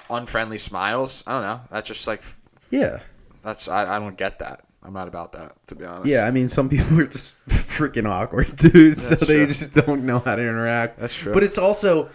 unfriendly 0.09 0.59
smiles. 0.59 1.25
I 1.27 1.33
don't 1.33 1.43
know. 1.43 1.61
That's 1.73 1.89
just 1.89 2.07
like 2.07 2.23
Yeah. 2.71 3.01
that's 3.43 3.67
I, 3.67 3.97
I 3.97 3.99
don't 3.99 4.17
get 4.17 4.39
that. 4.39 4.61
I'm 4.81 4.93
not 4.93 5.09
about 5.09 5.33
that 5.33 5.57
to 5.67 5.75
be 5.75 5.85
honest. 5.85 6.07
Yeah, 6.09 6.25
I 6.25 6.31
mean, 6.31 6.47
some 6.47 6.69
people 6.69 7.01
are 7.01 7.07
just 7.09 7.37
freaking 7.49 8.09
awkward, 8.09 8.55
dude. 8.57 9.01
So 9.01 9.17
That's 9.17 9.27
they 9.27 9.39
true. 9.39 9.47
just 9.49 9.75
don't 9.75 10.05
know 10.05 10.21
how 10.21 10.37
to 10.37 10.43
interact. 10.43 11.01
That's 11.01 11.17
true. 11.17 11.33
But 11.33 11.43
it's 11.43 11.59
also 11.59 12.11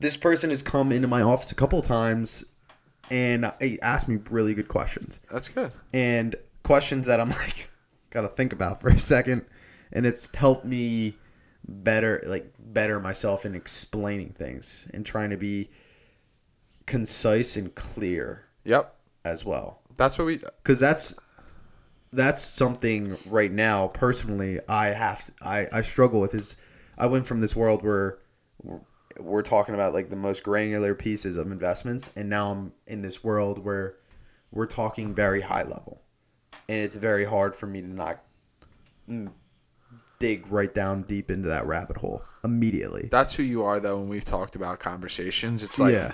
this 0.00 0.16
person 0.16 0.48
has 0.48 0.62
come 0.62 0.92
into 0.92 1.06
my 1.08 1.20
office 1.20 1.52
a 1.52 1.54
couple 1.54 1.78
of 1.78 1.84
times 1.84 2.42
and 3.10 3.44
uh, 3.46 3.52
he 3.60 3.80
asked 3.80 4.08
me 4.08 4.18
really 4.30 4.54
good 4.54 4.68
questions. 4.68 5.20
that's 5.30 5.48
good. 5.48 5.70
and 5.92 6.34
questions 6.62 7.06
that 7.06 7.20
I'm 7.20 7.28
like 7.44 7.70
gotta 8.10 8.28
think 8.28 8.52
about 8.52 8.80
for 8.80 8.88
a 8.88 8.98
second, 8.98 9.44
and 9.92 10.06
it's 10.06 10.34
helped 10.34 10.64
me 10.64 11.16
better 11.66 12.22
like 12.26 12.52
better 12.58 13.00
myself 13.00 13.46
in 13.46 13.54
explaining 13.54 14.30
things 14.30 14.86
and 14.92 15.04
trying 15.06 15.30
to 15.30 15.36
be 15.36 15.70
concise 16.86 17.56
and 17.56 17.74
clear 17.74 18.44
Yep. 18.64 18.94
as 19.24 19.44
well 19.44 19.80
That's 19.96 20.18
what 20.18 20.26
we. 20.26 20.36
because 20.38 20.78
that's 20.80 21.14
that's 22.12 22.42
something 22.42 23.16
right 23.26 23.50
now 23.50 23.88
personally 23.88 24.60
I 24.68 24.88
have 24.88 25.30
I 25.42 25.66
I 25.72 25.80
struggle 25.82 26.20
with 26.20 26.34
is 26.34 26.56
I 26.98 27.06
went 27.06 27.26
from 27.26 27.40
this 27.40 27.56
world 27.56 27.82
where 27.82 28.18
we're- 29.18 29.44
talking 29.44 29.74
about 29.74 29.92
like 29.92 30.10
the 30.10 30.16
most 30.16 30.42
granular 30.42 30.94
pieces 30.94 31.36
of 31.38 31.52
investments 31.52 32.10
and 32.16 32.28
now 32.28 32.50
I'm 32.50 32.72
in 32.86 33.02
this 33.02 33.22
world 33.22 33.58
where 33.58 33.96
we're 34.50 34.66
talking 34.66 35.14
very 35.14 35.40
high 35.40 35.64
level 35.64 36.00
and 36.68 36.78
it's 36.78 36.96
very 36.96 37.24
hard 37.24 37.54
for 37.54 37.66
me 37.66 37.80
to 37.80 37.86
not 37.86 38.22
mm, 39.08 39.30
dig 40.18 40.50
right 40.50 40.72
down 40.72 41.02
deep 41.02 41.30
into 41.30 41.48
that 41.48 41.66
rabbit 41.66 41.96
hole 41.96 42.22
immediately. 42.42 43.08
That's 43.10 43.34
who 43.34 43.42
you 43.42 43.64
are 43.64 43.80
though. 43.80 43.98
When 43.98 44.08
we've 44.08 44.24
talked 44.24 44.56
about 44.56 44.78
conversations, 44.78 45.62
it's 45.62 45.78
like 45.78 45.92
yeah. 45.92 46.12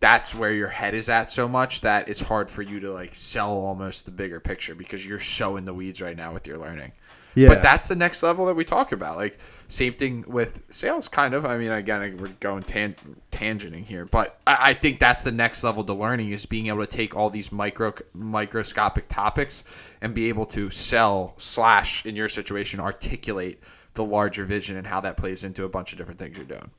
that's 0.00 0.34
where 0.34 0.52
your 0.52 0.68
head 0.68 0.94
is 0.94 1.08
at 1.08 1.30
so 1.30 1.48
much 1.48 1.82
that 1.82 2.08
it's 2.08 2.20
hard 2.20 2.50
for 2.50 2.62
you 2.62 2.80
to 2.80 2.90
like 2.90 3.14
sell 3.14 3.52
almost 3.52 4.04
the 4.04 4.10
bigger 4.10 4.40
picture 4.40 4.74
because 4.74 5.06
you're 5.06 5.18
so 5.18 5.56
in 5.56 5.64
the 5.64 5.74
weeds 5.74 6.00
right 6.00 6.16
now 6.16 6.32
with 6.32 6.46
your 6.46 6.58
learning. 6.58 6.92
Yeah. 7.34 7.48
But 7.48 7.62
that's 7.62 7.86
the 7.86 7.96
next 7.96 8.22
level 8.22 8.46
that 8.46 8.54
we 8.54 8.64
talk 8.64 8.92
about. 8.92 9.16
Like 9.16 9.38
same 9.68 9.94
thing 9.94 10.24
with 10.26 10.62
sales, 10.70 11.08
kind 11.08 11.34
of. 11.34 11.44
I 11.44 11.56
mean, 11.58 11.70
again, 11.70 12.16
we're 12.18 12.28
going 12.40 12.62
tan- 12.62 12.96
tangenting 13.30 13.86
here, 13.86 14.04
but 14.04 14.40
I, 14.46 14.70
I 14.70 14.74
think 14.74 14.98
that's 14.98 15.22
the 15.22 15.32
next 15.32 15.62
level 15.62 15.84
to 15.84 15.92
learning 15.92 16.30
is 16.30 16.46
being 16.46 16.66
able 16.66 16.80
to 16.80 16.86
take 16.86 17.16
all 17.16 17.30
these 17.30 17.52
micro 17.52 17.94
microscopic 18.14 19.08
topics 19.08 19.64
and 20.00 20.14
be 20.14 20.28
able 20.28 20.46
to 20.46 20.70
sell 20.70 21.34
slash 21.38 22.04
in 22.04 22.16
your 22.16 22.28
situation 22.28 22.80
articulate 22.80 23.62
the 23.94 24.04
larger 24.04 24.44
vision 24.44 24.76
and 24.76 24.86
how 24.86 25.00
that 25.00 25.16
plays 25.16 25.44
into 25.44 25.64
a 25.64 25.68
bunch 25.68 25.92
of 25.92 25.98
different 25.98 26.18
things 26.18 26.36
you're 26.36 26.46
doing. 26.46 26.70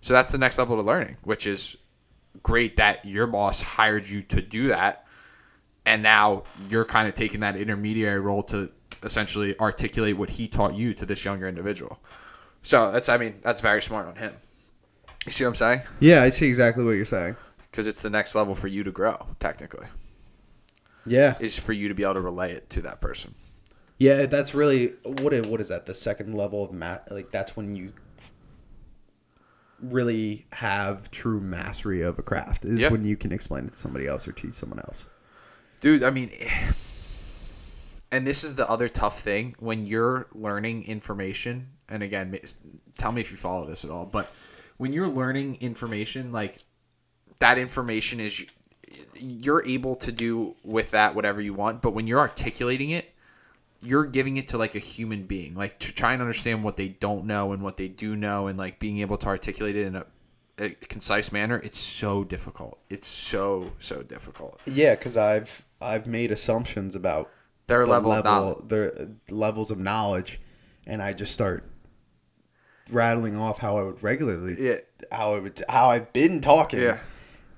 So 0.00 0.14
that's 0.14 0.32
the 0.32 0.38
next 0.38 0.58
level 0.58 0.76
to 0.76 0.82
learning, 0.82 1.16
which 1.22 1.46
is 1.46 1.76
great 2.42 2.76
that 2.76 3.04
your 3.04 3.26
boss 3.26 3.60
hired 3.60 4.08
you 4.08 4.22
to 4.22 4.40
do 4.40 4.68
that 4.68 5.06
and 5.84 6.02
now 6.02 6.44
you're 6.68 6.84
kind 6.84 7.08
of 7.08 7.14
taking 7.14 7.40
that 7.40 7.56
intermediary 7.56 8.20
role 8.20 8.42
to 8.44 8.70
essentially 9.04 9.58
articulate 9.58 10.16
what 10.16 10.30
he 10.30 10.46
taught 10.48 10.74
you 10.74 10.94
to 10.94 11.04
this 11.06 11.24
younger 11.24 11.48
individual 11.48 11.98
so 12.62 12.90
that's 12.92 13.08
i 13.08 13.16
mean 13.16 13.34
that's 13.42 13.60
very 13.60 13.82
smart 13.82 14.06
on 14.06 14.16
him 14.16 14.32
you 15.26 15.32
see 15.32 15.44
what 15.44 15.50
i'm 15.50 15.54
saying 15.54 15.80
Yeah, 16.00 16.22
I 16.22 16.28
see 16.30 16.48
exactly 16.48 16.82
what 16.84 16.92
you're 16.92 17.04
saying. 17.04 17.36
because 17.70 17.86
it's 17.86 18.02
the 18.02 18.10
next 18.10 18.34
level 18.34 18.54
for 18.54 18.68
you 18.68 18.82
to 18.84 18.90
grow 18.90 19.26
technically 19.40 19.86
Yeah. 21.06 21.36
is 21.40 21.58
for 21.58 21.72
you 21.72 21.88
to 21.88 21.94
be 21.94 22.02
able 22.02 22.14
to 22.14 22.20
relay 22.20 22.52
it 22.52 22.68
to 22.70 22.82
that 22.82 23.00
person 23.00 23.34
Yeah, 23.98 24.26
that's 24.26 24.54
really 24.54 24.94
what 25.04 25.32
is, 25.32 25.46
what 25.46 25.60
is 25.60 25.68
that? 25.68 25.86
The 25.86 25.94
second 25.94 26.34
level 26.34 26.64
of 26.64 26.72
mat 26.72 27.06
like 27.10 27.30
that's 27.30 27.56
when 27.56 27.74
you 27.76 27.92
really 29.80 30.46
have 30.52 31.10
true 31.10 31.40
mastery 31.40 32.02
of 32.02 32.18
a 32.18 32.22
craft 32.22 32.64
is 32.64 32.80
Yeah. 32.80 32.88
when 32.90 33.04
you 33.04 33.16
can 33.16 33.32
explain 33.32 33.64
it 33.66 33.72
to 33.72 33.76
somebody 33.76 34.06
else 34.06 34.28
or 34.28 34.32
teach 34.32 34.54
someone 34.54 34.78
else. 34.80 35.04
dude 35.80 36.04
i 36.04 36.10
mean 36.10 36.30
and 38.12 38.26
this 38.26 38.44
is 38.44 38.54
the 38.54 38.68
other 38.70 38.88
tough 38.88 39.20
thing 39.20 39.56
when 39.58 39.86
you're 39.86 40.28
learning 40.34 40.84
information 40.84 41.66
and 41.88 42.02
again 42.02 42.38
tell 42.96 43.10
me 43.10 43.20
if 43.20 43.32
you 43.32 43.36
follow 43.36 43.66
this 43.66 43.84
at 43.84 43.90
all 43.90 44.06
but 44.06 44.30
when 44.76 44.92
you're 44.92 45.08
learning 45.08 45.56
information 45.60 46.30
like 46.30 46.58
that 47.40 47.58
information 47.58 48.20
is 48.20 48.44
you're 49.18 49.64
able 49.66 49.96
to 49.96 50.12
do 50.12 50.54
with 50.62 50.90
that 50.92 51.14
whatever 51.14 51.40
you 51.40 51.54
want 51.54 51.82
but 51.82 51.94
when 51.94 52.06
you're 52.06 52.20
articulating 52.20 52.90
it 52.90 53.12
you're 53.80 54.04
giving 54.04 54.36
it 54.36 54.48
to 54.48 54.58
like 54.58 54.74
a 54.76 54.78
human 54.78 55.24
being 55.24 55.54
like 55.54 55.76
to 55.78 55.92
try 55.92 56.12
and 56.12 56.22
understand 56.22 56.62
what 56.62 56.76
they 56.76 56.88
don't 56.88 57.24
know 57.24 57.52
and 57.52 57.62
what 57.62 57.76
they 57.76 57.88
do 57.88 58.14
know 58.14 58.46
and 58.46 58.58
like 58.58 58.78
being 58.78 58.98
able 58.98 59.16
to 59.16 59.26
articulate 59.26 59.74
it 59.74 59.86
in 59.86 59.96
a, 59.96 60.04
a 60.58 60.70
concise 60.70 61.32
manner 61.32 61.60
it's 61.64 61.78
so 61.78 62.22
difficult. 62.22 62.78
It's 62.90 63.08
so 63.08 63.72
so 63.80 64.02
difficult. 64.02 64.60
Yeah, 64.66 64.94
because 64.94 65.16
I've 65.16 65.64
I've 65.80 66.06
made 66.06 66.30
assumptions 66.30 66.94
about 66.94 67.30
their 67.72 67.84
the 67.86 67.90
level, 67.90 68.12
of 68.60 68.68
their 68.68 69.08
levels 69.30 69.70
of 69.70 69.78
knowledge, 69.78 70.40
and 70.86 71.00
I 71.02 71.12
just 71.12 71.32
start 71.32 71.64
rattling 72.90 73.36
off 73.36 73.58
how 73.58 73.76
I 73.78 73.82
would 73.84 74.02
regularly, 74.02 74.56
Yeah. 74.58 74.78
how 75.10 75.34
I 75.34 75.40
would, 75.40 75.62
how 75.68 75.86
I've 75.90 76.12
been 76.12 76.40
talking, 76.40 76.80
Yeah. 76.80 76.98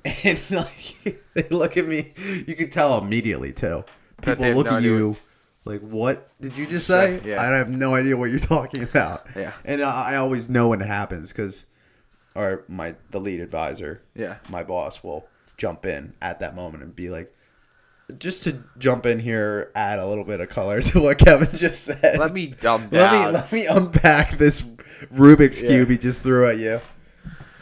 and 0.25 0.41
like 0.51 0.95
they 1.35 1.49
look 1.51 1.77
at 1.77 1.87
me, 1.87 2.13
you 2.47 2.55
can 2.55 2.71
tell 2.71 2.99
immediately 2.99 3.53
too. 3.53 3.85
People 4.23 4.51
look 4.53 4.67
no 4.67 4.77
at 4.77 4.83
you 4.83 5.17
like, 5.65 5.81
"What 5.81 6.31
did 6.41 6.57
you 6.59 6.67
just 6.67 6.87
Say, 6.87 7.21
say?" 7.23 7.31
yeah. 7.31 7.41
I 7.43 7.47
have 7.57 7.71
no 7.71 7.95
idea 7.95 8.17
what 8.17 8.31
you're 8.31 8.39
talking 8.57 8.83
about. 8.83 9.27
Yeah. 9.35 9.53
and 9.65 9.83
I, 9.83 10.13
I 10.13 10.17
always 10.17 10.49
know 10.49 10.69
when 10.69 10.81
it 10.83 10.87
happens 10.87 11.33
because, 11.33 11.67
or 12.35 12.65
my 12.69 12.95
the 13.11 13.19
lead 13.21 13.41
advisor, 13.41 14.03
Yeah. 14.15 14.37
my 14.51 14.63
boss 14.63 15.03
will 15.03 15.27
jump 15.57 15.87
in 15.87 16.15
at 16.21 16.41
that 16.41 16.55
moment 16.55 16.83
and 16.83 16.95
be 16.95 17.09
like, 17.11 17.35
just 18.19 18.45
to 18.45 18.63
jump 18.79 19.07
in 19.07 19.19
here, 19.19 19.71
add 19.75 19.99
a 19.99 20.07
little 20.07 20.25
bit 20.25 20.41
of 20.41 20.49
color 20.49 20.81
to 20.83 21.01
what 21.01 21.19
Kevin 21.19 21.49
just 21.57 21.85
said. 21.85 22.19
let 22.19 22.33
me 22.33 22.49
dumb 22.49 22.89
let 22.91 23.11
me 23.13 23.33
let 23.33 23.53
me 23.53 23.67
unpack 23.67 24.33
this 24.33 24.63
Rubik's 25.13 25.63
Yeah. 25.63 25.69
cube 25.69 25.91
he 25.91 25.99
just 25.99 26.23
threw 26.23 26.49
at 26.49 26.59
you. 26.59 26.81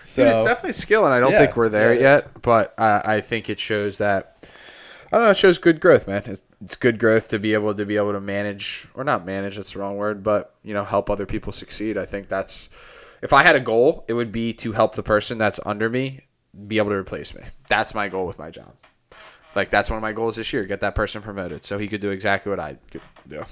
So 0.05 0.25
Dude, 0.25 0.33
it's 0.35 0.45
definitely 0.45 0.73
skill, 0.73 1.05
and 1.05 1.15
I 1.15 1.21
don't 1.21 1.31
Yeah, 1.33 1.39
think 1.39 1.57
we're 1.57 1.69
there 1.69 1.95
yet. 1.95 2.43
But 2.43 2.75
uh, 2.77 3.03
I 3.05 3.21
think 3.21 3.49
it 3.49 3.61
shows 3.61 3.99
that 3.99 4.49
I 5.13 5.17
don't 5.17 5.27
know. 5.27 5.31
It 5.31 5.37
shows 5.37 5.59
good 5.59 5.81
growth, 5.81 6.09
man. 6.09 6.23
It's, 6.27 6.43
it's 6.65 6.77
good 6.77 6.99
growth 6.99 7.29
to 7.29 7.39
be 7.39 7.55
able 7.55 7.75
to 7.75 7.85
be 7.85 7.97
able 7.97 8.13
to 8.13 8.21
manage, 8.21 8.89
or 8.95 9.05
not 9.05 9.25
manage. 9.25 9.57
That's 9.57 9.73
the 9.73 9.79
wrong 9.79 9.97
word, 9.97 10.23
but 10.25 10.55
you 10.65 10.75
know, 10.75 10.85
help 10.85 11.09
other 11.09 11.27
people 11.27 11.53
succeed. 11.53 11.97
I 11.97 12.05
think 12.07 12.29
that's 12.29 12.69
if 13.23 13.33
I 13.33 13.43
had 13.45 13.55
a 13.55 13.61
goal, 13.61 14.05
it 14.09 14.15
would 14.15 14.33
be 14.33 14.53
to 14.55 14.73
help 14.73 14.97
the 14.97 15.03
person 15.03 15.39
that's 15.39 15.61
under 15.65 15.89
me 15.89 16.23
be 16.67 16.79
able 16.79 16.91
to 16.91 16.97
replace 16.97 17.35
me. 17.35 17.43
That's 17.69 17.95
my 17.95 18.09
goal 18.09 18.27
with 18.27 18.39
my 18.39 18.51
job. 18.51 18.75
Like 19.55 19.69
that's 19.71 19.91
one 19.91 19.97
of 19.99 20.03
my 20.03 20.13
goals 20.13 20.37
this 20.37 20.53
year: 20.53 20.65
get 20.65 20.81
that 20.81 20.95
person 20.95 21.21
promoted, 21.23 21.65
so 21.65 21.79
he 21.79 21.89
could 21.89 22.01
do 22.01 22.11
exactly 22.11 22.51
what 22.51 22.61
I 22.61 22.79
could 22.91 23.03
do. 23.29 23.45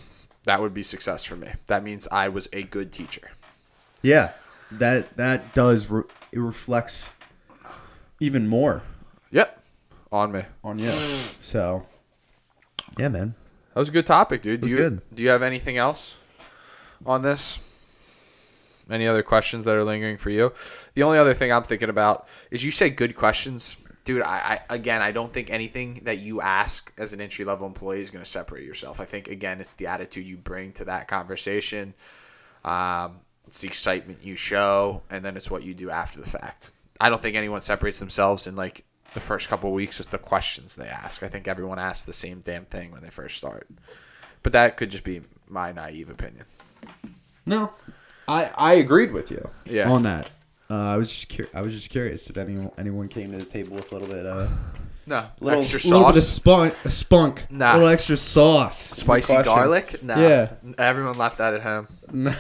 That 0.44 0.60
would 0.60 0.72
be 0.72 0.82
success 0.82 1.24
for 1.24 1.36
me. 1.36 1.48
That 1.66 1.84
means 1.84 2.08
I 2.10 2.28
was 2.28 2.48
a 2.52 2.62
good 2.62 2.92
teacher. 2.92 3.30
yeah, 4.02 4.32
that 4.70 5.16
that 5.16 5.52
does 5.54 5.88
re- 5.90 6.04
it 6.32 6.38
reflects 6.38 7.10
even 8.20 8.48
more 8.48 8.82
Yep, 9.30 9.62
on 10.12 10.32
me. 10.32 10.42
on 10.64 10.78
you. 10.78 10.90
So 11.40 11.86
yeah, 12.98 13.08
man. 13.08 13.34
That 13.74 13.80
was 13.80 13.88
a 13.88 13.92
good 13.92 14.06
topic, 14.06 14.42
dude. 14.42 14.62
Do 14.62 14.68
you 14.68 14.76
good. 14.76 15.02
do 15.14 15.22
you 15.22 15.28
have 15.28 15.42
anything 15.42 15.76
else 15.76 16.16
on 17.06 17.22
this? 17.22 17.58
Any 18.90 19.06
other 19.06 19.22
questions 19.22 19.64
that 19.66 19.76
are 19.76 19.84
lingering 19.84 20.16
for 20.18 20.30
you? 20.30 20.52
The 20.94 21.04
only 21.04 21.16
other 21.18 21.32
thing 21.34 21.52
I'm 21.52 21.62
thinking 21.62 21.88
about 21.88 22.26
is 22.50 22.64
you 22.64 22.70
say 22.72 22.90
good 22.90 23.14
questions. 23.14 23.76
Dude, 24.04 24.22
I, 24.22 24.60
I 24.68 24.74
again, 24.74 25.02
I 25.02 25.12
don't 25.12 25.32
think 25.32 25.50
anything 25.50 26.00
that 26.04 26.18
you 26.18 26.40
ask 26.40 26.92
as 26.98 27.12
an 27.12 27.20
entry 27.20 27.44
level 27.44 27.66
employee 27.66 28.00
is 28.00 28.10
going 28.10 28.24
to 28.24 28.30
separate 28.30 28.64
yourself. 28.64 29.00
I 29.00 29.04
think 29.04 29.28
again, 29.28 29.60
it's 29.60 29.74
the 29.74 29.86
attitude 29.86 30.26
you 30.26 30.36
bring 30.36 30.72
to 30.72 30.84
that 30.86 31.08
conversation. 31.08 31.94
Um, 32.64 33.20
it's 33.46 33.60
the 33.60 33.68
excitement 33.68 34.20
you 34.22 34.36
show, 34.36 35.02
and 35.10 35.24
then 35.24 35.36
it's 35.36 35.50
what 35.50 35.64
you 35.64 35.74
do 35.74 35.90
after 35.90 36.20
the 36.20 36.28
fact. 36.28 36.70
I 37.00 37.08
don't 37.08 37.20
think 37.20 37.36
anyone 37.36 37.62
separates 37.62 37.98
themselves 37.98 38.46
in 38.46 38.56
like 38.56 38.84
the 39.14 39.20
first 39.20 39.48
couple 39.48 39.70
of 39.70 39.74
weeks 39.74 39.98
with 39.98 40.10
the 40.10 40.18
questions 40.18 40.76
they 40.76 40.86
ask. 40.86 41.22
I 41.22 41.28
think 41.28 41.48
everyone 41.48 41.78
asks 41.78 42.04
the 42.04 42.12
same 42.12 42.40
damn 42.40 42.64
thing 42.64 42.92
when 42.92 43.02
they 43.02 43.10
first 43.10 43.36
start. 43.36 43.66
But 44.42 44.52
that 44.52 44.76
could 44.76 44.90
just 44.90 45.04
be 45.04 45.22
my 45.48 45.72
naive 45.72 46.10
opinion. 46.10 46.44
No, 47.46 47.72
I 48.28 48.50
I 48.56 48.74
agreed 48.74 49.12
with 49.12 49.30
you. 49.30 49.48
Yeah. 49.64 49.90
On 49.90 50.02
that, 50.04 50.30
uh, 50.70 50.74
I 50.74 50.96
was 50.96 51.12
just 51.12 51.28
cur- 51.36 51.48
I 51.54 51.62
was 51.62 51.72
just 51.72 51.90
curious 51.90 52.30
if 52.30 52.36
anyone 52.36 52.70
anyone 52.78 53.08
came 53.08 53.32
to 53.32 53.38
the 53.38 53.44
table 53.44 53.76
with 53.76 53.90
a 53.92 53.96
little 53.96 54.08
bit 54.14 54.24
uh 54.26 54.46
No, 55.06 55.26
little 55.40 55.60
extra 55.62 55.90
little 55.90 56.06
bit 56.06 56.16
of 56.16 56.22
sauce, 56.22 56.28
spunk 56.34 56.74
spunk 56.88 57.46
Nah. 57.50 57.72
a 57.72 57.74
little 57.74 57.88
extra 57.88 58.16
sauce 58.16 58.78
spicy 58.78 59.42
garlic. 59.42 60.02
Nah, 60.02 60.18
Yeah. 60.18 60.52
everyone 60.78 61.18
left 61.18 61.38
that 61.38 61.54
at 61.54 61.62
home. 61.62 61.88
No, 62.12 62.34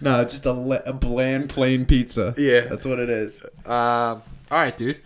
no, 0.00 0.22
just 0.24 0.44
a, 0.46 0.52
le- 0.52 0.82
a 0.84 0.92
bland 0.92 1.48
plain 1.48 1.86
pizza. 1.86 2.34
Yeah. 2.36 2.60
that's 2.62 2.84
what 2.84 2.98
it 2.98 3.08
is. 3.08 3.42
Um, 3.64 4.20
all 4.50 4.58
right, 4.58 4.76
dude. 4.76 5.00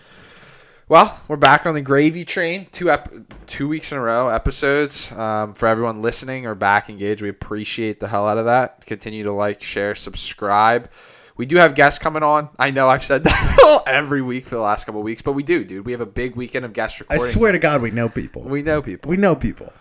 Well, 0.89 1.21
we're 1.29 1.37
back 1.37 1.67
on 1.67 1.75
the 1.75 1.81
gravy 1.81 2.25
train. 2.25 2.67
Two 2.73 2.91
ep- 2.91 3.13
two 3.47 3.67
weeks 3.69 3.91
in 3.93 3.99
a 3.99 4.01
row 4.01 4.29
episodes. 4.29 5.11
Um, 5.13 5.55
for 5.55 5.67
everyone 5.67 6.01
listening 6.03 6.47
or 6.47 6.55
back 6.55 6.89
engaged, 6.89 7.23
we 7.23 7.29
appreciate 7.29 7.99
the 8.01 8.09
hell 8.09 8.27
out 8.29 8.39
of 8.39 8.45
that. 8.45 8.87
Continue 8.87 9.25
to 9.25 9.33
like, 9.33 9.63
share, 9.63 9.95
subscribe. 9.95 10.89
We 11.37 11.45
do 11.45 11.57
have 11.57 11.75
guests 11.75 11.99
coming 11.99 12.23
on. 12.23 12.49
I 12.59 12.71
know 12.71 12.89
I've 12.89 13.05
said 13.05 13.25
that 13.25 13.83
every 13.87 14.23
week 14.23 14.47
for 14.47 14.55
the 14.55 14.61
last 14.63 14.85
couple 14.85 15.01
of 15.01 15.05
weeks, 15.05 15.21
but 15.21 15.33
we 15.33 15.43
do, 15.43 15.65
dude. 15.65 15.85
We 15.85 15.93
have 15.93 16.01
a 16.01 16.07
big 16.07 16.35
weekend 16.35 16.65
of 16.65 16.73
guest 16.73 17.01
recording. 17.01 17.25
I 17.25 17.29
swear 17.29 17.53
to 17.53 17.59
God, 17.59 17.83
we 17.83 17.91
know 17.91 18.09
people. 18.09 18.43
we 18.43 18.63
know 18.63 18.81
people. 18.81 19.11
We 19.11 19.19
know 19.19 19.37
people. 19.37 19.73